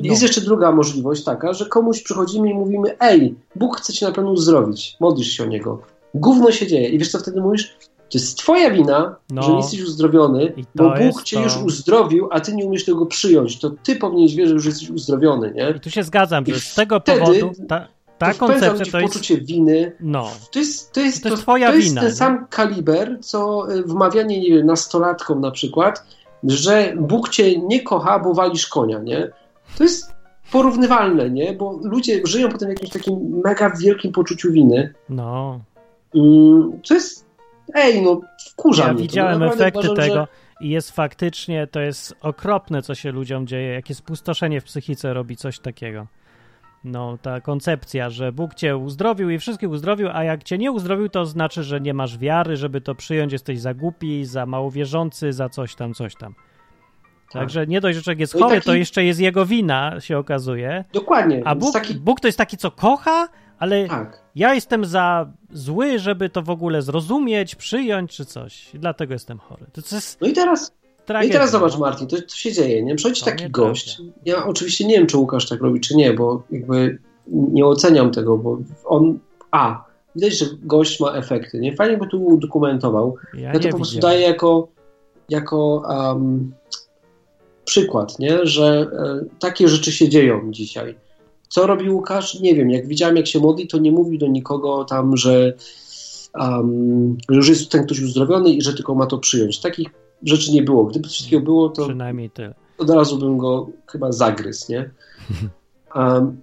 [0.00, 0.26] Jest No.
[0.26, 4.30] jeszcze druga możliwość taka, że komuś przychodzimy i mówimy, ej, Bóg chce cię na pewno
[4.30, 5.82] uzdrowić, modlisz się o Niego.
[6.14, 7.76] Gówno się dzieje i wiesz co wtedy mówisz?
[8.10, 9.42] To jest twoja wina, No.
[9.42, 11.42] że nie jesteś uzdrowiony, to bo Bóg cię to.
[11.42, 13.58] już uzdrowił, a ty nie umiesz tego przyjąć.
[13.60, 15.74] To ty powinieneś wierzyć, że jesteś uzdrowiony, nie?
[15.76, 17.88] I tu się zgadzam, że I z tego wtedy powodu ta,
[18.18, 19.12] ta to koncepcja to jest...
[19.14, 22.16] poczucie winy, No, to jest, to jest, To jest twoja to jest wina, ten nie?
[22.16, 26.04] sam kaliber, co y, wmawianie nie wiem, nastolatkom na przykład,
[26.44, 29.30] że Bóg cię nie kocha, bo walisz konia, nie?
[29.78, 30.12] To jest
[30.52, 31.52] porównywalne, nie?
[31.52, 34.94] Bo ludzie żyją potem w jakimś takim mega wielkim poczuciu winy.
[35.08, 35.60] no.
[36.14, 37.23] Mm, To jest,
[37.74, 39.02] ej, no wkurza Ja mnie to.
[39.02, 40.26] widziałem Naprawdę efekty uważam, tego Że...
[40.60, 45.36] i jest faktycznie, to jest okropne, co się ludziom dzieje, jakie spustoszenie w psychice robi
[45.36, 46.06] coś takiego.
[46.84, 51.08] No, ta koncepcja, że Bóg cię uzdrowił i wszystkich uzdrowił, a jak cię nie uzdrowił,
[51.08, 55.32] to znaczy, że nie masz wiary, żeby to przyjąć, jesteś za głupi, za mało wierzący,
[55.32, 56.34] za coś tam, coś tam.
[57.32, 60.18] Także nie dość, że człowiek jest No chory, taki- to jeszcze jest jego wina, się
[60.18, 60.84] okazuje.
[60.92, 61.42] Dokładnie.
[61.44, 61.94] A Bóg, taki...
[61.94, 63.28] Bóg to jest taki, co kocha,
[63.64, 64.20] ale Tak.
[64.34, 68.74] ja jestem za zły, żeby to w ogóle zrozumieć, przyjąć czy coś.
[68.74, 69.66] I dlatego jestem chory.
[69.72, 71.30] To, jest No i teraz No tragedia.
[71.30, 71.78] i teraz zobacz, no.
[71.78, 72.94] Martin, to, to się dzieje, nie?
[72.94, 74.00] Przychodzi To taki gość.
[74.24, 76.98] Ja oczywiście nie wiem, czy Łukasz tak robi, czy nie, bo jakby
[77.28, 79.18] nie oceniam tego, bo on
[79.50, 79.84] A
[80.16, 81.76] widać, że gość ma efekty, nie?
[81.76, 83.16] Fajnie by tu udokumentował.
[83.34, 84.68] Ja, Ja to po prostu daję jako,
[85.28, 86.54] jako um,
[87.64, 88.46] przykład, nie?
[88.46, 90.94] że e, takie rzeczy się dzieją dzisiaj.
[91.54, 92.40] Co robi Łukasz?
[92.40, 92.70] Nie wiem.
[92.70, 95.52] Jak widziałem, jak się modli, to nie mówił do nikogo tam, że,
[96.34, 99.60] um, że już jest ten ktoś uzdrowiony i że tylko ma to przyjąć.
[99.60, 99.88] Takich
[100.22, 100.84] rzeczy nie było.
[100.84, 102.54] Gdyby takiego było, to Przynajmniej tyle.
[102.78, 104.90] od razu bym go chyba zagryzł, nie?
[105.96, 106.42] Um,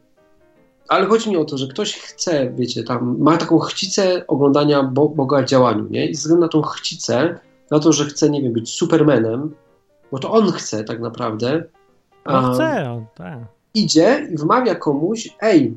[0.87, 5.09] ale chodzi mi o to, że ktoś chce, wiecie, tam ma taką chcicę oglądania Bo
[5.09, 6.05] Boga w działaniu, nie?
[6.05, 7.39] I ze względu na tą chcicę,
[7.71, 9.55] na to, że chce, nie wiem, być supermanem,
[10.11, 11.63] bo to on chce tak naprawdę,
[12.25, 13.60] No um, chcę, on, tak.
[13.73, 15.73] Idzie i wmawia komuś, ej,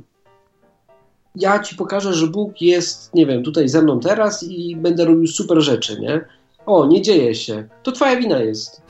[1.36, 5.26] ja ci pokażę, że Bóg jest, nie wiem, tutaj ze mną teraz i będę robił
[5.26, 6.24] super rzeczy, nie?
[6.66, 7.68] O, nie dzieje się.
[7.82, 8.82] To twoja wina jest.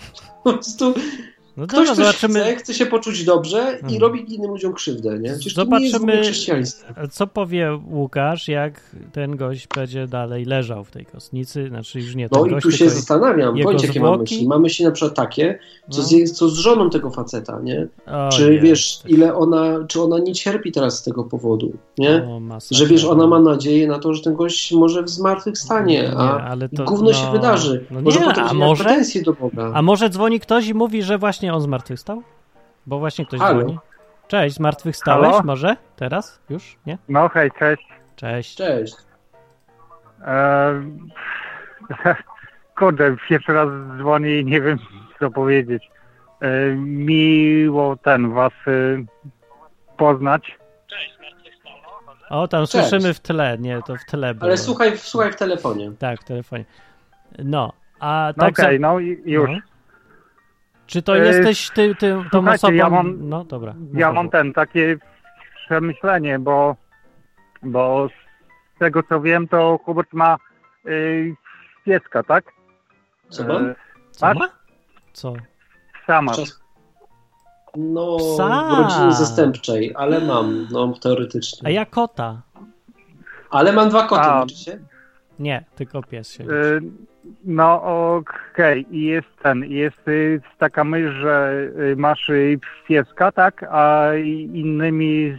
[0.44, 0.94] Po prostu
[1.57, 4.00] No Ktoś dobra, coś zobaczymy, chce, chce się poczuć dobrze i Mhm.
[4.02, 5.30] robi innym ludziom krzywdę, nie?
[5.30, 6.86] Przecież nie Zobaczymy- chrześcijaństwo.
[7.11, 8.80] co powie Łukasz, jak
[9.12, 12.72] ten gość będzie dalej leżał w tej kostnicy, znaczy już nie No i gość, tu
[12.72, 14.48] się zastanawiam, bądź jakie mam myśli.
[14.48, 15.59] Mam myśli na przykład takie,
[15.90, 16.07] co, No.
[16.09, 17.86] z, co z żoną tego faceta, nie?
[18.07, 19.11] O, Czy nie, wiesz, tak.
[19.11, 22.22] ile ona, czy ona nie cierpi teraz z tego powodu, nie?
[22.28, 22.40] O.
[22.70, 26.68] Że wiesz, ona ma nadzieję na to, że ten gość może w zmartwychwstanie, a ale
[26.68, 27.84] to, gówno no, się wydarzy.
[27.90, 29.70] No może nie, potem a może, pretensje do Boga.
[29.74, 32.22] a może dzwoni ktoś i mówi, że właśnie on zmartwychwstał?
[32.86, 33.61] Bo właśnie ktoś Halo?
[33.61, 33.78] dzwoni.
[34.28, 35.30] Cześć, zmartwychwstałeś?
[35.30, 35.42] Halo?
[35.45, 35.76] Może?
[35.97, 36.40] Teraz?
[36.51, 36.76] Już?
[36.86, 36.99] Nie?
[37.09, 37.88] No hej, cześć.
[38.16, 38.57] Cześć.
[38.57, 38.95] Cześć.
[40.26, 40.82] E,
[42.78, 43.68] kurde, pierwszy raz
[43.99, 44.78] dzwonię i nie wiem
[45.18, 45.90] co powiedzieć.
[46.40, 49.05] E, miło ten was e,
[49.97, 50.59] poznać.
[52.30, 52.88] O, tam Cześć.
[52.88, 54.49] słyszymy w tle, nie, to w tle było.
[54.49, 55.92] Ale słuchaj, słuchaj w telefonie.
[55.99, 56.64] Tak, w telefonie.
[57.38, 58.82] No, a No tak okej, za...
[58.82, 59.51] no i już.
[59.51, 59.57] No.
[60.87, 62.74] Czy to jesteś ty, ty, tą słuchajcie, osobą...
[62.74, 63.74] ja mam- No, dobra.
[63.93, 64.97] Ja mam ten, takie
[65.66, 66.76] przemyślenie, bo,
[67.62, 68.09] bo
[68.76, 70.37] z tego co wiem, to Hubert ma
[70.87, 71.35] y,
[71.85, 72.45] pieska, tak?
[73.28, 73.66] Co mam?
[73.66, 73.74] E,
[74.11, 74.37] Co masz?
[74.39, 74.49] ma?
[75.12, 75.32] Co?
[76.07, 76.32] sama.
[77.76, 78.74] No, Psa.
[78.74, 81.68] w rodzinie zastępczej, ale mam, no teoretycznie.
[81.68, 82.43] A ja kota.
[83.51, 84.43] Ale mam dwa koty, A.
[84.43, 84.78] liczy się?
[85.39, 86.45] Nie, tylko pies się.
[86.45, 86.80] Y,
[87.45, 87.83] No
[88.16, 91.62] okej, i jest ten, jest y, taka myśl, że
[91.93, 92.59] y, masz y,
[92.89, 94.14] pieska, tak, a
[94.53, 95.39] innymi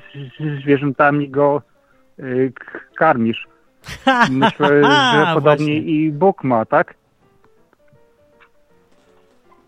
[0.64, 1.62] zwierzętami go
[2.98, 3.48] karmisz.
[4.32, 5.76] Myślę, że podobnie Właśnie.
[5.78, 6.94] i Bóg ma, tak?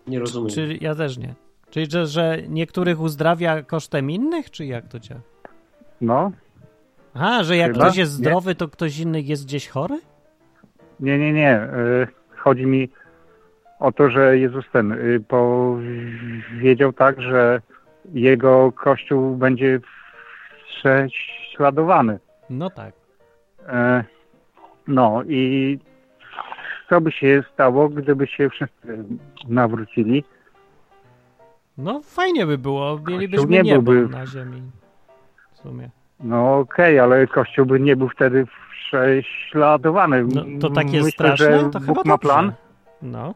[0.06, 0.50] Nie rozumiem.
[0.50, 1.34] Czyli ja też nie.
[1.70, 5.20] Czyli, że, że niektórych uzdrawia kosztem innych, czy jak to działa?
[6.00, 6.32] No,
[7.14, 7.84] Aha, że jak Chyba?
[7.84, 8.16] ktoś jest Nie.
[8.18, 10.00] zdrowy, to ktoś inny jest gdzieś chory?
[11.00, 11.62] Nie, nie, nie.
[11.62, 12.88] y, Chodzi mi
[13.78, 17.60] o to, że Jezus ten y, powiedział tak, że
[18.12, 19.80] jego kościół będzie
[20.68, 22.18] prześladowany.
[22.50, 22.92] No tak.
[23.68, 24.04] E,
[24.86, 25.78] No i
[26.88, 29.04] co by się stało, gdyby się wszyscy
[29.48, 30.24] nawrócili?
[31.78, 34.62] No fajnie by było, mielibyśmy nie niebo byłby- na ziemi.
[35.52, 35.90] W sumie.
[36.20, 38.46] No okej, ale Kościół by nie był wtedy
[38.88, 40.24] prześladowany.
[40.34, 42.18] No to takie Myślę, straszne, że to Bóg chyba ma dobrze.
[42.18, 42.52] plan.
[43.02, 43.34] No,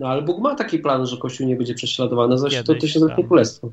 [0.00, 2.94] No ale Bóg ma taki plan, że Kościół nie będzie prześladowany, zaś to Kiedyś też
[2.94, 3.24] jest tam.
[3.26, 3.68] królestwo.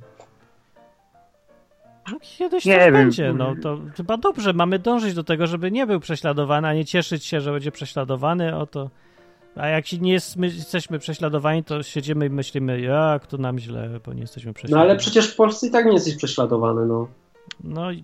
[2.12, 2.93] no kiedyś Nie też wiem.
[2.93, 3.34] będzie.
[3.34, 7.26] No to chyba dobrze, mamy dążyć do tego, żeby nie był prześladowany, a nie cieszyć
[7.26, 8.89] się, że będzie prześladowany, o to...
[9.55, 13.60] A jak się nie jest, my jesteśmy prześladowani, to siedzimy i myślimy, jak to nam
[13.60, 14.89] źle, bo nie jesteśmy No prześladowani.
[14.89, 17.07] ale przecież w Polsce i tak nie jesteś prześladowany, no.
[17.64, 18.03] No, i-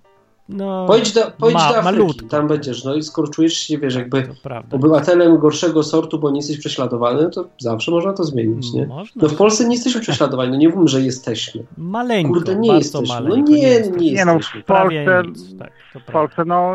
[0.49, 2.27] no Pojdź do, pojdź ma- do Afryki, malutko.
[2.27, 4.75] tam będziesz, no i skoro czujesz się, wiesz, jakby to prawda.
[4.77, 8.87] obywatelem gorszego sortu, bo nie jesteś prześladowany, to zawsze można to zmienić, nie?
[8.87, 9.21] Można.
[9.21, 11.63] No w Polsce nie jesteśmy prześladowani, no nie mówimy, że jesteśmy.
[11.77, 13.15] Maleńko, Kurde, nie jesteśmy.
[13.15, 13.49] No maleńko.
[13.51, 14.11] nie, nie, jesteśmy.
[14.11, 14.61] Nie no, jesteśmy.
[14.61, 15.71] w Polsce, nic, tak,
[16.07, 16.11] w.
[16.11, 16.73] Polsce no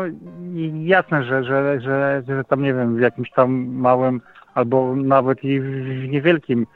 [0.83, 4.21] jasne, że, że, że, że tam nie wiem, w jakimś tam małym
[4.55, 6.67] albo nawet i w niewielkim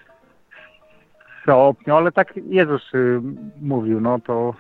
[1.44, 3.22] stopniu, ale tak Jezus y,
[3.62, 4.54] mówił, no to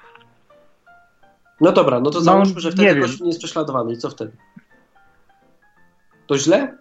[1.61, 3.01] No dobra, no to No, załóżmy, że nie wtedy.
[3.01, 4.31] Kościół nie jest prześladowany i co wtedy?
[6.27, 6.77] To źle?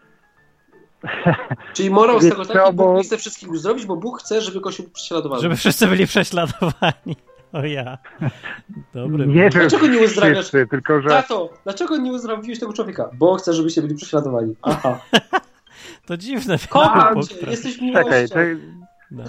[1.74, 4.60] Czyli morał z tego taki, Bóg bo- nie chce wszystkich uzdrowić, bo Bóg chce, żeby
[4.60, 5.42] Kościół był prześladowany.
[5.42, 7.16] Żeby wszyscy byli prześladowani.
[7.52, 7.98] O ja.
[8.94, 9.26] Dobry.
[9.26, 10.38] nie, Dlaczego nie uzdrawiasz?
[10.38, 13.10] wszyscy, tylko że Tato, dlaczego nie uzdrowiłeś tego człowieka?
[13.14, 14.54] Bo chcę, żebyście byli prześladowani.
[14.62, 14.98] Aha.
[16.06, 16.56] To dziwne.
[16.68, 18.28] Kocham Bóg cię, jesteś czekaj, miłością.
[18.28, 18.58] czekaj
[19.10, 19.24] No.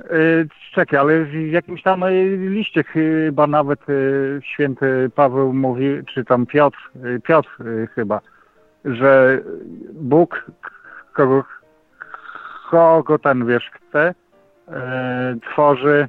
[0.00, 6.24] Y, Czekaj, ale w jakimś tam y, liście chyba nawet y, święty Paweł mówi, czy
[6.24, 6.90] tam Piotr,
[7.24, 7.48] Piotr
[7.94, 8.20] chyba,
[8.84, 9.40] że
[9.92, 10.46] Bóg
[11.14, 11.44] kogo,
[12.70, 14.14] kogo ten wiesz chce,
[15.52, 16.08] tworzy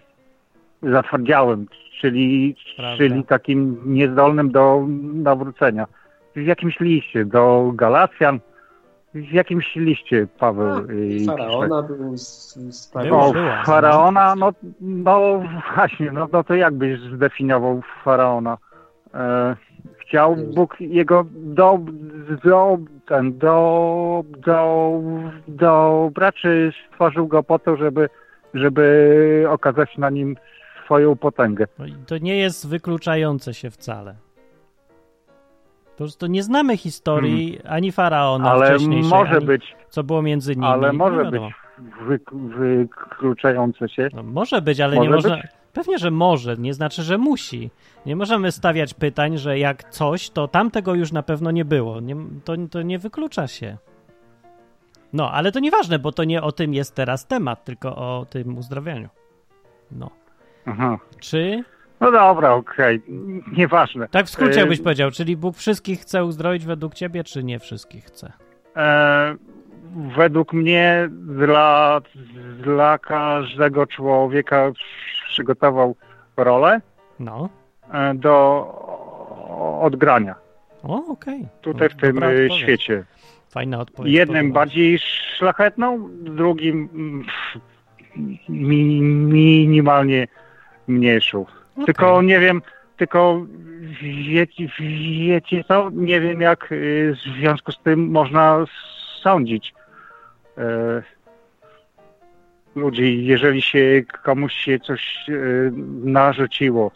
[0.83, 1.67] zatwardziałym,
[2.01, 2.97] czyli, Prawda.
[2.97, 5.85] czyli takim niezdolnym do nawrócenia.
[6.35, 8.39] w jakimś liście do Galacjan,
[9.13, 13.63] w jakimś liście Paweł A, y, Faraona był z, z Było, O, była.
[13.63, 14.51] faraona, no,
[14.81, 15.43] no
[15.75, 18.57] właśnie, no, no to jak byś zdefiniował faraona?
[19.13, 19.55] E,
[19.97, 21.79] chciał Bóg jego do,
[22.43, 24.91] do, ten, do, do,
[25.47, 28.09] dobra, czy stworzył go po to, żeby,
[28.53, 30.35] żeby okazać na nim
[30.85, 31.67] swoją potęgę?
[31.79, 34.15] No i To nie jest wykluczające się wcale.
[35.99, 40.55] Po prostu nie znamy historii ani faraona Ale wcześniejszej, może ani być, co było między
[40.55, 40.67] nimi.
[40.67, 41.41] ale Nie może być
[42.07, 42.19] wy,
[42.57, 44.09] wykluczające się.
[44.13, 45.35] No, może być, ale Może nie można.
[45.35, 45.45] być?
[45.73, 47.71] Pewnie, że może, nie znaczy, że musi.
[48.05, 51.99] Nie możemy stawiać pytań, że jak coś, to tamtego już na pewno nie było.
[51.99, 53.77] Nie, to, to nie wyklucza się.
[55.13, 58.57] No, ale to nieważne, bo to nie o tym jest teraz temat, tylko o tym
[58.57, 59.09] uzdrawianiu.
[59.91, 60.09] No.
[60.65, 60.97] Aha.
[61.19, 61.63] Czy.
[61.99, 63.01] No dobra, okej,
[63.57, 64.07] nieważne.
[64.07, 67.59] Tak w skrócie Y, byś powiedział, czyli Bóg wszystkich chce uzdrowić według ciebie, czy nie
[67.59, 68.31] wszystkich chce?
[68.75, 69.35] E,
[70.17, 72.01] według mnie dla,
[72.63, 74.71] dla każdego człowieka
[75.29, 75.95] przygotował
[76.37, 76.81] rolę
[77.19, 77.49] No.
[77.93, 78.65] e, do
[79.81, 80.35] odgrania
[80.83, 81.47] O, okej.
[81.61, 83.03] tutaj No, w tym dobra e, świecie.
[83.49, 84.13] Fajna odpowiedź.
[84.13, 84.99] Jednym bardziej
[85.37, 87.25] szlachetną, drugim mm,
[88.49, 90.27] mi, minimalnie
[90.87, 91.45] mniejszą.
[91.79, 91.85] Okej.
[91.85, 92.61] Tylko nie wiem,
[92.97, 93.45] tylko
[94.01, 98.65] wiecie, wiecie co, nie wiem jak y, w związku z tym można
[99.23, 99.73] sądzić
[100.57, 101.03] e,
[102.75, 105.33] ludzi, jeżeli się komuś się coś e,
[106.03, 106.91] narzuciło.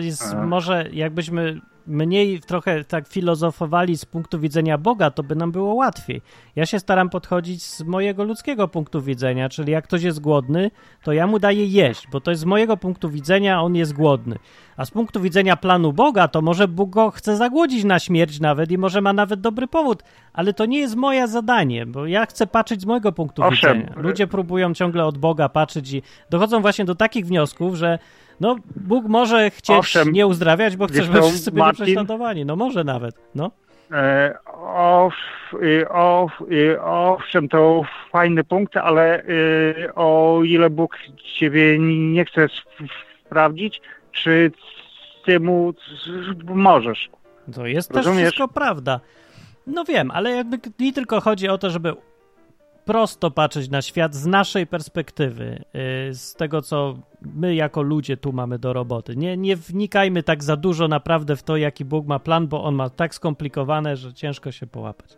[0.00, 0.46] Jest, A.
[0.46, 6.22] może jakbyśmy mniej trochę tak filozofowali z punktu widzenia Boga, to by nam było łatwiej.
[6.56, 10.70] Ja się staram podchodzić z mojego ludzkiego punktu widzenia, czyli jak ktoś jest głodny,
[11.02, 14.38] to ja mu daję jeść, bo to jest z mojego punktu widzenia, on jest głodny.
[14.76, 18.70] A z punktu widzenia planu Boga, to może Bóg go chce zagłodzić na śmierć nawet
[18.70, 20.02] i może ma nawet dobry powód,
[20.32, 23.78] ale to nie jest moje zadanie, bo ja chcę patrzeć z mojego punktu Owszem.
[23.78, 24.02] widzenia.
[24.02, 27.98] Ludzie próbują ciągle od Boga patrzeć i dochodzą właśnie do takich wniosków, że
[28.42, 30.12] no, Bóg może chcieć Owszem.
[30.12, 32.44] nie uzdrawiać, bo chce, Wiesz żeby co, wszyscy byli prześladowani.
[32.44, 33.50] No może nawet, no.
[33.92, 34.34] E,
[34.74, 35.14] ow,
[35.62, 40.98] y, ow, y, owszem, to fajny punkt, ale y, o ile Bóg
[41.38, 42.88] ciebie nie chce sp-
[43.26, 43.80] sprawdzić,
[44.12, 44.52] czy
[45.24, 45.74] ty mu
[46.44, 47.10] możesz?
[47.54, 48.22] To jest też Rozumiesz?
[48.22, 49.00] wszystko prawda.
[49.66, 51.94] No wiem, ale jakby mi tylko chodzi o to, żeby
[52.84, 58.32] prosto patrzeć na świat z naszej perspektywy, yy, z tego, co my jako ludzie tu
[58.32, 59.16] mamy do roboty.
[59.16, 62.74] Nie, nie wnikajmy tak za dużo naprawdę w to, jaki Bóg ma plan, bo on
[62.74, 65.16] ma tak skomplikowane, że ciężko się połapać.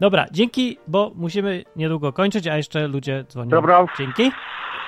[0.00, 3.50] Dobra, dzięki, bo musimy niedługo kończyć, a jeszcze ludzie dzwonią.
[3.50, 3.86] Dobra.
[3.98, 4.32] Dzięki.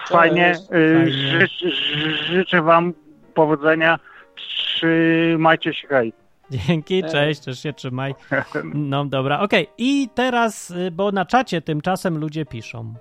[0.09, 1.11] Fajnie, y, Fajnie.
[1.13, 1.65] Życz,
[2.27, 2.95] życzę wam
[3.35, 3.99] powodzenia,
[4.37, 6.22] trzymajcie się, hej.
[6.53, 8.15] Dzięki, cześć, też się trzymaj.
[8.75, 9.67] No dobra, okej.
[9.79, 12.95] I teraz, y, bo na czacie tymczasem ludzie piszą.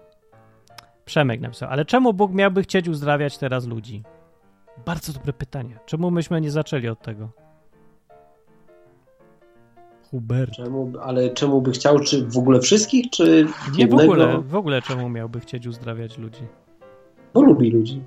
[1.05, 4.03] Przemek napisał, ale czemu Bóg miałby chcieć uzdrawiać teraz ludzi?
[4.85, 5.79] Bardzo dobre pytanie.
[5.85, 7.29] Czemu myśmy nie zaczęli od tego?
[10.11, 10.51] Hubert.
[10.51, 13.47] Czemu, ale czemu by chciał, czy w ogóle wszystkich, czy
[13.77, 16.43] Nie w ogóle, w ogóle czemu miałby chcieć uzdrawiać ludzi?
[17.33, 18.01] Bo lubi ludzi.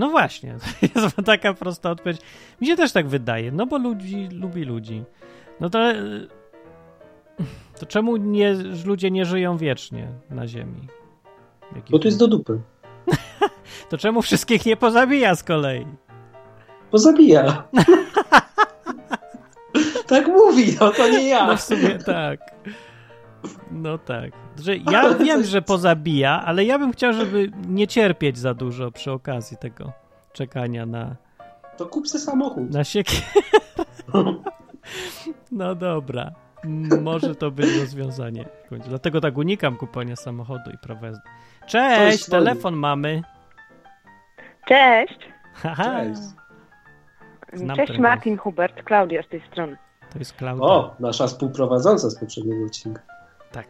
[0.00, 0.56] No właśnie,
[0.94, 2.20] to jest taka prosta odpowiedź.
[2.60, 5.04] Mi się też tak wydaje, no bo ludzi lubi ludzi.
[5.60, 6.28] No to, y,
[7.80, 10.88] to czemu nie, ludzie nie żyją wiecznie na ziemi?
[11.76, 12.60] Jaki Bo to jest do dupy.
[13.88, 15.86] To czemu wszystkich nie pozabija z kolei?
[16.92, 17.62] Bo zabija.
[20.06, 21.46] tak mówi, no to nie ja.
[21.46, 22.40] No w sumie tak.
[23.70, 24.30] No tak.
[24.62, 29.12] Że ja wiem, że pozabija, ale ja bym chciał, żeby nie cierpieć za dużo przy
[29.12, 29.92] okazji tego
[30.32, 31.16] czekania na,
[31.76, 32.70] To kup se samochód.
[32.70, 33.22] na siekierę.
[35.52, 36.30] No dobra.
[36.64, 38.44] M- Może to być rozwiązanie.
[38.88, 41.22] Dlatego tak unikam kupowania samochodu i prawa jazdy.
[41.66, 43.22] Cześć, telefon mamy.
[44.68, 45.18] Cześć.
[45.54, 46.20] Haha, Cześć.
[47.52, 49.76] Znam Cześć Martin Hubert, Klaudia z tej strony.
[50.12, 50.64] to jest Klaudia.
[50.64, 53.00] O, nasza współprowadząca z poprzedniego odcinka.
[53.52, 53.66] Tak.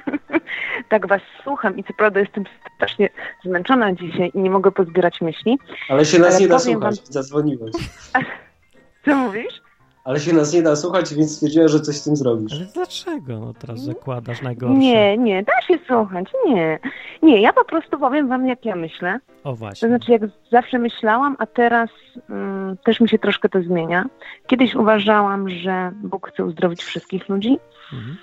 [0.88, 2.44] tak was słucham i co prawda jestem
[2.76, 3.08] strasznie
[3.44, 5.58] zmęczona dzisiaj i nie mogę pozbierać myśli.
[5.88, 7.72] Ale się nas Ale nie da powiem słuchać, zadzwoniłeś.
[9.04, 9.62] Co mówisz?
[10.04, 12.52] Ale się nas nie da słuchać, więc stwierdziła, że coś z tym zrobisz.
[12.52, 14.78] Ale dlaczego no teraz zakładasz najgorsze?
[14.78, 16.78] Nie, nie, da się słuchać, nie.
[17.22, 19.20] Nie, ja po prostu powiem wam jak ja myślę.
[19.44, 19.88] O To właśnie.
[19.88, 20.22] znaczy jak
[20.52, 21.90] zawsze myślałam, a teraz
[22.30, 24.04] mm, też mi się troszkę to zmienia.
[24.46, 27.58] Kiedyś uważałam, że Bóg chce uzdrowić wszystkich ludzi,
[27.92, 28.16] Mhm.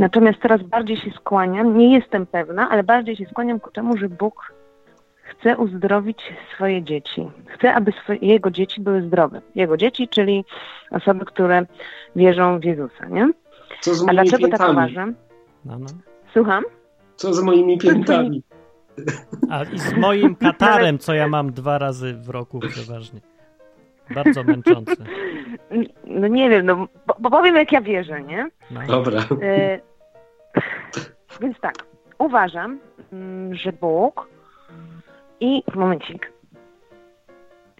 [0.00, 4.08] Natomiast teraz bardziej się skłaniam, nie jestem pewna, ale bardziej się skłaniam ku temu, że
[4.08, 4.52] Bóg
[5.22, 6.18] chce uzdrowić
[6.54, 7.30] swoje dzieci.
[7.46, 9.40] Chce, aby swoje, jego dzieci były zdrowe.
[9.54, 10.44] Jego dzieci, czyli
[10.90, 11.66] osoby, które
[12.16, 13.30] wierzą w Jezusa, nie?
[13.80, 14.72] Co z A moimi dlaczego tak piętami?
[14.72, 15.14] uważam?
[15.64, 15.86] No, no.
[16.32, 16.64] Słucham?
[17.16, 18.42] Co z moimi piętami?
[19.50, 23.20] A i z moim katarem, co ja mam dwa razy w roku przeważnie.
[24.14, 24.96] Bardzo męczące.
[26.04, 28.50] No nie wiem, no, bo, bo powiem jak ja wierzę, nie?
[28.70, 28.80] No.
[28.86, 29.20] Dobra.
[29.42, 29.80] E,
[31.40, 31.74] więc tak,
[32.18, 32.78] uważam,
[33.12, 34.28] mm, że Bóg
[35.40, 36.32] i momencik.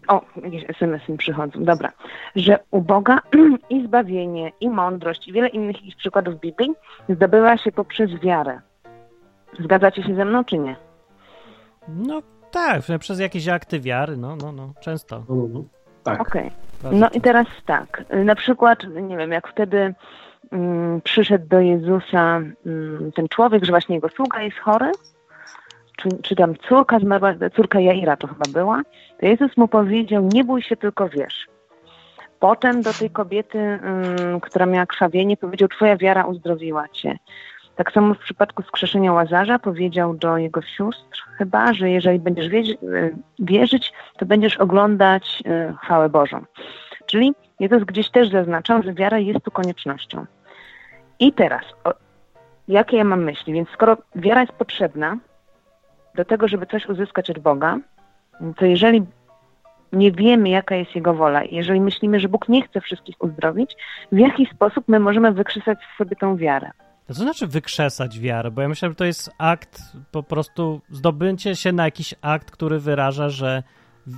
[0.09, 1.64] O, jakieś SMS mi przychodzą.
[1.64, 1.93] Dobra.
[2.37, 3.18] Że u Boga
[3.71, 6.71] i zbawienie, i mądrość, i wiele innych jakichś przykładów w Biblii
[7.09, 8.61] zdobywa się poprzez wiarę.
[9.59, 10.77] Zgadzacie się ze mną, czy nie?
[11.89, 15.25] no tak, przez jakieś akty wiary, no, no, no, często.
[15.29, 15.64] No, no, no.
[16.05, 16.21] Tak.
[16.21, 16.51] Okej.
[16.83, 17.21] Bardzo No i często.
[17.21, 19.95] teraz tak, na przykład, nie wiem, jak wtedy
[21.05, 24.93] przyszedł do Jezusa mm, ten człowiek, że właśnie jego sługa jest chory,
[25.97, 28.83] czy, czy tam córka zmarła, córka Jaira to chyba była,
[29.21, 31.47] to Jezus mu powiedział, nie bój się, tylko wierz.
[32.41, 37.19] Potem do tej kobiety, mm, która miała krwawienie, powiedział, twoja wiara uzdrowiła cię.
[37.77, 42.79] Tak samo w przypadku skrzeszenia Łazarza powiedział do jego sióstr chyba, że jeżeli będziesz wierzyć,
[43.39, 46.45] wierzyć to będziesz oglądać y, chwałę Bożą.
[47.07, 50.27] Czyli Jezus gdzieś też zaznaczał, że wiara jest tu koniecznością.
[51.21, 51.95] I teraz, o,
[52.68, 53.53] jakie ja mam myśli?
[53.53, 55.18] Więc skoro wiara jest potrzebna
[56.14, 57.79] do tego, żeby coś uzyskać od Boga,
[58.57, 59.07] to jeżeli
[59.93, 63.77] nie wiemy, jaka jest Jego wola, i jeżeli myślimy, że Bóg nie chce wszystkich uzdrowić,
[64.12, 66.71] w jaki sposób my możemy wykrzesać w sobie tą wiarę?
[67.07, 71.73] To znaczy wykrzesać wiarę, bo ja myślę, że to jest akt, po prostu zdobycie się
[71.73, 73.62] na jakiś akt, który wyraża, że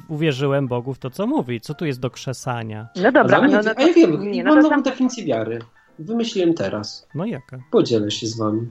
[0.09, 1.61] uwierzyłem Bogu w to, co mówi.
[1.61, 2.89] Co tu jest do krzesania?
[2.97, 5.59] No dobra, mnie, no, no, a ja wiem, nie, mam no nową definicję wiary.
[6.05, 7.09] Wymyśliłem teraz.
[7.15, 7.59] No jaka?
[7.71, 8.67] Podzielę się z wami.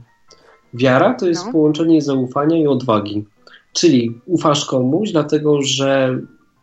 [0.74, 1.52] Wiara to jest No.
[1.52, 3.26] połączenie zaufania i odwagi.
[3.74, 6.20] Czyli ufasz komuś, dlatego że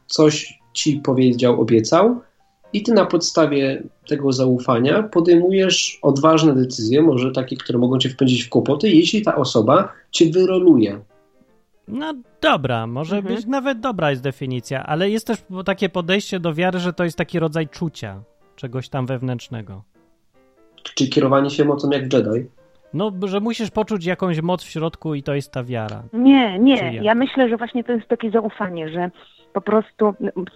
[0.07, 2.21] coś ci powiedział, obiecał,
[2.73, 8.43] i ty na podstawie tego zaufania podejmujesz odważne decyzje, może takie, które mogą cię wpędzić
[8.45, 11.01] w kłopoty, jeśli ta osoba cię wyroluje.
[11.89, 13.35] No dobra, może Mhm.
[13.37, 17.17] być nawet dobra jest definicja, ale jest też takie podejście do wiary, że to jest
[17.19, 18.23] taki rodzaj czucia
[18.57, 19.83] czegoś tam wewnętrznego.
[20.95, 22.47] Czy kierowanie się mocą jak w Jedi?
[22.95, 26.03] No, że musisz poczuć jakąś moc w środku i to jest ta wiara.
[26.13, 27.01] Nie, nie.
[27.03, 29.11] Ja myślę, że właśnie to jest takie zaufanie, że
[29.53, 30.15] po prostu,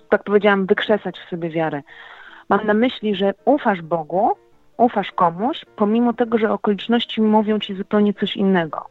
[0.09, 1.83] tak powiedziałam, wykrzesać w sobie wiarę.
[2.49, 4.31] Mam na myśli, że ufasz Bogu,
[4.77, 8.87] ufasz komuś, pomimo tego, że okoliczności mówią ci zupełnie coś innego.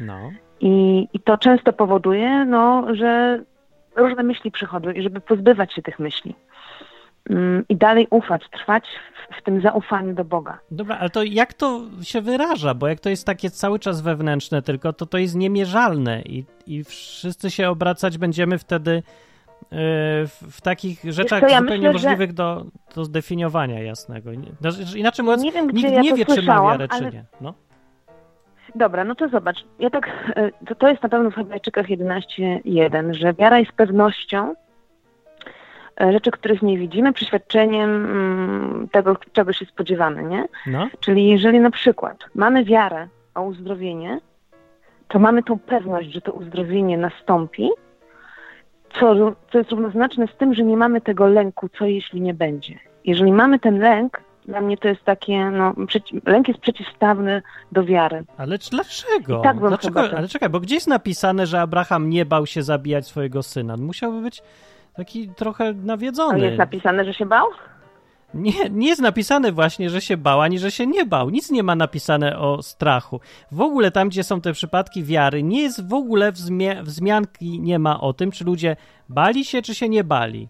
[0.00, 0.30] No.
[0.60, 3.40] I, i to często powoduje, no, że
[3.96, 6.34] różne myśli przychodzą i żeby pozbywać się tych myśli.
[7.30, 8.84] Mm, I dalej ufać, trwać
[9.30, 10.58] w, w tym zaufaniu do Boga.
[10.70, 12.74] Dobra, ale to jak to się wyraża?
[12.74, 16.84] Bo jak to jest takie cały czas wewnętrzne tylko, to to jest niemierzalne i, i
[16.84, 19.02] wszyscy się obracać będziemy wtedy yy,
[20.26, 22.64] w, w takich rzeczach ja zupełnie myślę, że- możliwych do,
[22.94, 24.30] do zdefiniowania jasnego.
[24.60, 27.24] Znaczy, Inaczej mówiąc, Nie wiem, nikt ja nie wie, czy ma wiarę, czy ale- nie.
[27.40, 27.54] No.
[28.74, 29.64] Dobra, no to zobacz.
[29.78, 34.50] Ja tak, e, to, to jest na pewno w Hebrajczykach 11.1, że wiara jest pewnością
[34.50, 34.54] e,
[36.00, 40.44] rzeczy, których nie widzimy, przeświadczeniem mm, tego, czego się spodziewamy, nie?
[40.66, 40.88] no.
[41.00, 44.20] Czyli jeżeli na przykład mamy wiarę o uzdrowienie,
[45.08, 47.70] to mamy tą pewność, że to uzdrowienie nastąpi,
[49.00, 49.14] co,
[49.52, 52.78] co jest równoznaczne z tym, że nie mamy tego lęku, co jeśli nie będzie.
[53.04, 55.74] Jeżeli mamy ten lęk, dla mnie to jest takie, no,
[56.26, 57.42] lęk jest przeciwstawny
[57.72, 58.24] do wiary.
[58.36, 59.40] Ale dlaczego?
[59.40, 60.00] I tak dlaczego?
[60.00, 63.76] Ale czekaj, bo gdzie jest napisane, że Abraham nie bał się zabijać swojego syna?
[63.76, 64.42] Musiałby być
[64.96, 66.40] taki trochę Ale nawiedzony.
[66.46, 67.46] jest napisane, że się bał?
[68.34, 71.30] Nie, nie jest napisane właśnie, że się bał, ani że się nie bał.
[71.30, 73.20] Nic nie ma napisane o strachu.
[73.52, 77.78] W ogóle tam, gdzie są te przypadki wiary, nie jest w ogóle wzmia- wzmianki nie
[77.78, 78.76] ma o tym, czy ludzie
[79.08, 80.48] bali się, czy się nie bali.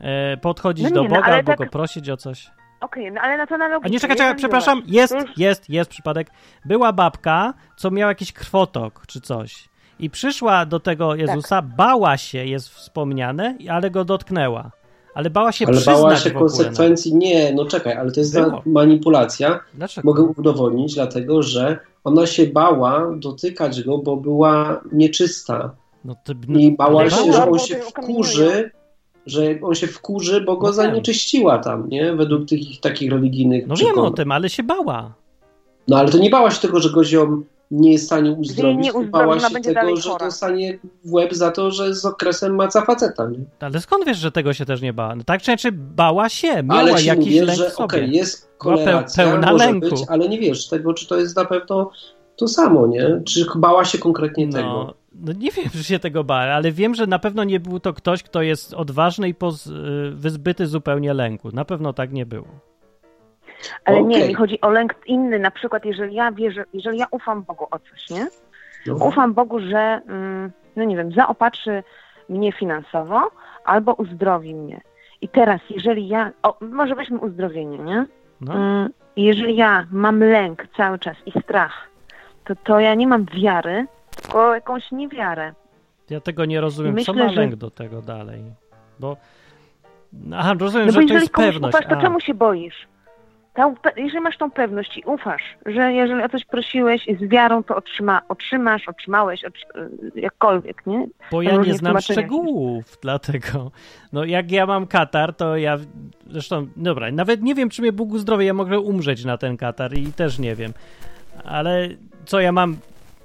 [0.00, 2.50] E, podchodzić No nie, do no, Boga ale albo tak- go prosić o coś.
[2.80, 3.90] Okej, no ale na to analogicznie.
[3.90, 6.30] A nie, czekaj, czekaj, przepraszam, jest, Już- jest, jest przypadek.
[6.64, 9.68] Była babka, co miała jakiś krwotok czy coś.
[10.02, 14.70] I przyszła do tego Jezusa, bała się, jest wspomniane, ale go dotknęła.
[15.14, 16.40] Ale bała się Ale przyznać bała się w ogóle.
[16.50, 17.14] konsekwencji.
[17.14, 18.62] Nie, no czekaj, ale to jest Było.
[18.66, 19.60] manipulacja.
[19.74, 20.08] Dlaczego?
[20.08, 25.70] Mogę udowodnić, dlatego że ona się bała dotykać go, bo była nieczysta.
[26.04, 28.70] No to, no, I bała się, bała, że on się wkurzy,
[29.26, 30.76] że on się wkurzy, bo go No wiem.
[30.90, 32.12] zanieczyściła tam, nie?
[32.14, 34.14] Według tych ich takich religijnych No wiem o przekonań.
[34.14, 35.12] tym, ale się bała.
[35.88, 38.94] No ale to nie bała się tego, że go ziom nie jest w stanie uzdrowić,
[38.94, 40.26] nie bała się tego, że chora.
[40.26, 43.38] dostanie w łeb za to, że z okresem maca faceta, nie?
[43.60, 45.16] Ale skąd wiesz, że tego się też nie bała?
[45.16, 47.84] No tak czy inaczej bała się, miała ale ci jakiś mówię, lęk że sobie.
[47.84, 49.88] okej, jest korelacja, pełna może lęku.
[49.90, 51.90] być, ale nie wiesz tego, czy to jest na pewno
[52.36, 53.20] to samo, nie?
[53.26, 54.62] Czy bała się konkretnie tego.
[54.68, 57.80] No, No nie wiem, czy się tego bałem, ale wiem, że na pewno nie był
[57.80, 59.72] to ktoś, kto jest odważny i poz, y,
[60.14, 61.48] wyzbyty zupełnie lęku.
[61.52, 62.71] Na pewno tak nie było.
[63.84, 64.28] Ale nie, Okej.
[64.28, 67.78] mi chodzi o lęk inny, na przykład jeżeli ja wierzę, jeżeli ja ufam Bogu o
[67.78, 68.26] coś, nie?
[68.86, 68.94] No.
[68.94, 71.82] Ufam Bogu, że, mm, no nie wiem, zaopatrzy
[72.28, 73.30] mnie finansowo
[73.64, 74.80] albo uzdrowi mnie.
[75.20, 78.06] I teraz, jeżeli ja, o, może weźmy uzdrowienie, nie?
[78.40, 81.88] No, Mm, jeżeli ja mam lęk cały czas i strach,
[82.44, 83.86] to, to ja nie mam wiary,
[84.22, 85.52] tylko jakąś niewiarę.
[86.10, 86.94] ja tego nie rozumiem.
[86.94, 88.42] myślę, Co ma że- lęk do tego dalej?
[89.00, 89.16] Bo.
[90.34, 91.74] Aha, rozumiem, No bo że to jest komuś pewność.
[91.74, 92.88] ufasz, to A, czemu się boisz?
[93.96, 98.22] Jeżeli masz tą pewność i ufasz, że jeżeli o coś prosiłeś z wiarą, to otrzyma,
[98.28, 99.60] otrzymasz, otrzymałeś, otr
[100.14, 101.06] jakkolwiek, nie?
[101.30, 103.70] Bo ja nie znam szczegółów, dlatego.
[104.12, 105.78] No jak ja mam katar, to ja.
[106.30, 109.94] Zresztą, dobra, nawet nie wiem, czy mnie Bóg uzdrowi, ja mogę umrzeć na ten katar
[109.94, 110.72] i też nie wiem.
[111.44, 111.88] Ale
[112.24, 112.76] co ja mam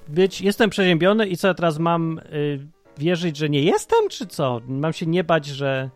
[0.08, 0.40] być?
[0.40, 2.58] Jestem przeziębiony i co ja teraz mam y,
[2.98, 4.60] wierzyć, że nie jestem, czy co?
[4.68, 5.88] Mam się nie bać, że.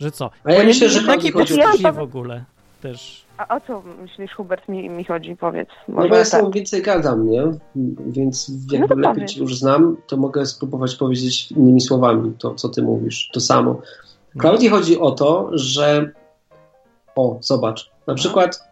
[0.00, 0.30] Że co?
[0.44, 2.44] A ja Bo myślę, że takie poczucie w ogóle
[2.82, 3.24] też.
[3.48, 5.68] A o co myślisz, Hubert, mi, mi chodzi, powiedz?
[5.88, 6.52] No bo ja tak.
[6.54, 7.42] więcej gadam, nie?
[8.06, 12.68] Więc jakby to lepiej cię już znam, to mogę spróbować powiedzieć innymi słowami to, co
[12.68, 13.30] ty mówisz.
[13.32, 13.80] To samo.
[14.38, 16.10] Klaudii chodzi o to, że
[17.16, 18.68] o, zobacz, na przykład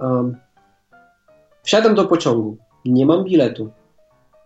[0.00, 0.36] um,
[1.62, 3.70] wsiadam do pociągu, nie mam biletu,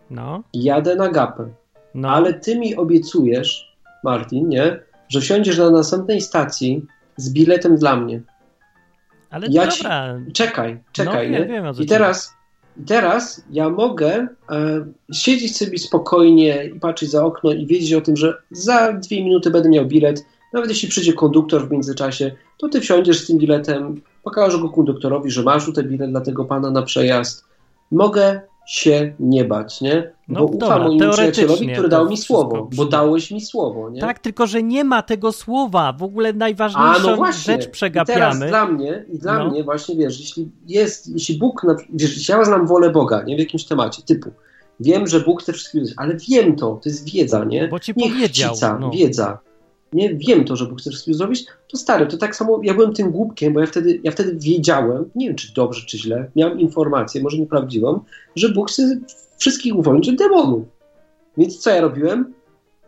[0.09, 1.49] No, jadę na gapę,
[1.95, 2.09] no.
[2.09, 4.79] ale ty mi obiecujesz, Martin, nie?
[5.07, 6.85] Że wsiądziesz na następnej stacji
[7.17, 8.21] z biletem dla mnie.
[9.33, 10.19] Ale ja ci- dobra.
[10.33, 11.45] Czekaj, czekaj, no, nie?
[11.45, 12.33] wiem, I ci teraz,
[12.87, 18.17] teraz ja mogę e, siedzieć sobie spokojnie i patrzeć za okno i wiedzieć o tym,
[18.17, 20.25] że za dwie minuty będę miał bilet.
[20.53, 25.31] Nawet jeśli przyjdzie konduktor w międzyczasie, to ty wsiądziesz z tym biletem, pokażesz go konduktorowi,
[25.31, 27.45] że masz tutaj bilet dla tego pana na przejazd.
[27.91, 30.11] Mogę się nie bać, nie?
[30.27, 33.89] No Bo ufam dobra, moim teoretycznie przyjacielowi, który dał mi słowo, bo dałeś mi słowo,
[33.89, 34.01] nie?
[34.01, 35.93] Tak, tylko że nie ma tego słowa.
[35.93, 37.53] W ogóle A najważniejszą no właśnie.
[37.53, 38.19] rzecz I przegapiamy.
[38.19, 39.49] teraz dla mnie, i dla No.
[39.49, 41.61] mnie właśnie wiesz, jeśli jest, jeśli Bóg,
[41.93, 44.31] wiesz, jeśli ja znam wolę Boga, nie w jakimś temacie, typu,
[44.79, 47.67] wiem, że Bóg chce wszystkiego wiedzieć, ale wiem to, to jest wiedza, nie?
[47.67, 48.89] Bo ci nie powiedział, chcica, no.
[48.91, 49.39] wiedza.
[49.93, 52.93] Nie wiem to, że Bóg chce wszystkiego zrobić, to stary, to tak samo, ja byłem
[52.93, 56.59] tym głupkiem, bo ja wtedy, ja wtedy wiedziałem, nie wiem czy dobrze, czy źle, miałem
[56.59, 57.99] informację, może nieprawdziwą,
[58.35, 58.99] że Bóg chce
[59.37, 60.63] wszystkich uwolnić od demonów.
[61.37, 62.33] Więc co ja robiłem?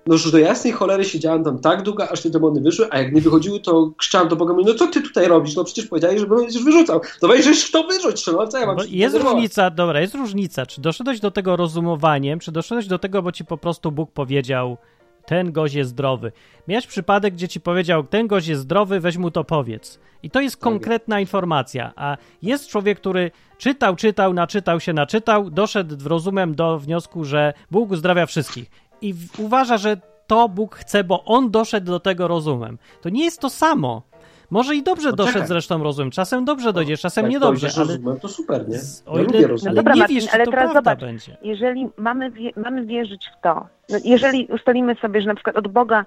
[0.08, 3.14] No już do jasnej cholery siedziałem tam tak długo, aż te demony wyszły, a jak
[3.14, 5.56] nie wychodziły, to krzyczałem do Boga, mówię, no co ty tutaj robisz?
[5.56, 7.02] No przecież powiedziałeś, że będziesz wyrzucał.
[7.22, 11.20] To weź, to wyrzuć, no co ja mam jest różnica, dobra, jest różnica, czy doszedłeś
[11.20, 14.78] do tego rozumowaniem, czy doszedłeś do tego, bo ci po prostu Bóg powiedział,
[15.26, 16.32] ten gość jest zdrowy.
[16.68, 20.00] Miałeś przypadek, gdzie ci powiedział, ten gość jest zdrowy, weź mu to powiedz.
[20.24, 21.94] I to jest konkretna informacja.
[21.96, 27.92] A jest człowiek, który czytał, czytał, naczytał się, naczytał, doszedł rozumem do wniosku, że Bóg
[27.92, 28.72] uzdrawia wszystkich.
[29.02, 29.98] I uważa, że
[30.28, 32.78] to Bóg chce, bo on doszedł do tego rozumem.
[33.02, 34.02] To nie jest to samo.
[34.50, 35.48] Może i dobrze No doszedł czekaj.
[35.48, 36.12] zresztą rozum.
[36.12, 37.86] Czasem dobrze dojdziesz, czasem Jak niedobrze, ale...
[37.86, 38.78] rozumem, to super, nie?
[38.78, 39.68] Z, Ja o ile, lubię rozum.
[39.68, 41.00] ale No dobra, nie Marcin, wiesz, ale to teraz prawda zobacz.
[41.00, 41.38] będzie.
[41.42, 45.68] jeżeli mamy, wie, mamy wierzyć w to, no jeżeli ustalimy sobie, że na przykład od
[45.68, 46.06] Boga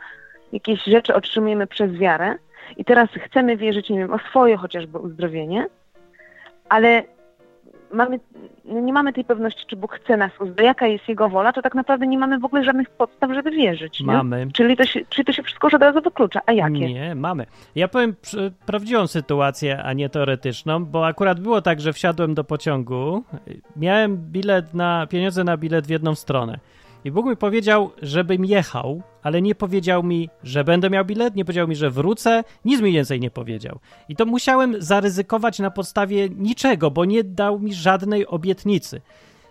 [0.52, 2.34] jakieś rzeczy otrzymujemy przez wiarę
[2.76, 5.66] i teraz chcemy wierzyć, nie wiem, o swoje chociażby uzdrowienie,
[6.68, 7.02] ale
[7.92, 8.20] mamy,
[8.64, 11.62] no nie mamy tej pewności, czy Bóg chce nas uzdrowić, jaka jest Jego wola, to
[11.62, 14.00] tak naprawdę nie mamy w ogóle żadnych podstaw, żeby wierzyć.
[14.00, 14.06] Nie?
[14.06, 14.48] Mamy.
[14.52, 16.40] Czyli, to się, czyli to się wszystko już od razu wyklucza.
[16.46, 16.92] A jakie?
[16.92, 17.46] Nie, mamy.
[17.74, 18.14] Ja powiem
[18.66, 23.24] prawdziwą sytuację, a nie teoretyczną, bo akurat było tak, że wsiadłem do pociągu,
[23.76, 26.58] miałem bilet na, pieniądze na bilet w jedną stronę.
[27.04, 31.44] I Bóg mi powiedział, żebym jechał, ale nie powiedział mi, że będę miał bilet, nie
[31.44, 33.78] powiedział mi, że wrócę, nic mi więcej nie powiedział.
[34.08, 39.00] I to musiałem zaryzykować na podstawie niczego, bo nie dał mi żadnej obietnicy.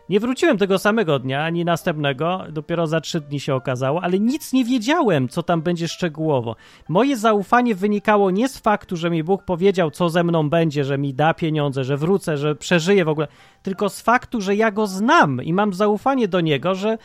[0.09, 4.53] Nie wróciłem tego samego dnia, ani następnego, dopiero za trzy dni się okazało, ale nic
[4.53, 6.55] nie wiedziałem, co tam będzie szczegółowo.
[6.89, 10.97] Moje zaufanie wynikało nie z faktu, że mi Bóg powiedział, co ze mną będzie, że
[10.97, 13.27] mi da pieniądze, że wrócę, że przeżyję w ogóle,
[13.63, 16.97] tylko z faktu, że ja go znam i mam zaufanie do niego, że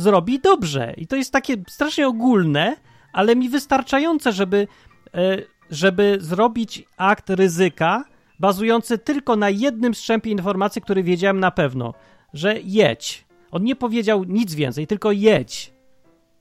[0.00, 0.94] zrobi dobrze.
[0.96, 2.76] I to jest takie strasznie ogólne,
[3.12, 4.66] ale mi wystarczające, żeby,
[5.14, 5.36] e,
[5.70, 8.04] żeby zrobić akt ryzyka
[8.38, 11.94] bazujący tylko na jednym strzępie informacji, który wiedziałem na pewno,
[12.34, 13.24] że jedź.
[13.50, 15.72] On nie powiedział nic więcej, tylko jedź.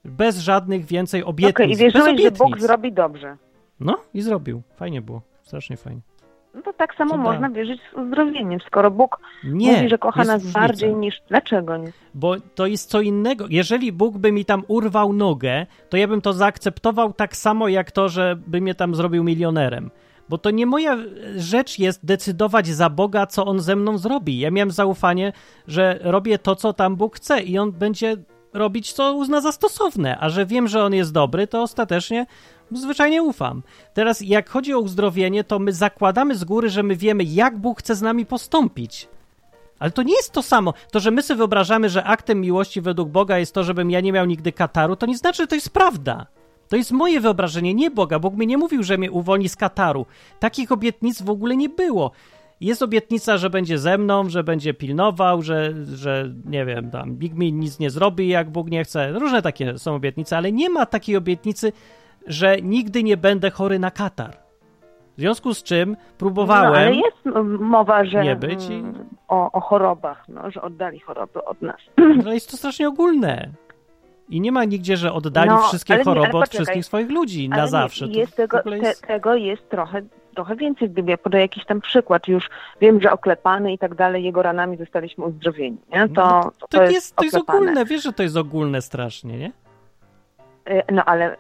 [0.06, 1.56] Bez żadnych więcej obietnic.
[1.56, 2.32] Okej, i wierzyłeś, że.
[2.32, 3.38] Bóg zrobi dobrze.
[3.80, 4.62] No i zrobił.
[4.76, 5.22] Fajnie było.
[5.44, 6.02] Strasznie fajnie.
[6.54, 10.42] No to tak samo można wierzyć z uzdrowieniem, skoro Bóg Nie, mówi, że kocha nas
[10.42, 10.60] różnica.
[10.60, 11.16] bardziej niż...
[11.30, 11.92] Dlaczego nie?
[12.14, 13.46] Bo to jest co innego.
[13.50, 17.92] Jeżeli Bóg by mi tam urwał nogę, to ja bym to zaakceptował tak samo jak
[17.92, 19.92] to, że by mnie tam zrobił milionerem.
[20.30, 20.98] Bo to nie moja
[21.36, 24.40] rzecz jest decydować za Boga, co on ze mną zrobi.
[24.40, 25.34] Ja miałem zaufanie,
[25.68, 28.18] że robię to, co tam Bóg chce i on będzie
[28.54, 32.26] robić, co uzna za stosowne, a że wiem, że on jest dobry, to ostatecznie
[32.72, 33.64] zwyczajnie ufam.
[33.94, 37.80] Teraz, jak chodzi o uzdrowienie, to my zakładamy z góry, że my wiemy, jak Bóg
[37.80, 39.08] chce z nami postąpić.
[39.80, 40.74] Ale to nie jest to samo.
[40.92, 44.12] To, że my sobie wyobrażamy, że aktem miłości według Boga jest to, żebym ja nie
[44.12, 46.28] miał nigdy kataru, to nie znaczy, że to jest prawda.
[46.70, 48.20] To jest moje wyobrażenie, nie Boga.
[48.20, 50.06] Bóg mi nie mówił, że mnie uwolni z kataru.
[50.40, 52.12] Takich obietnic w ogóle nie było.
[52.62, 57.34] Jest obietnica, że będzie ze mną, że będzie pilnował, że, że nie wiem, tam Big
[57.34, 59.12] mi nic nie zrobi, jak Bóg nie chce.
[59.12, 61.72] Różne takie są obietnice, ale nie ma takiej obietnicy,
[62.28, 64.38] że nigdy nie będę chory na katar.
[65.18, 66.72] W związku z czym próbowałem.
[66.74, 68.74] No, ale jest mowa, że nie być i...
[68.74, 71.78] mm, o, o chorobach, no, że oddali choroby od nas.
[72.26, 73.50] No jest to strasznie ogólne.
[74.30, 76.58] I nie ma nigdzie, że oddali No, wszystkie ale choroby ale od poczekaj.
[76.66, 78.08] wszystkich swoich ludzi Ale na zawsze.
[78.08, 79.08] To Jest tego, ogóle te, jest...
[79.08, 80.02] tego jest trochę,
[80.36, 81.12] trochę więcej Biblii.
[81.12, 82.28] Ja Podaję jakiś tam przykład.
[82.28, 82.50] Już
[82.82, 85.78] wiem, że oklepany i tak dalej, jego ranami zostaliśmy uzdrowieni.
[85.92, 86.10] Nie?
[86.10, 89.52] To, No, to, To, jest, to jest ogólne, wiesz, że to jest ogólne strasznie, nie?
[90.70, 91.38] Y, No ale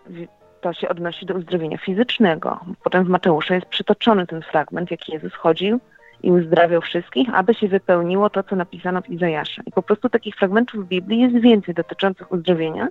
[0.61, 2.59] to się odnosi do uzdrowienia fizycznego.
[2.83, 5.79] Potem w Mateusza jest przytoczony ten fragment, jak Jezus chodził
[6.23, 9.61] i uzdrawiał wszystkich, aby się wypełniło to, co napisano w Izajasza.
[9.65, 12.87] I po prostu takich fragmentów w Biblii jest więcej dotyczących uzdrowienia.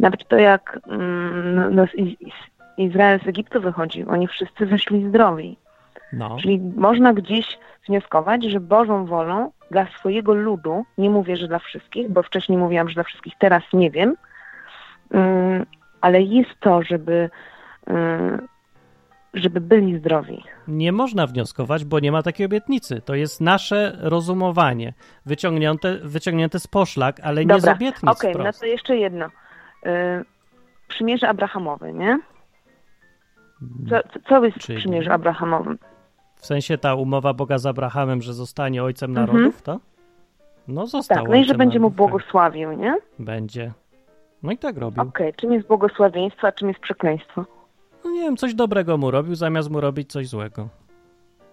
[0.00, 2.18] Nawet to, jak mm, no, z-
[2.78, 5.56] Izrael z Egiptu wychodził, oni wszyscy wyszli zdrowi.
[6.12, 6.36] No.
[6.42, 7.58] Czyli można gdzieś
[7.88, 12.88] wnioskować, że Bożą wolą dla swojego ludu, nie mówię, że dla wszystkich, bo wcześniej mówiłam,
[12.88, 14.14] że dla wszystkich, teraz nie wiem,
[15.14, 15.66] ym,
[16.00, 17.30] ale jest to, żeby,
[17.90, 18.48] ym,
[19.34, 20.44] żeby byli zdrowi.
[20.68, 23.00] Nie można wnioskować, bo nie ma takiej obietnicy.
[23.04, 24.92] To jest nasze rozumowanie,
[25.26, 28.60] wyciągnięte, wyciągnięte z poszlak, ale nie z Dobra, obietnic Okej, no wprost.
[28.60, 29.26] to jeszcze jedno.
[29.26, 29.30] Y,
[30.88, 32.18] przymierze Abrahamowe, nie?
[33.90, 34.78] Co, co, jest w Czyli?
[34.78, 35.78] przymierzu Abrahamowym?
[36.36, 39.26] W sensie ta umowa Boga z Abrahamem, że zostanie ojcem Mhm.
[39.26, 39.80] narodów, to?
[40.68, 41.96] No został Tak, no i że będzie mu tak.
[41.96, 42.96] błogosławił, nie?
[43.18, 43.72] Będzie.
[44.42, 45.02] No i tak robił.
[45.02, 47.44] Okej, czym jest błogosławieństwo, a czym jest przekleństwo?
[48.04, 50.68] No nie wiem, coś dobrego mu robił, zamiast mu robić coś złego.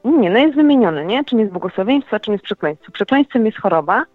[0.05, 1.23] Nie, no jest wymienione, nie?
[1.25, 2.91] Czym jest błogosławieństwo, a czym jest przekleństwo.
[2.91, 4.05] Przekleństwem jest choroba,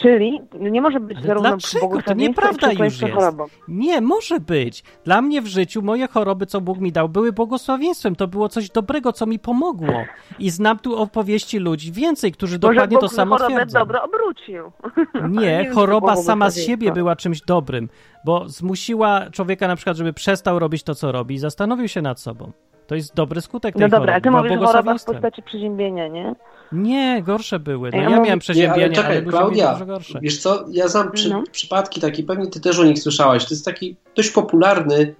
[0.00, 2.02] czyli nie może być Ale zarówno dlaczego?
[2.02, 3.14] To nieprawda już jest.
[3.14, 3.44] chorobą.
[3.68, 4.82] Nie, może być.
[5.04, 8.16] Dla mnie w życiu moje choroby, co Bóg mi dał, były błogosławieństwem.
[8.16, 9.94] To było coś dobrego, co mi pomogło.
[10.38, 13.78] I znam tu opowieści ludzi więcej, którzy dokładnie Bóg to samo twierdzą.
[13.78, 14.72] dobro obrócił.
[15.40, 17.88] Nie, choroba sama z siebie była czymś dobrym,
[18.24, 22.20] bo zmusiła człowieka na przykład, żeby przestał robić to, co robi i zastanowił się nad
[22.20, 22.52] sobą.
[22.86, 24.12] To jest dobry skutek tej No dobra, choroby.
[24.12, 26.34] ale ty mówisz choroba w postaci przeziębienia, nie?
[26.72, 27.90] Nie, gorsze były.
[27.90, 30.18] No Ja ja, miałem Nie, przeziębienie, ale czekaj, mieli Klaudia, dużo gorsze.
[30.22, 31.42] wiesz co, ja znam przy, No.
[31.52, 35.14] przypadki takie, pewnie ty też o nich słyszałaś, to jest taki dość popularny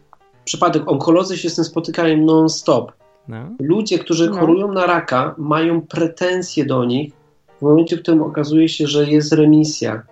[0.44, 2.92] przypadek, onkolodzy się z tym spotykają non-stop.
[3.28, 3.36] No.
[3.60, 4.36] Ludzie, którzy No.
[4.36, 7.12] chorują na raka, mają pretensje do nich
[7.58, 10.02] w momencie, w którym okazuje się, że jest remisja.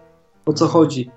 [0.47, 1.11] O co chodzi?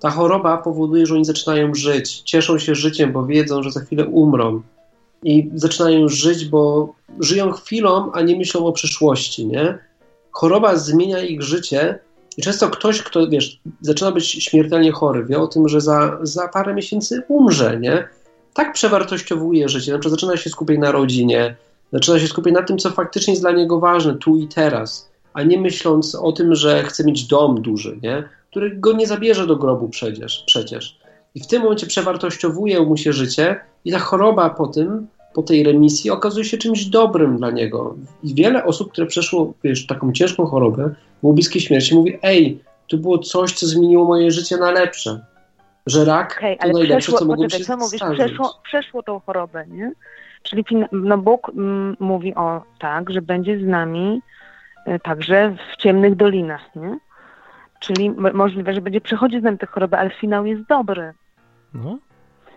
[0.00, 4.06] Ta choroba powoduje, że oni zaczynają żyć, cieszą się życiem, bo wiedzą, że za chwilę
[4.06, 4.62] umrą.
[5.22, 9.78] I zaczynają żyć, bo żyją chwilą, a nie myślą o przyszłości, nie?
[10.32, 11.98] Choroba zmienia ich życie
[12.36, 16.48] i często ktoś, kto, wiesz, zaczyna być śmiertelnie chory, wie o tym, że za, za
[16.48, 18.08] parę miesięcy umrze, nie?
[18.54, 21.56] Tak przewartościowuje życie, na przykład zaczyna się skupiać na rodzinie,
[21.92, 25.42] zaczyna się skupiać na tym, co faktycznie jest dla niego ważne, tu i teraz, a
[25.42, 28.28] nie myśląc o tym, że chce mieć dom duży, nie?
[28.50, 30.44] który go nie zabierze do grobu przecież.
[30.46, 30.98] przecież.
[31.34, 35.64] I w tym momencie przewartościowuje mu się życie i ta choroba po tym, po tej
[35.64, 37.94] remisji okazuje się czymś dobrym dla niego.
[38.22, 42.58] I wiele osób, które przeszło wiesz, taką ciężką chorobę, było bliskie śmierci, mówi, ej,
[42.88, 45.20] to było coś, co zmieniło moje życie na lepsze.
[45.86, 49.66] Że rak Okej, to najlepsze, przeszło, co mogło się co mówisz, przeszło, przeszło tą chorobę,
[49.66, 49.92] nie?
[50.42, 54.22] Czyli no Bóg mm, mówi o tak, że będzie z nami
[54.86, 56.98] y, także w ciemnych dolinach, nie?
[57.80, 61.14] Czyli m- możliwe, że będzie przechodzić z nami tę chorobę, ale finał jest dobry.
[61.74, 61.98] No,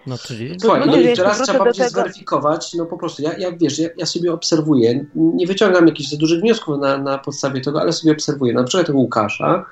[0.07, 0.59] no czyli...
[0.59, 3.79] Słuchaj, no Znaczy, i teraz trzeba będzie tego- zweryfikować, no po prostu, ja, ja wiesz,
[3.79, 7.93] ja, ja sobie obserwuję, nie wyciągam jakichś za dużych wniosków na, na podstawie tego, ale
[7.93, 9.65] sobie obserwuję, na przykład tego Łukasza,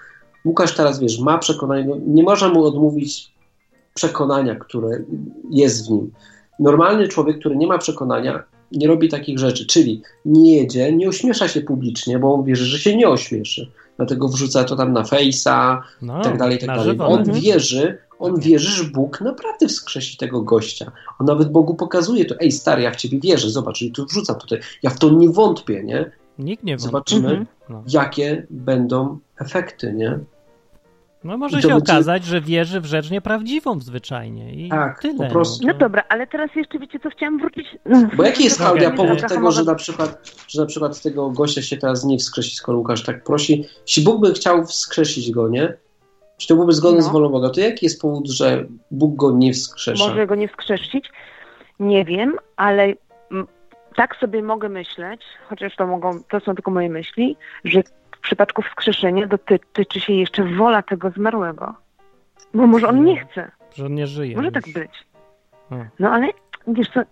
[0.45, 3.33] Łukasz teraz, wiesz, ma przekonanie, no, nie można mu odmówić
[3.93, 5.03] przekonania, które
[5.49, 6.11] jest w nim.
[6.59, 11.47] Normalny człowiek, który nie ma przekonania, nie robi takich rzeczy, czyli nie jedzie, nie ośmiesza
[11.47, 13.71] się publicznie, bo on wierzy, że się nie ośmieszy.
[13.97, 16.83] Dlatego wrzuca to tam na fejsa, No, i tak dalej, i tak dalej.
[16.85, 17.41] żywo On nawet.
[17.41, 20.91] wierzy, on wierzy, że Bóg naprawdę wskrzesi tego gościa.
[21.19, 24.33] On nawet Bogu pokazuje to, ej stary, ja w ciebie wierzę, zobacz, i tu wrzuca
[24.35, 24.59] tutaj.
[24.83, 26.11] Ja w to nie wątpię, nie?
[26.39, 26.85] Nikt nie wątpi.
[26.87, 27.45] Zobaczymy, Mhm.
[27.69, 27.83] No.
[27.87, 30.19] jakie będą efekty, nie?
[31.23, 35.13] No może się będzie- okazać, że wierzy w rzecz nieprawdziwą zwyczajnie i Tak, tyle.
[35.27, 35.67] po prostu.
[35.67, 37.65] No to- dobra, ale teraz jeszcze wiecie co, chciałam wrócić...
[38.17, 38.97] Bo jaki jest, Klaudia, okej.
[38.97, 42.77] powód tego, że na, przykład, że na przykład tego gościa się teraz nie wskrzesi, skoro
[42.77, 43.65] Łukasz tak prosi?
[43.87, 45.73] Jeśli Bóg by chciał wskrzesić go, nie?
[46.43, 47.05] Czy to byłoby zgodne No.
[47.05, 47.49] z wolą Boga?
[47.49, 50.07] To jaki jest powód, że Bóg go nie wskrzesza?
[50.07, 51.11] Może go nie wskrzesić?
[51.79, 52.93] Nie wiem, ale
[53.95, 57.83] tak sobie mogę myśleć, chociaż to, mogą, to są tylko moje myśli, że
[58.15, 61.73] w przypadku wskrzeszenia dotyczy się jeszcze wola tego zmarłego.
[62.53, 63.51] Bo może on nie chce.
[63.75, 64.35] Że on nie żyje.
[64.35, 64.53] Może już.
[64.53, 64.91] tak być.
[65.99, 66.27] No ale
[66.67, 67.05] wiesz co, no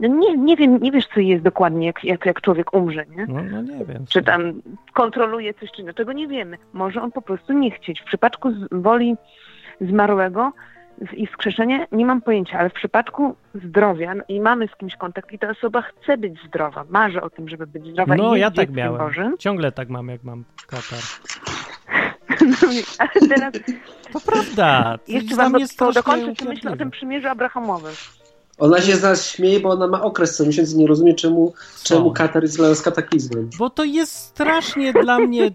[0.00, 3.26] nie, nie wiem, nie wiesz co jest dokładnie, jak, jak, jak człowiek umrze, nie?
[3.26, 4.04] No, no nie wiem.
[4.08, 4.62] Czy tam
[4.94, 6.58] kontroluje coś czy nie, tego nie wiemy.
[6.72, 8.00] Może on po prostu nie chcieć.
[8.00, 9.16] W przypadku woli
[9.80, 10.52] zmarłego
[11.12, 15.32] i wskrzeszenia nie mam pojęcia, ale w przypadku zdrowia no i mamy z kimś kontakt
[15.32, 18.40] i ta osoba chce być zdrowa, marzy o tym, żeby być zdrowa i No jest
[18.40, 18.98] ja tak miałem.
[18.98, 19.38] Bożym.
[19.38, 20.98] Ciągle tak mam, jak mam katar.
[22.40, 23.52] No, i- ale teraz
[24.12, 24.98] To prawda.
[25.08, 27.92] jeszcze wam to strasznie dokończę tę myśl o tym przymierzu abrahamowym.
[28.58, 31.52] Ona się z nas śmieje, bo ona ma okres co miesiąc i nie rozumie, czemu,
[31.82, 33.50] czemu Katar jest dla nas kataklizmem.
[33.58, 35.50] Bo to jest strasznie dla mnie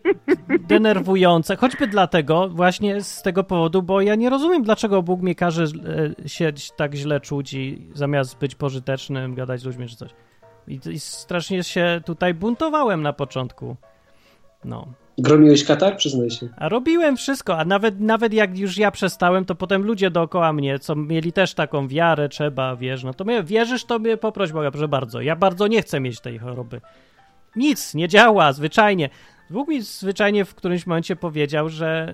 [0.68, 5.64] denerwujące, choćby dlatego, właśnie z tego powodu, bo ja nie rozumiem, dlaczego Bóg mnie każe
[6.24, 10.10] e, się tak źle czuć i zamiast być pożytecznym, gadać z ludźmi czy coś.
[10.68, 13.76] I, I strasznie się tutaj buntowałem na początku.
[14.66, 14.88] No.
[15.22, 15.98] Gromiłeś Katar?
[15.98, 16.48] Przyznaj się.
[16.58, 20.80] A robiłem wszystko, a nawet, nawet jak już ja przestałem, to potem ludzie dookoła mnie,
[20.80, 24.72] co mieli też taką wiarę, trzeba, wiesz, no to mnie, wierzysz, to mnie poproś Boga,
[24.72, 25.22] proszę bardzo.
[25.22, 26.82] Ja bardzo nie chcę mieć tej choroby.
[27.56, 29.10] Nic, nie działa, zwyczajnie.
[29.50, 32.14] Bóg mi zwyczajnie w którymś momencie powiedział, że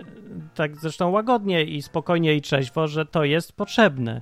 [0.56, 4.22] tak zresztą łagodnie i spokojnie i trzeźwo, że to jest potrzebne.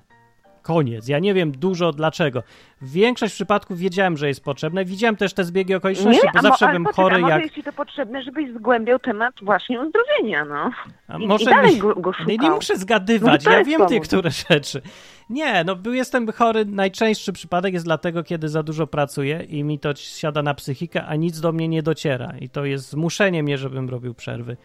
[0.65, 1.07] Koniec.
[1.07, 2.43] Ja nie wiem dużo dlaczego.
[2.81, 4.85] W większość przypadków wiedziałem, że jest potrzebne.
[4.85, 7.41] Widziałem też te zbiegi okoliczności, bo a mo- zawsze poczekaj, chory może jak...
[7.43, 10.71] jest ci to potrzebne, żebyś zgłębiał temat właśnie uzdrowienia, no.
[11.07, 12.55] A I, może i dalej go, go No nie szukał.
[12.55, 13.93] muszę zgadywać, No ja wiem powód.
[13.93, 14.81] niektóre rzeczy.
[15.29, 19.79] Nie, no był jestem chory, najczęstszy przypadek jest dlatego, kiedy za dużo pracuję i mi
[19.79, 23.57] to siada na psychikę, a nic do mnie nie dociera i to jest zmuszenie mnie,
[23.57, 24.57] żebym robił przerwy.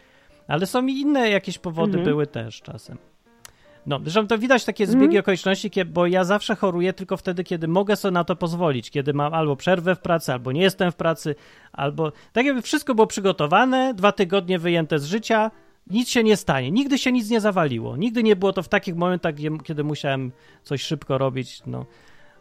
[0.49, 2.05] Ale są i inne jakieś powody Mhm.
[2.05, 2.99] były też czasem.
[3.87, 5.21] No, zresztą to widać takie zbiegi Mhm.
[5.21, 9.35] okoliczności, bo ja zawsze choruję tylko wtedy, kiedy mogę sobie na to pozwolić, kiedy mam
[9.35, 11.35] albo przerwę w pracy, albo nie jestem w pracy,
[11.73, 15.51] albo tak jakby wszystko było przygotowane, dwa tygodnie wyjęte z życia,
[15.91, 18.97] nic się nie stanie, nigdy się nic nie zawaliło, nigdy nie było to w takich
[18.97, 21.87] momentach, kiedy musiałem coś szybko robić, no,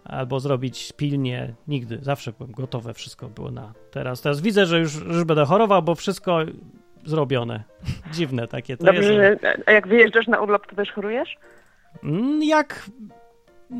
[0.03, 4.21] albo zrobić pilnie, nigdy, zawsze byłem gotowe, wszystko było na teraz.
[4.21, 6.39] Teraz widzę, że już, już będę chorował, bo wszystko
[7.09, 7.63] zrobione.
[8.11, 8.97] Dziwne takie to jest.
[9.07, 11.37] Dobrze, że, a jak wyjeżdżasz na urlop, to też chorujesz?
[12.03, 12.89] Mm, Jak,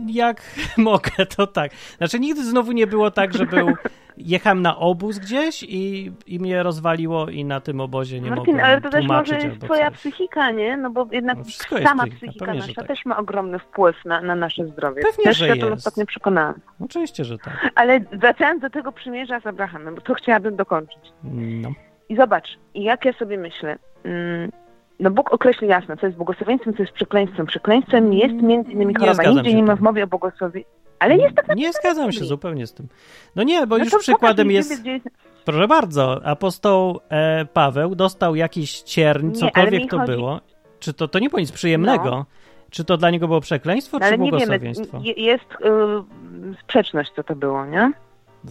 [0.08, 0.42] jak
[0.78, 1.72] mogę, to tak.
[1.98, 3.68] Znaczy, nigdy znowu nie było tak, że był.
[4.18, 8.66] Jechałem na obóz gdzieś i, i mnie rozwaliło, i na tym obozie nie Martin, mogłem
[8.66, 10.00] ale to też może jest twoja coś.
[10.00, 10.78] psychika, nie?
[10.78, 12.88] No bo jednak No wszystko jest sama psychika, pewnie, nasza tak.
[12.88, 15.02] też ma ogromny wpływ na, na nasze zdrowie.
[15.02, 15.78] Pewnie, też że się o tym jest.
[15.78, 16.54] ostatnio przekonałam.
[16.80, 17.72] Oczywiście, że tak.
[17.76, 21.12] Ale wracając do tego przymierza z Abrahamem, bo to chciałabym dokończyć.
[21.24, 21.70] No.
[22.10, 24.52] I zobacz, jak ja sobie myślę, mm,
[25.00, 27.46] no Bóg określi jasno, co jest błogosławieństwem, co jest przekleństwem.
[27.46, 29.14] Przekleństwem jest między innymi Nie choroba.
[29.14, 30.64] zgadzam Nigdzie nie ma w mowie o błogosławie.
[31.00, 32.88] Ale jest tak Nie zgadzam się zupełnie z tym.
[33.36, 34.86] No nie, bo no już przykładem jest.
[34.86, 35.10] Jest...
[35.46, 40.40] Proszę bardzo, apostoł e, Paweł dostał jakiś cierń, Nie, cokolwiek to chodzi- było.
[40.80, 42.26] Czy to, to nie było nic przyjemnego?
[42.70, 45.00] Czy to dla niego było przekleństwo, No, czy nie wiemy, błogosławieństwo?
[45.04, 47.92] je- jest y, sprzeczność, co to było, nie?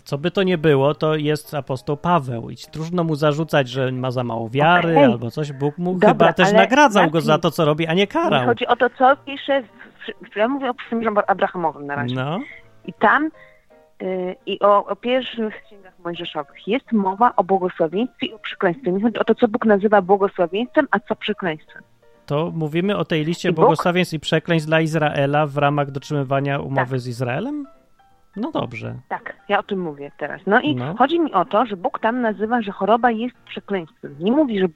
[0.04, 4.10] Co by to nie było, to jest apostoł Paweł i trudno mu zarzucać, że ma
[4.10, 5.04] za mało wiary Okej.
[5.04, 5.52] albo coś.
[5.52, 8.46] Bóg mu Dobra, chyba też nagradzał go za to, co robi, a nie karał.
[8.46, 9.62] chodzi o to, co pisze,
[10.32, 12.14] w, ja mówię o przymierzu Abrahamowym na razie.
[12.14, 12.38] No,
[12.86, 13.30] I tam
[14.02, 18.92] y, i o, o pierwszych księgach mojżeszowych jest mowa o błogosławieństwie i o przekleństwie.
[18.92, 21.82] Nie chodzi o to, co Bóg nazywa błogosławieństwem, a co przekleństwem.
[22.26, 26.90] to mówimy o tej liście I błogosławieństw i przekleństw dla Izraela w ramach dotrzymywania umowy
[26.90, 27.00] Tak.
[27.00, 27.66] z Izraelem?
[28.38, 28.94] No dobrze.
[29.08, 30.40] Tak, ja o tym mówię teraz.
[30.46, 30.94] No i No.
[30.96, 34.16] chodzi mi o to, że Bóg tam nazywa, że choroba jest przekleństwem.
[34.20, 34.66] Nie mówi, że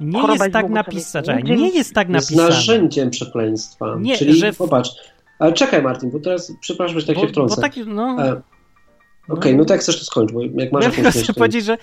[0.00, 1.42] Nie Choroba jest jest tak napisane.
[1.42, 2.48] Nie jest tak Jest napisane.
[2.48, 3.96] narzędziem przekleństwa.
[4.00, 4.90] Nie, Czyli że w- popatrz.
[5.38, 7.60] Ale czekaj, Martin, bo teraz, przepraszam, że tak bo, się bo wtrącę.
[7.62, 8.16] taki, no,
[9.28, 11.32] E, Okej, no to jak chcesz, to skończ, bo jak masz Ja jakąś chcę myśl,
[11.32, 11.78] to- powiedzieć, że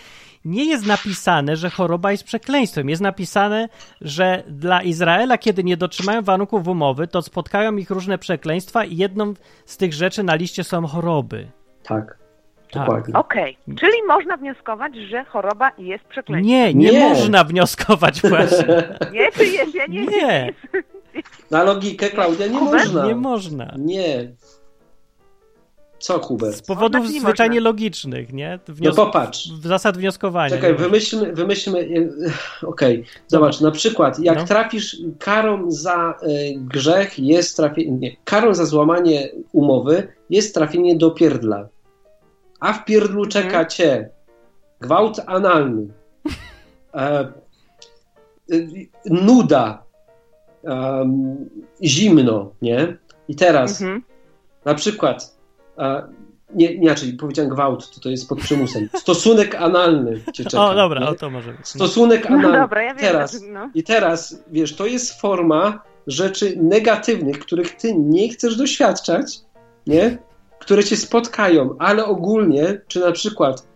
[0.46, 2.90] nie jest napisane, że choroba jest przekleństwem.
[2.90, 3.70] Jest napisane,
[4.02, 9.34] że dla Izraela, kiedy nie dotrzymają warunków umowy, to spotkają ich różne przekleństwa i jedną
[9.66, 11.48] z tych rzeczy na liście są choroby.
[11.84, 12.18] Tak,
[12.72, 13.10] Tak.
[13.14, 13.58] okej.
[13.80, 16.48] Czyli można wnioskować, że choroba jest przekleństwem.
[16.52, 17.00] Nie, nie, Nie.
[17.10, 18.84] można wnioskować właśnie.
[19.14, 19.76] Nie, czy jest?
[19.76, 20.54] Ja nie, Nie,
[21.52, 22.84] Na logikę, Klaudia, nie Hubert?
[22.86, 23.06] można.
[23.08, 23.74] nie można.
[23.78, 24.32] Nie.
[26.06, 26.56] Co, Hubert?
[26.56, 27.70] Z powodów zwyczajnie można.
[27.70, 28.60] logicznych, nie?
[28.68, 28.96] No Wnios...
[28.96, 29.52] popatrz.
[29.62, 30.50] w zasad wnioskowania.
[30.50, 32.10] Czekaj, wymyślmy, wymyślmy.
[32.64, 34.46] Okej, zobacz, na przykład, jak No.
[34.46, 36.28] trafisz karą za e,
[36.58, 37.98] grzech, jest trafienie.
[37.98, 41.68] Nie, karą za złamanie umowy jest trafienie do pierdla.
[42.60, 43.30] A w pierdlu Mhm.
[43.32, 44.10] czeka cię
[44.82, 45.88] gwałt analny,
[46.94, 47.34] e, e,
[49.06, 49.84] nuda,
[51.84, 52.98] zimno, nie?
[53.28, 54.04] I teraz Mhm.
[54.66, 55.35] na przykład,
[56.56, 58.90] nie, inaczej, powiedziałem gwałt, to, to jest pod przymusem.
[58.94, 60.66] Stosunek analny cię czeka.
[60.66, 61.08] O, dobra, nie?
[61.08, 61.68] o to może być.
[61.68, 62.58] Stosunek No analny.
[62.58, 62.98] dobra, ja wiem.
[63.12, 63.70] teraz, no.
[63.76, 69.40] I teraz, wiesz, to jest forma rzeczy negatywnych, których ty nie chcesz doświadczać,
[69.88, 70.18] nie?
[70.60, 73.68] Które cię spotkają, ale ogólnie, czy na przykład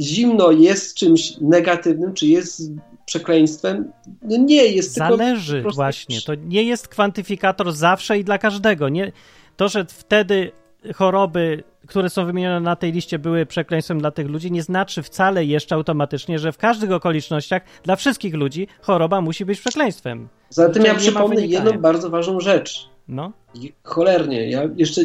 [0.00, 2.62] zimno jest czymś negatywnym, czy jest
[3.06, 3.92] przekleństwem?
[4.22, 5.16] No nie, jest tylko...
[5.16, 6.20] Zależy właśnie.
[6.20, 8.88] To nie jest kwantyfikator zawsze i dla każdego.
[8.88, 9.12] Nie,
[9.56, 10.52] to, że wtedy
[10.96, 15.44] choroby, które są wymienione na tej liście, były przekleństwem dla tych ludzi, nie znaczy wcale
[15.44, 20.28] jeszcze automatycznie, że w każdych okolicznościach dla wszystkich ludzi choroba musi być przekleństwem.
[20.50, 22.88] Zatem ja przypomnę jedną bardzo ważną rzecz.
[23.08, 25.00] No, I Cholernie, ja jeszcze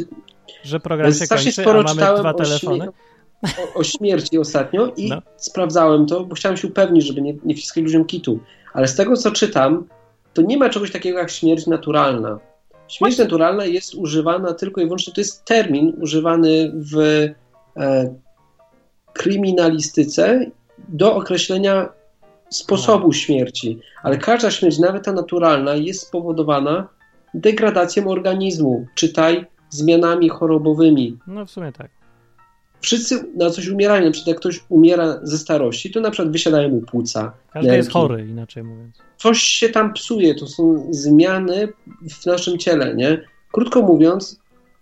[0.63, 2.86] że program się strasznie kończy, sporo czytałem dwa o, telefony.
[2.86, 2.91] śmie-
[3.75, 5.21] o, o śmierci ostatnio i No.
[5.38, 8.39] sprawdzałem to, bo chciałem się upewnić, żeby nie, nie wciskać ludziom kitu.
[8.73, 9.86] Ale z tego, co czytam,
[10.34, 12.39] to nie ma czegoś takiego jak śmierć naturalna.
[12.88, 18.13] Śmierć naturalna jest używana tylko i wyłącznie, to jest termin używany w e,
[19.13, 20.45] kryminalistyce
[20.89, 21.89] do określenia
[22.49, 23.79] sposobu śmierci.
[24.03, 26.88] Ale każda śmierć, nawet ta naturalna, jest spowodowana
[27.33, 28.88] degradacją organizmu.
[28.95, 31.17] Czytaj zmianami chorobowymi.
[31.27, 31.97] No w sumie tak.
[32.82, 34.05] Wszyscy na coś umierają.
[34.05, 37.32] Na przykład jak ktoś umiera ze starości, to na przykład wysiadają mu płuca.
[37.53, 37.93] Każdy jest nerki.
[37.93, 38.97] chory, inaczej mówiąc.
[39.17, 40.36] Coś się tam psuje.
[40.36, 41.67] To są zmiany
[42.21, 43.21] w naszym ciele, nie?
[43.51, 44.39] Krótko mówiąc,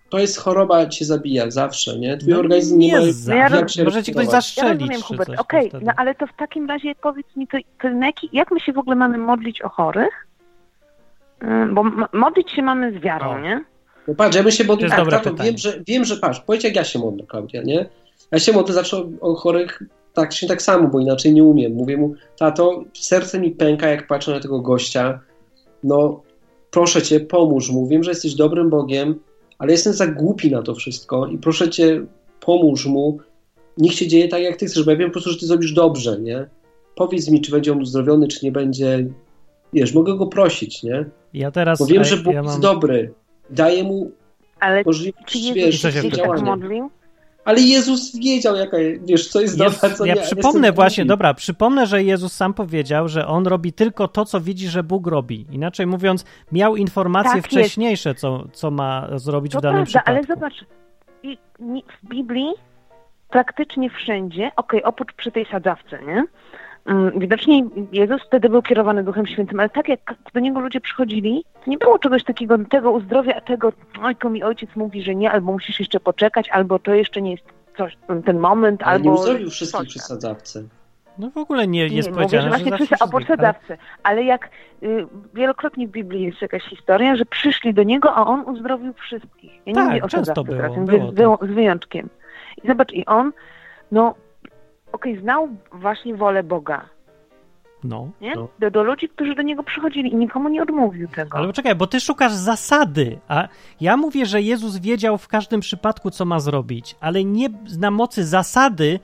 [0.10, 2.18] to jest choroba, cię zabija zawsze, nie?
[2.18, 4.26] Twój No organizm nie, ma za- ja jak się Może ci ktoś.
[4.26, 5.30] Ja zastrzelić rozumiem, czy Hubert.
[5.30, 5.38] coś.
[5.40, 8.52] Okej, wtedy- no ale to w takim razie powiedz mi, to, to na jaki, jak
[8.52, 10.28] my się w ogóle mamy modlić o chorych?
[11.74, 11.84] Bo
[12.14, 13.40] modlić się mamy z wiarą, O.
[13.40, 13.64] nie?
[14.08, 15.50] No patrz, ja bym się modlił jest tak, tak, pytanie.
[15.50, 17.90] wiem, że, wiem, że patrz, powiedz jak ja się modlę, Klaudia, nie?
[18.32, 19.84] Ja się modlę zawsze o, o chorych
[20.16, 21.74] tak się tak samo, bo inaczej nie umiem.
[21.74, 25.20] Mówię mu, tato, serce mi pęka, jak patrzę na tego gościa.
[25.84, 26.22] No,
[26.72, 27.88] proszę cię, pomóż mu.
[27.88, 29.20] Wiem, że jesteś dobrym Bogiem,
[29.60, 32.06] ale jestem za głupi na to wszystko i proszę cię,
[32.40, 33.18] pomóż mu.
[33.78, 35.74] Niech się dzieje tak, jak ty chcesz, bo ja wiem po prostu, że ty zrobisz
[35.74, 36.50] dobrze, nie?
[36.96, 39.08] Powiedz mi, czy będzie on uzdrowiony, czy nie będzie.
[39.74, 41.06] Wiesz, mogę go prosić, nie?
[41.34, 41.80] Ja teraz.
[41.80, 42.62] Bo wiem, że Bóg ja jest mam...
[42.62, 43.14] dobry.
[43.50, 44.12] Daje mu
[44.60, 46.44] Ale czy możliwość, Jezus wiesz, się wtedy tak działania.
[46.44, 46.90] modlił?
[47.46, 50.22] Ale Jezus wiedział, jaka, wiesz, co jest Jest, dobre, co ja nie.
[50.22, 51.10] przypomnę właśnie, głupi.
[51.10, 55.08] dobra, przypomnę, że Jezus sam powiedział, że on robi tylko to, co widzi, że Bóg
[55.08, 55.46] robi.
[55.52, 57.48] Inaczej mówiąc, miał informacje Tak jest.
[57.48, 60.12] wcześniejsze, co, co ma zrobić To w danym prawda, przypadku.
[60.12, 60.66] ale zobacz,
[62.04, 62.50] w Biblii
[63.30, 66.24] praktycznie wszędzie, okej, oprócz przy tej sadzawce, nie?
[66.86, 70.00] Mm, Widocznie Jezus wtedy był kierowany Duchem Świętym, ale tak jak
[70.34, 74.30] do Niego ludzie przychodzili, to nie było czegoś takiego, tego uzdrowia, a tego, oj, to
[74.30, 77.44] mi ojciec mówi, że nie, albo musisz jeszcze poczekać, albo to jeszcze nie jest
[77.78, 79.22] coś, ten moment, Ale nie albo...
[79.22, 80.08] uzdrowił wszystkich coś przy tam.
[80.08, 80.64] sadzawce.
[81.18, 83.08] No w ogóle nie jest Nie, mówię, powiedziane, że właśnie przy, o
[84.04, 84.50] ale- jak
[84.84, 89.52] y, wielokrotnie w Biblii jest jakaś historia, że przyszli do niego, a on uzdrowił wszystkich.
[89.54, 90.72] Ja nie Tak, mówię o często było, teraz,
[91.14, 92.10] było z, z wyjątkiem.
[92.64, 93.32] I zobacz, i on,
[93.92, 94.16] no,
[94.96, 96.90] okej, znał właśnie wolę Boga,
[97.84, 98.10] No.
[98.22, 98.34] nie?
[98.36, 98.48] No.
[98.60, 101.38] Do, do ludzi, którzy do niego przychodzili i nikomu nie odmówił tego.
[101.38, 103.48] Ale poczekaj, bo ty szukasz zasady, a
[103.82, 107.48] ja mówię, że Jezus wiedział w każdym przypadku, co ma zrobić, ale nie
[107.80, 109.00] na mocy zasady,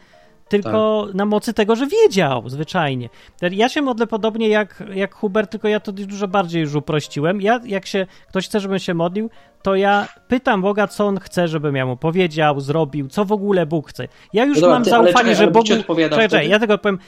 [0.51, 1.15] tylko Tak.
[1.15, 3.09] na mocy tego, że wiedział zwyczajnie.
[3.51, 7.41] Ja się modlę podobnie jak, jak Hubert, tylko ja to dużo bardziej już uprościłem.
[7.41, 9.29] Ja, jak się ktoś chce, żebym się modlił,
[9.63, 13.65] to ja pytam Boga, co on chce, żebym ja mu powiedział, zrobił, co w ogóle
[13.65, 14.07] Bóg chce.
[14.33, 16.09] Ja już No dobra, mam ty- zaufanie, czekaj, że Bóg Czekaj, wtedy?
[16.29, 16.99] czekaj, ja tego powiem.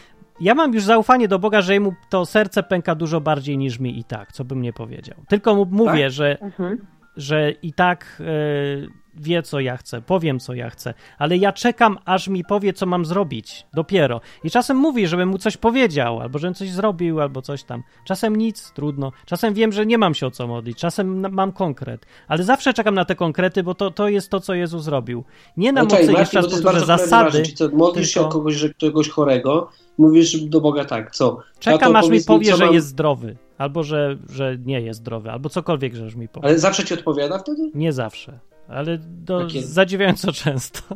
[0.42, 4.00] Ja mam już zaufanie do Boga, że jemu to serce pęka dużo bardziej niż mi
[4.00, 5.18] i tak, co bym nie powiedział.
[5.30, 6.86] Tylko mu mówię, że, Mhm.
[7.18, 11.98] że i tak e, wie, co ja chcę, powiem, co ja chcę, ale ja czekam,
[12.06, 14.22] aż mi powie, co mam zrobić, dopiero.
[14.44, 17.84] I czasem mówi, żebym mu coś powiedział, albo żebym coś zrobił, albo coś tam.
[18.06, 19.12] Czasem nic, trudno.
[19.26, 22.96] Czasem wiem, że nie mam się o co modlić, czasem mam konkret, ale zawsze czekam
[22.96, 25.24] na te konkrety, bo to, to jest to, co Jezus zrobił.
[25.58, 28.56] Nie na No mocy, Marcin, jeszcze raz powtórzę, zasady, co, modlisz się tylko- o kogoś,
[28.56, 31.38] że kogoś chorego, mówisz do Boga tak, co?
[31.60, 35.32] czekam, aż mi powie, co że mam- jest zdrowy, albo że, że nie jest zdrowy,
[35.32, 36.46] albo cokolwiek, że już mi powie.
[36.48, 37.72] Ale zawsze ci odpowiada wtedy?
[37.74, 40.80] Nie zawsze, ale do, zadziwiająco często.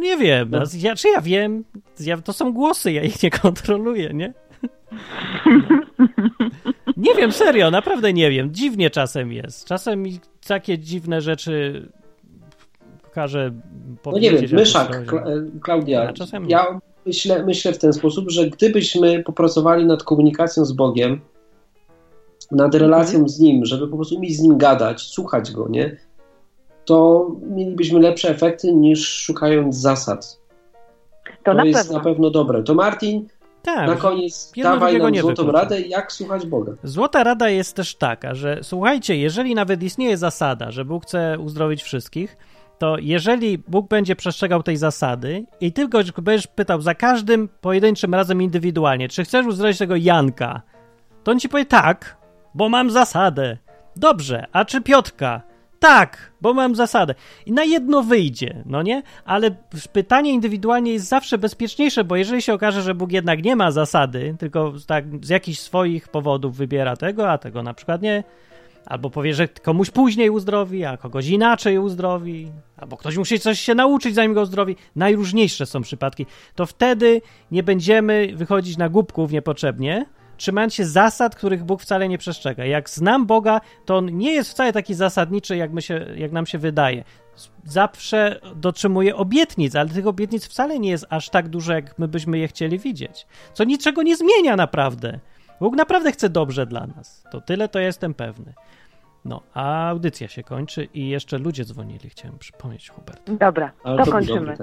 [0.00, 0.62] Nie wiem, No.
[0.78, 1.64] ja, czy ja wiem,
[2.00, 4.34] ja, to są głosy, ja ich nie kontroluję, nie?
[6.96, 8.54] Nie wiem, serio, naprawdę nie wiem.
[8.54, 9.64] Dziwnie czasem jest.
[9.68, 11.88] Czasem mi takie dziwne rzeczy
[13.12, 13.50] każe
[13.90, 14.32] No powiedzieć.
[14.40, 15.04] nie wiem, Myszak, e,
[15.62, 21.20] Klaudia, czasem- ja myślę, myślę w ten sposób, że gdybyśmy popracowali nad komunikacją z Bogiem,
[22.50, 22.82] nad Mhm.
[22.82, 25.96] relacją z Nim, żeby po prostu umieć z Nim gadać, słuchać Go, nie?
[26.86, 30.38] To mielibyśmy lepsze efekty niż szukając zasad.
[31.24, 31.98] To, To, na jest pewno.
[31.98, 32.62] na pewno dobre.
[32.62, 33.28] To Martin,
[33.62, 35.62] Tak, Na koniec dawaj nam nie złotą wyklucza.
[35.62, 36.72] radę, jak słuchać Boga.
[36.82, 41.82] Złota rada jest też taka, że słuchajcie, jeżeli nawet istnieje zasada, że Bóg chce uzdrowić
[41.82, 42.36] wszystkich,
[42.78, 48.14] to jeżeli Bóg będzie przestrzegał tej zasady i ty go będziesz pytał za każdym pojedynczym
[48.14, 50.62] razem indywidualnie, czy chcesz uzdrowić tego Janka,
[51.24, 52.16] to on ci powie tak,
[52.54, 53.56] bo mam zasadę.
[53.96, 55.42] Dobrze, a czy Piotrka?
[55.78, 57.14] Tak, bo mam zasadę.
[57.46, 59.02] I na jedno wyjdzie, no nie?
[59.24, 59.50] Ale
[59.92, 64.36] pytanie indywidualnie jest zawsze bezpieczniejsze, bo jeżeli się okaże, że Bóg jednak nie ma zasady,
[64.38, 68.24] tylko tak z jakichś swoich powodów wybiera tego, a tego na przykład nie,
[68.86, 73.74] albo powie, że komuś później uzdrowi, a kogoś inaczej uzdrowi, albo ktoś musi coś się
[73.74, 74.76] nauczyć, zanim go uzdrowi.
[74.96, 76.26] Najróżniejsze są przypadki.
[76.54, 82.18] To wtedy nie będziemy wychodzić na głupków niepotrzebnie, trzymając się zasad, których Bóg wcale nie
[82.18, 82.64] przestrzega.
[82.64, 86.46] Jak znam Boga, to on nie jest wcale taki zasadniczy, jak, my się, jak nam
[86.46, 87.04] się wydaje.
[87.64, 92.38] Zawsze dotrzymuje obietnic, ale tych obietnic wcale nie jest aż tak dużo, jak my byśmy
[92.38, 93.26] je chcieli widzieć.
[93.54, 95.18] Co niczego nie zmienia naprawdę.
[95.60, 97.24] Bóg naprawdę chce dobrze dla nas.
[97.30, 98.54] To tyle to jestem pewny.
[99.24, 103.30] No, a audycja się kończy i jeszcze ludzie dzwonili, chciałem przypomnieć, Hubert.
[103.30, 104.56] Dobra, to kończymy.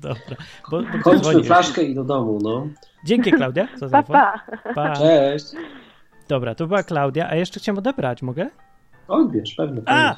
[0.00, 0.36] Dobra,
[0.70, 2.66] bo, bo Kończmy flaszkę i do domu, no.
[3.04, 4.40] Dzięki, Klaudia, za Pa, pa.
[4.74, 4.96] Pa.
[4.96, 5.46] Cześć.
[6.28, 8.50] Dobra, to była Klaudia, a jeszcze chciałem odebrać, mogę?
[9.08, 9.82] Odbierz, pewnie.
[9.86, 10.14] A!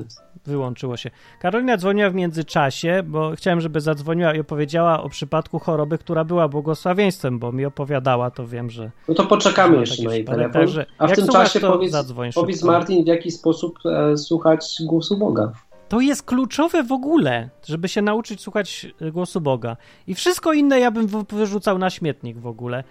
[0.47, 1.11] Wyłączyło się.
[1.41, 6.49] Karolina dzwoniła w międzyczasie, bo chciałem, żeby zadzwoniła i opowiedziała o przypadku choroby, która była
[6.49, 8.91] błogosławieństwem, bo mi opowiadała, to wiem, że...
[9.09, 10.53] No to poczekamy jeszcze na jej telefon.
[10.53, 11.97] Także A w tym czasie powiedz,
[12.35, 12.63] powiedz.
[12.63, 15.53] Martin, w jaki sposób e, słuchać głosu Boga.
[15.91, 19.77] To jest kluczowe w ogóle, żeby się nauczyć słuchać y, głosu Boga.
[20.07, 22.85] I wszystko inne ja bym wy- wyrzucał na śmietnik w ogóle.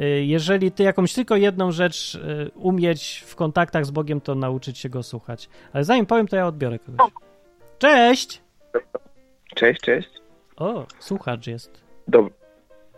[0.00, 4.78] Y, Jeżeli ty jakąś tylko jedną rzecz y, umieć w kontaktach z Bogiem, to nauczyć
[4.78, 5.48] się go słuchać.
[5.72, 7.10] Ale zanim powiem, to ja odbiorę kogoś.
[7.78, 8.42] Cześć!
[9.54, 10.08] Cześć, cześć.
[10.56, 11.82] O, słuchacz jest.
[12.08, 12.26] Dob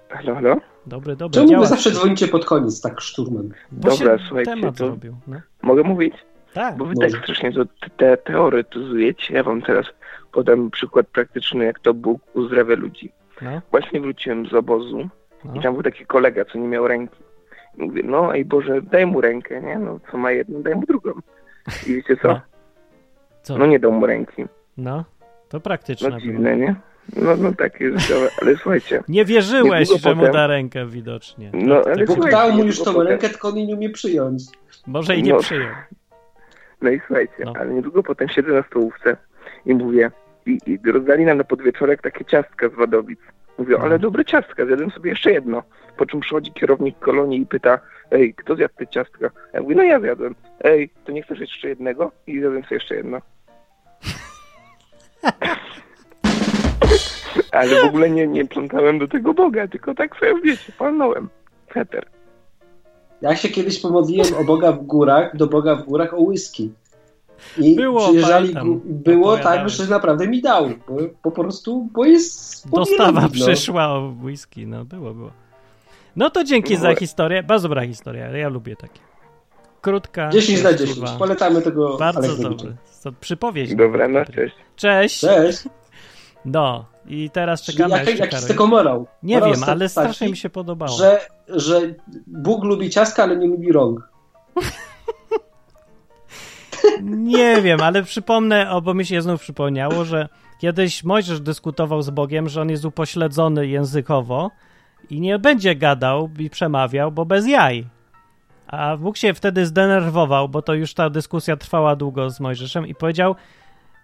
[0.08, 0.56] halo, halo?
[0.86, 1.40] Dobry, dobry.
[1.46, 3.52] Czemu wy zawsze dzwonicie pod koniec, tak szturmem?
[3.72, 5.16] Bo Dobra, się słuchajcie, temat to- zrobił.
[5.26, 5.40] No.
[5.62, 6.14] Mogę mówić?
[6.54, 6.76] Tak.
[6.76, 9.34] Bo wy tak strasznie to te, te teoretyzujecie.
[9.34, 9.86] Ja wam teraz
[10.32, 13.12] podam przykład praktyczny, jak to Bóg uzdrawia ludzi.
[13.42, 15.08] No, Właśnie wróciłem z obozu
[15.44, 15.54] no.
[15.54, 17.16] i tam był taki kolega, co nie miał ręki.
[17.78, 19.78] I mówię, no ej Boże, daj mu rękę, nie?
[19.78, 21.10] No, co ma jedną, daj mu drugą.
[21.86, 22.28] I wiecie co?
[22.28, 22.40] No.
[23.42, 23.58] Co?
[23.58, 24.44] No nie dał mu ręki.
[24.76, 25.04] No,
[25.48, 26.32] to praktyczne No było.
[26.32, 26.74] dziwne, nie?
[27.16, 29.02] No, no takie życiowe, ale słuchajcie.
[29.08, 31.50] Nie wierzyłeś, że mu potem- da rękę widocznie.
[31.54, 32.16] No, Tak, ale tak.
[32.16, 34.42] Bóg dał mu już tą potem- rękę, tylko on nie umie przyjąć.
[34.86, 35.38] Może i nie No.
[35.38, 35.68] przyjął.
[36.84, 37.52] No i słuchajcie, No.
[37.60, 39.16] ale niedługo potem siedzę na stołówce
[39.66, 40.10] i mówię,
[40.46, 43.20] i, i rozdali nam na podwieczorek takie ciastka z Wadowic.
[43.58, 45.62] Mówię, ale dobre ciastka, zjadłem sobie jeszcze jedno.
[45.96, 47.78] Po czym przychodzi kierownik kolonii i pyta,
[48.10, 49.30] ej, kto zjadł te ciastka?
[49.52, 50.34] Ja mówię, no ja zjadłem.
[50.60, 52.12] Ej, to nie chcesz jeszcze jednego?
[52.26, 53.18] I zjadłem sobie jeszcze jedno.
[57.52, 61.28] ale w ogóle nie, nie plątałem do tego Boga, tylko tak sobie, wiecie, palnąłem.
[61.68, 62.13] Heter.
[63.24, 66.72] Ja się kiedyś pomodliłem o Boga w górach, do Boga w górach o whisky.
[67.58, 72.70] I Było, przyjeżdżali, pamiętam, było tak, że naprawdę mi dał, bo po prostu, bo jest
[72.70, 73.28] Dostawa no.
[73.28, 75.30] przyszła o whisky, no było, było.
[76.16, 77.42] No to dzięki za historię.
[77.42, 79.00] Bardzo dobra historia, ja lubię takie.
[79.80, 80.28] Krótka.
[80.28, 80.86] 10 na kurwa.
[80.86, 81.10] 10.
[81.10, 82.76] Polecamy tego Bardzo dobry.
[83.02, 83.74] To przypowieść.
[83.74, 84.54] Dobra, no cześć.
[84.76, 85.20] Cześć.
[85.20, 85.62] Cześć.
[86.44, 89.06] No i teraz czekamy jak, jaki z tego morał?
[89.22, 90.98] Nie Morał wiem, ale taki, strasznie mi się podobało.
[90.98, 91.80] Że, że
[92.26, 94.08] Bóg lubi ciastka, ale nie lubi rąk.
[97.02, 100.28] Nie wiem, ale przypomnę, o, bo mi się znów przypomniało, że
[100.58, 104.50] kiedyś Mojżesz dyskutował z Bogiem, że on jest upośledzony językowo
[105.10, 107.86] i nie będzie gadał i przemawiał, bo bez jaj.
[108.66, 112.94] A Bóg się wtedy zdenerwował, bo to już ta dyskusja trwała długo z Mojżeszem i
[112.94, 113.34] powiedział,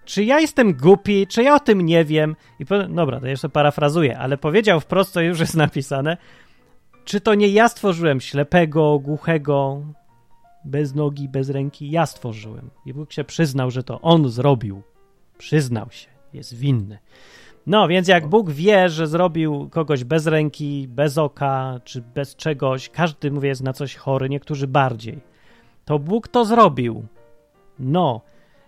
[0.04, 2.36] czy ja jestem głupi, czy ja o tym nie wiem.
[2.58, 2.82] I po...
[2.88, 6.16] Dobra, to jeszcze parafrazuję, ale powiedział wprost, to już jest napisane,
[7.04, 9.82] czy to nie ja stworzyłem ślepego, głuchego,
[10.64, 12.70] bez nogi, bez ręki, ja stworzyłem.
[12.86, 14.82] I Bóg się przyznał, że to on zrobił.
[15.38, 16.98] Przyznał się, jest winny.
[17.66, 22.88] No, więc jak Bóg wie, że zrobił kogoś bez ręki, bez oka, czy bez czegoś,
[22.88, 25.20] każdy, mówię, jest na coś chory, niektórzy bardziej,
[25.84, 27.06] to Bóg to zrobił.
[27.78, 28.20] No,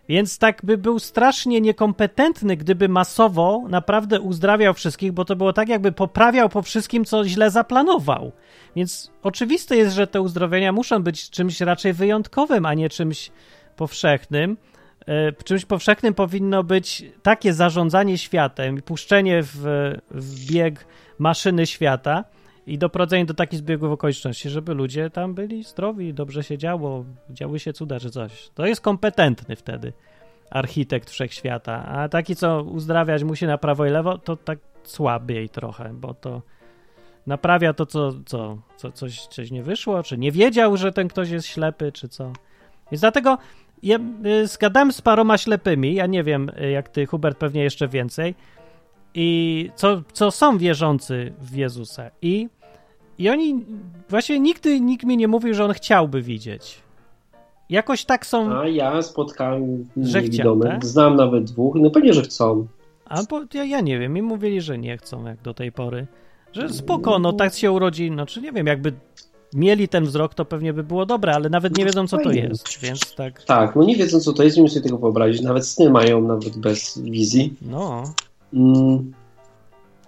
[0.09, 5.69] więc tak by był strasznie niekompetentny, gdyby masowo naprawdę uzdrawiał wszystkich, bo to było tak,
[5.69, 8.33] jakby poprawiał po wszystkim, co źle zaplanował.
[8.77, 13.31] Więc oczywiste jest, że te uzdrowienia muszą być czymś raczej wyjątkowym, a nie czymś
[13.77, 14.57] powszechnym.
[15.07, 19.57] E, Czymś powszechnym powinno być takie zarządzanie światem puszczenie w,
[20.11, 20.87] w bieg
[21.19, 22.25] maszyny świata
[22.67, 27.59] i doprowadzenie do takich zbiegów okoliczności, żeby ludzie tam byli zdrowi, dobrze się działo, działy
[27.59, 28.51] się cuda czy coś.
[28.55, 29.93] To jest kompetentny wtedy
[30.51, 35.91] architekt wszechświata, a taki, co uzdrawiać musi na prawo i lewo, to tak słabiej trochę,
[35.95, 36.43] bo to
[37.27, 41.31] naprawia to, co, co, co coś, coś nie wyszło, czy nie wiedział, że ten ktoś
[41.31, 42.33] jest ślepy, czy co.
[42.93, 43.39] Więc dlatego
[43.83, 47.89] ja y, zgadałem z paroma ślepymi, ja nie wiem y, jak ty, Hubert, pewnie jeszcze
[47.89, 48.35] więcej,
[49.15, 52.11] i co, co są wierzący w Jezusa.
[52.23, 52.49] I,
[53.19, 53.65] I oni,
[54.09, 56.79] właśnie nigdy nikt mi nie mówił, że on chciałby widzieć.
[57.71, 58.53] Jakoś tak są...
[58.53, 60.87] A ja spotkałem niewidomych, tak?
[60.87, 62.67] znam nawet dwóch, no pewnie, że chcą.
[63.05, 66.07] Albo ja, ja nie wiem, mi mówili, że nie chcą jak do tej pory.
[66.53, 68.93] Że spoko, no tak się urodzi, no czy nie wiem, jakby
[69.55, 72.81] mieli ten wzrok, to pewnie by było dobre, ale nawet nie wiedzą, co to jest,
[72.81, 75.91] więc tak, Tak, no nie wiedzą co to jest, nie sobie tego wyobrazić, nawet sny
[75.91, 77.55] mają nawet bez wizji.
[77.63, 78.05] no.
[78.55, 79.13] Mm.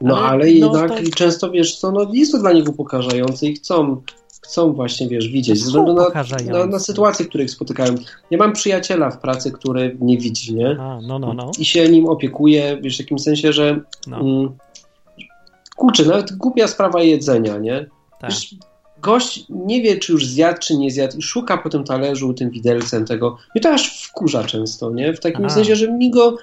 [0.01, 3.47] No Ale, ale, no, jednak to- często, wiesz co, no jest to dla nich upokarzające
[3.47, 4.03] i chcą,
[4.43, 6.09] chcą właśnie, wiesz, widzieć, ze względu na,
[6.53, 7.95] na, na sytuacje, których spotykają.
[8.31, 10.77] Ja mam przyjaciela w pracy, który nie widzi, nie?
[10.81, 11.51] A, no, no, no.
[11.59, 14.51] I się nim opiekuje, wiesz, w takim sensie, że no mm,
[15.77, 17.87] kurczę, nawet głupia sprawa jedzenia, nie?
[18.21, 18.31] tak.
[18.31, 18.55] Wiesz,
[19.03, 22.51] gość nie wie, czy już zjadł, czy nie zjadł i szuka po tym talerzu, tym
[22.51, 23.39] widelcem tego.
[23.55, 25.15] Mnie to aż wkurza często, nie?
[25.15, 25.51] W takim A.
[25.51, 26.37] sensie, że mi go,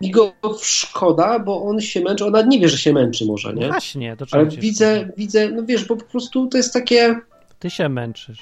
[0.00, 0.32] mi go
[0.62, 3.68] szkoda, bo on się męczy, ona nie wie, że się męczy może, nie?
[3.68, 5.12] Właśnie, to czemu Ale widzę, szkoda?
[5.16, 7.20] widzę, no wiesz, bo po prostu to jest takie,
[7.58, 8.38] Ty się męczysz.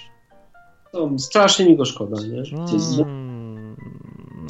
[0.95, 2.37] no, strasznie mi go szkoda, nie?
[2.37, 2.53] Jest,
[2.99, 3.05] no,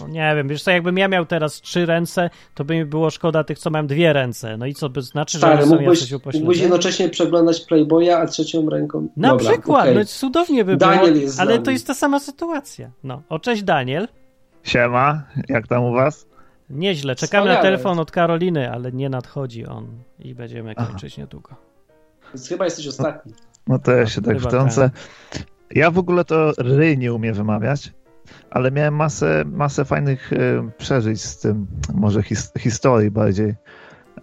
[0.00, 3.10] no nie wiem, wiesz co, jakbym ja miał teraz trzy ręce, to by mi było
[3.10, 4.56] szkoda tych, co mają dwie ręce.
[4.56, 6.62] No i co by znaczy, że stary, oni są mógłbyś, jacyś mógłbyś upośledzeni?
[6.62, 9.08] jednocześnie przeglądać Playboya, a trzecią ręką...
[9.16, 9.94] Na Dobra, przykład, okej.
[9.94, 12.90] no cudownie by Daniel było, jest z ale to jest ta sama sytuacja.
[13.04, 14.08] No, o cześć Daniel.
[14.62, 16.26] Siema, jak tam u was?
[16.70, 17.76] Nieźle, czekamy na Wspaniale.
[17.76, 19.86] telefon od Karoliny, ale nie nadchodzi on
[20.18, 20.86] i będziemy Aha.
[20.86, 21.54] kończyć niedługo.
[22.34, 23.32] Więc chyba jesteś ostatni.
[23.66, 24.90] No to ja się tak Chyba wtrącę.
[25.70, 27.92] Ja w ogóle to ry nie umiem wymawiać,
[28.50, 33.54] ale miałem masę, masę fajnych e, przeżyć z tym, może his, historii bardziej.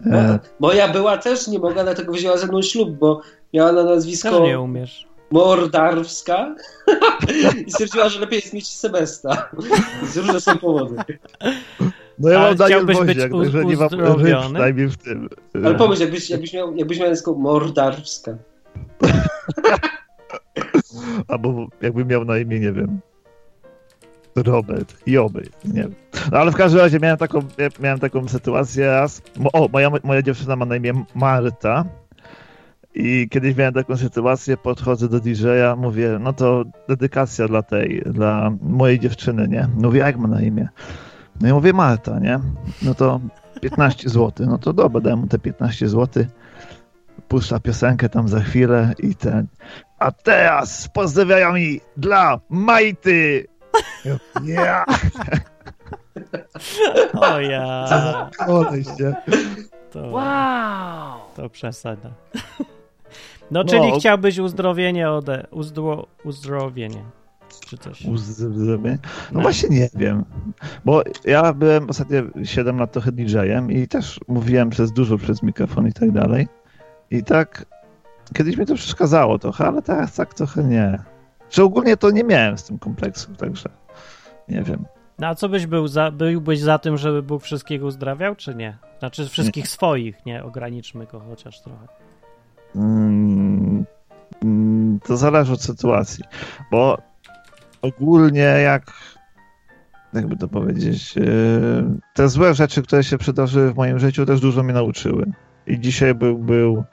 [0.06, 3.22] No, E, moja była też nie mogła, dlatego wzięła ze mną ślub, bo
[3.54, 5.08] miała na nazwisko Skoro nie umiesz.
[5.32, 6.56] Mordarwska
[7.68, 9.50] i stwierdziła, że lepiej jest mieć Sebesta.
[10.02, 10.96] Więc różne są powody.
[12.20, 15.30] No ja mam Daniel Woźniak, także nie mam ryb przynajmniej w tym.
[15.66, 18.38] Ale pomyśl, jakbyś, jakbyś, miał, jakbyś miał nazwisko Mordarwska.
[21.28, 23.00] Albo jakbym miał na imię, nie wiem,
[24.36, 25.96] Robert, Joby, nie wiem.
[26.32, 27.40] No, ale w każdym razie miałem taką,
[27.80, 29.22] miałem taką sytuację raz.
[29.54, 31.86] O, moja, moja dziewczyna ma na imię Marta.
[32.96, 38.52] I kiedyś miałem taką sytuację, podchodzę do DJ-a, mówię, no to dedykacja dla tej, dla
[38.62, 39.68] mojej dziewczyny, nie?
[39.78, 40.70] Mówię, jak ma na imię?
[41.42, 42.40] No i mówię, Marta, nie?
[42.82, 43.20] No to
[43.62, 44.48] 15 zł.
[44.50, 46.26] No to dobra, dałem mu te 15 zł.
[47.28, 49.48] Puszcza piosenkę tam za chwilę i ten.
[50.00, 53.48] A teraz pozdrawiami dla Majty!
[54.44, 54.86] Ja,
[57.22, 57.86] O ja.
[59.92, 61.20] To, Wow!
[61.36, 62.10] to przesada.
[63.52, 64.00] No, czyli No.
[64.00, 65.48] chciałbyś uzdrowienie ode...
[65.52, 66.08] Uzdro...
[66.24, 67.04] uzdrowienie.
[67.72, 68.06] Czy coś.
[68.06, 68.98] Uzdrowienie.
[69.03, 69.41] No No.
[69.41, 70.26] właśnie nie wiem.
[70.85, 75.88] Bo ja byłem ostatnio 7 lat trochę DJ-em i też mówiłem przez dużo przez mikrofon
[75.88, 76.48] i tak dalej.
[77.11, 77.65] I tak
[78.34, 80.99] kiedyś mi to przeszkadzało trochę, ale teraz tak trochę nie.
[81.49, 83.69] Że ogólnie to nie miałem z tym kompleksu, także
[84.49, 84.85] nie wiem.
[85.19, 86.11] No a co byś był za...
[86.11, 88.77] Byłbyś za tym, żeby Bóg wszystkich uzdrawiał, czy nie?
[88.99, 90.43] Znaczy wszystkich swoich, nie?
[90.43, 91.88] Ograniczmy go chociaż trochę.
[92.76, 93.85] Mm,
[94.43, 96.23] mm, to zależy od sytuacji,
[96.72, 96.98] bo
[97.82, 98.91] ogólnie jak
[100.14, 101.26] jakby to powiedzieć, yy,
[102.14, 105.32] te złe rzeczy, które się przydarzyły w moim życiu też dużo mnie nauczyły.
[105.68, 106.84] I dzisiaj był, był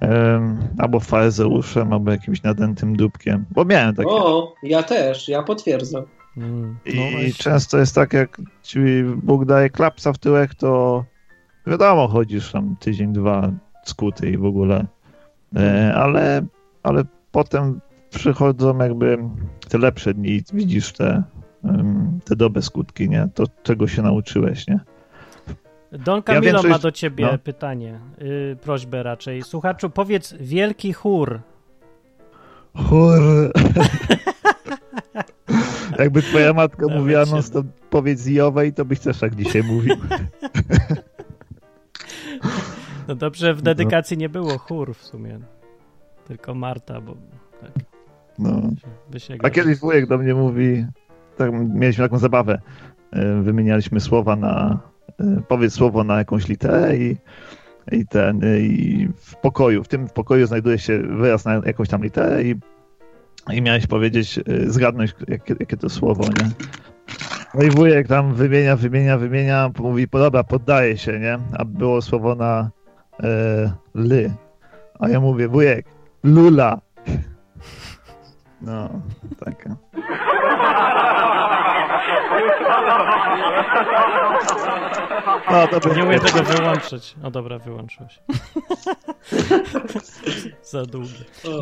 [0.00, 4.10] em, albo faryzeuszem, albo jakimś nadętym dupkiem, bo miałem takie.
[4.10, 6.04] O, ja też, ja potwierdzam.
[6.36, 7.32] Mm, I no właśnie.
[7.32, 8.80] często jest tak, jak ci
[9.22, 11.04] Bóg daje klapsa w tyłek, to
[11.66, 13.52] wiadomo, chodzisz tam tydzień, dwa
[13.84, 14.86] skuty i w ogóle.
[15.56, 16.46] E, ale,
[16.82, 17.80] ale potem
[18.12, 19.18] przychodzą jakby
[19.68, 21.22] te lepsze dni i widzisz te,
[22.24, 23.28] te dobre skutki, nie?
[23.34, 24.80] To, czego się nauczyłeś, nie?
[25.92, 27.38] Don Camilo większość- ma do ciebie no.
[27.38, 29.42] pytanie, yy, prośbę raczej.
[29.42, 31.40] Słuchaczu, powiedz wielki chór.
[32.88, 33.52] Chór.
[35.98, 39.62] Jakby twoja matka Nawet mówiła, się- no to powiedz Jowej, to byś też tak dzisiaj
[39.62, 39.96] mówił.
[43.08, 45.38] No dobrze, w dedykacji nie było chór w sumie.
[46.28, 47.14] Tylko Marta, bo
[47.60, 47.91] tak
[48.42, 48.70] No.
[49.42, 50.86] A kiedyś wujek do mnie mówi,
[51.36, 52.60] tak, mieliśmy taką zabawę,
[53.12, 54.78] e, wymienialiśmy słowa na,
[55.20, 57.16] e, powiedz słowo na jakąś literę i,
[57.92, 62.02] i ten, e, i w pokoju, w tym pokoju znajduje się wyraz na jakąś tam
[62.02, 62.54] literę i,
[63.52, 66.50] i miałeś powiedzieć, zgadnąć jakie, jakie to słowo, nie?
[67.54, 71.38] No i wujek tam wymienia, wymienia, wymienia, mówi, po dobra, poddaje się, nie?
[71.52, 72.70] A było słowo na
[73.22, 74.34] e, ly.
[74.98, 75.86] A ja mówię, wujek,
[76.24, 76.80] lula.
[78.62, 78.88] No,
[79.44, 79.76] taka.
[85.50, 87.14] No, to by Nie umiem tego wyłączyć.
[87.24, 88.18] O dobra, wyłączyłeś.
[90.70, 91.08] Za długie.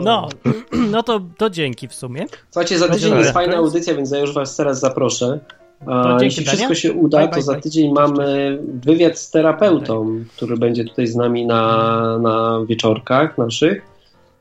[0.04, 0.28] No,
[0.92, 2.26] no to, to dzięki w sumie.
[2.50, 3.20] Słuchajcie, za tydzień Dobra.
[3.20, 5.38] jest fajna audycja, więc ja już was teraz zaproszę.
[5.86, 6.74] A To dzięki, jeśli wszystko Dania.
[6.74, 7.60] się uda, Bye, to bye, za bye.
[7.62, 13.89] tydzień mamy wywiad z terapeutą, który będzie tutaj z nami na, na wieczorkach naszych.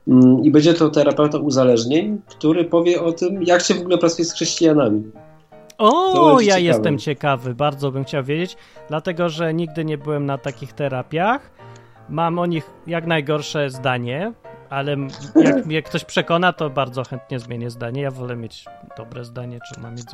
[0.10, 4.26] Mm, I będzie to terapeuta uzależnień, który powie o tym, jak się w ogóle pracuje
[4.26, 5.04] z chrześcijanami.
[5.78, 6.62] O, ja ciekawe.
[6.62, 8.58] jestem ciekawy, bardzo bym chciał wiedzieć,
[8.88, 11.52] dlatego że nigdy nie byłem na takich terapiach.
[12.10, 14.34] Mam o nich jak najgorsze zdanie,
[14.70, 14.98] ale
[15.36, 18.02] jak mnie ktoś przekona, to bardzo chętnie zmienię zdanie.
[18.02, 18.66] Ja wolę mieć
[18.98, 20.06] dobre zdanie, czy mam mieć.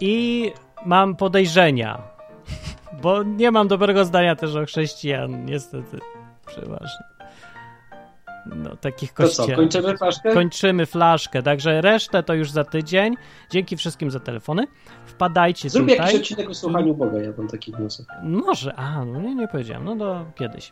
[0.00, 0.52] I
[0.86, 2.02] mam podejrzenia,
[3.02, 5.98] bo nie mam dobrego zdania też o chrześcijan, niestety,
[6.46, 7.11] przeważnie.
[8.46, 9.56] No, takich To co, kościelach.
[9.56, 10.32] kończymy flaszkę?
[10.34, 13.14] Kończymy flaszkę, także resztę to już za tydzień.
[13.50, 14.66] Dzięki wszystkim za telefony.
[15.06, 16.06] Wpadajcie Zrób tutaj.
[16.06, 18.06] jakiś odcinek o słuchaniu Boga, ja mam taki wniosek.
[18.22, 20.70] Może, a, no nie, nie powiedziałem, no to kiedyś.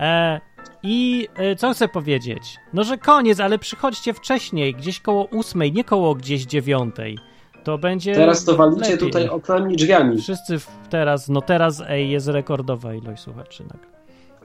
[0.00, 0.40] E,
[0.82, 2.56] I e, co chcę powiedzieć?
[2.72, 7.18] No, że koniec, ale przychodźcie wcześniej, gdzieś koło ósmej, nie koło gdzieś dziewiątej.
[7.64, 8.14] To będzie.
[8.14, 8.98] Teraz to walicie lepiej.
[8.98, 10.18] tutaj oknami drzwiami.
[10.22, 13.62] Wszyscy w, teraz, no teraz, ej, jest rekordowa ilość słuchaczy.
[13.62, 13.93] nagle.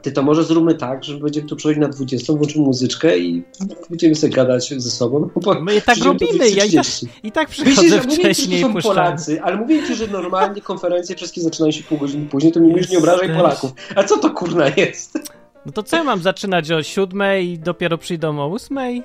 [0.01, 3.43] Ty to może zróbmy tak, że będziemy tu przychodzić na 20, włączymy muzyczkę i
[3.89, 5.30] będziemy sobie gadać ze sobą.
[5.45, 7.07] No, My tak robimy, ja i tak, 20:30.
[7.23, 8.81] i tak Wiecie, przychodzę mówię że wcześniej i są.
[8.81, 12.67] Polacy, ale mówię ci, że normalnie konferencje wszystkie zaczynają się pół godziny później, to mi
[12.67, 13.35] mówisz, nie obrażaj.
[13.35, 13.71] Polaków.
[13.95, 15.19] A co to kurna jest?
[15.65, 19.03] No to co ja mam zaczynać o siódmej i dopiero przyjdą o ósmej?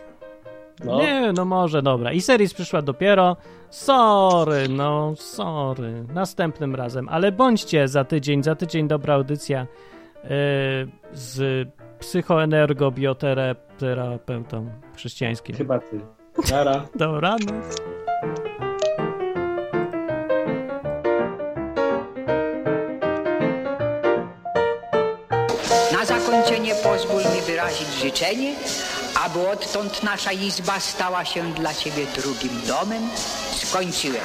[0.84, 0.98] No.
[0.98, 2.12] Nie, no może, dobra.
[2.12, 3.36] I series przyszła dopiero.
[3.70, 6.04] Sorry, no, sorry.
[6.14, 7.08] Następnym razem.
[7.08, 9.66] Ale bądźcie za tydzień, za tydzień dobra audycja
[11.12, 11.68] z
[11.98, 15.56] psychoenergobioterapeutą chrześcijańskim.
[15.56, 16.00] Chyba ty.
[16.50, 16.86] Nara.
[16.94, 17.80] Dobranoc.
[25.92, 28.54] Na zakończenie pozwól mi wyrazić życzenie,
[29.24, 33.02] aby odtąd nasza izba stała się dla Ciebie drugim domem.
[33.52, 34.22] Skończyłem.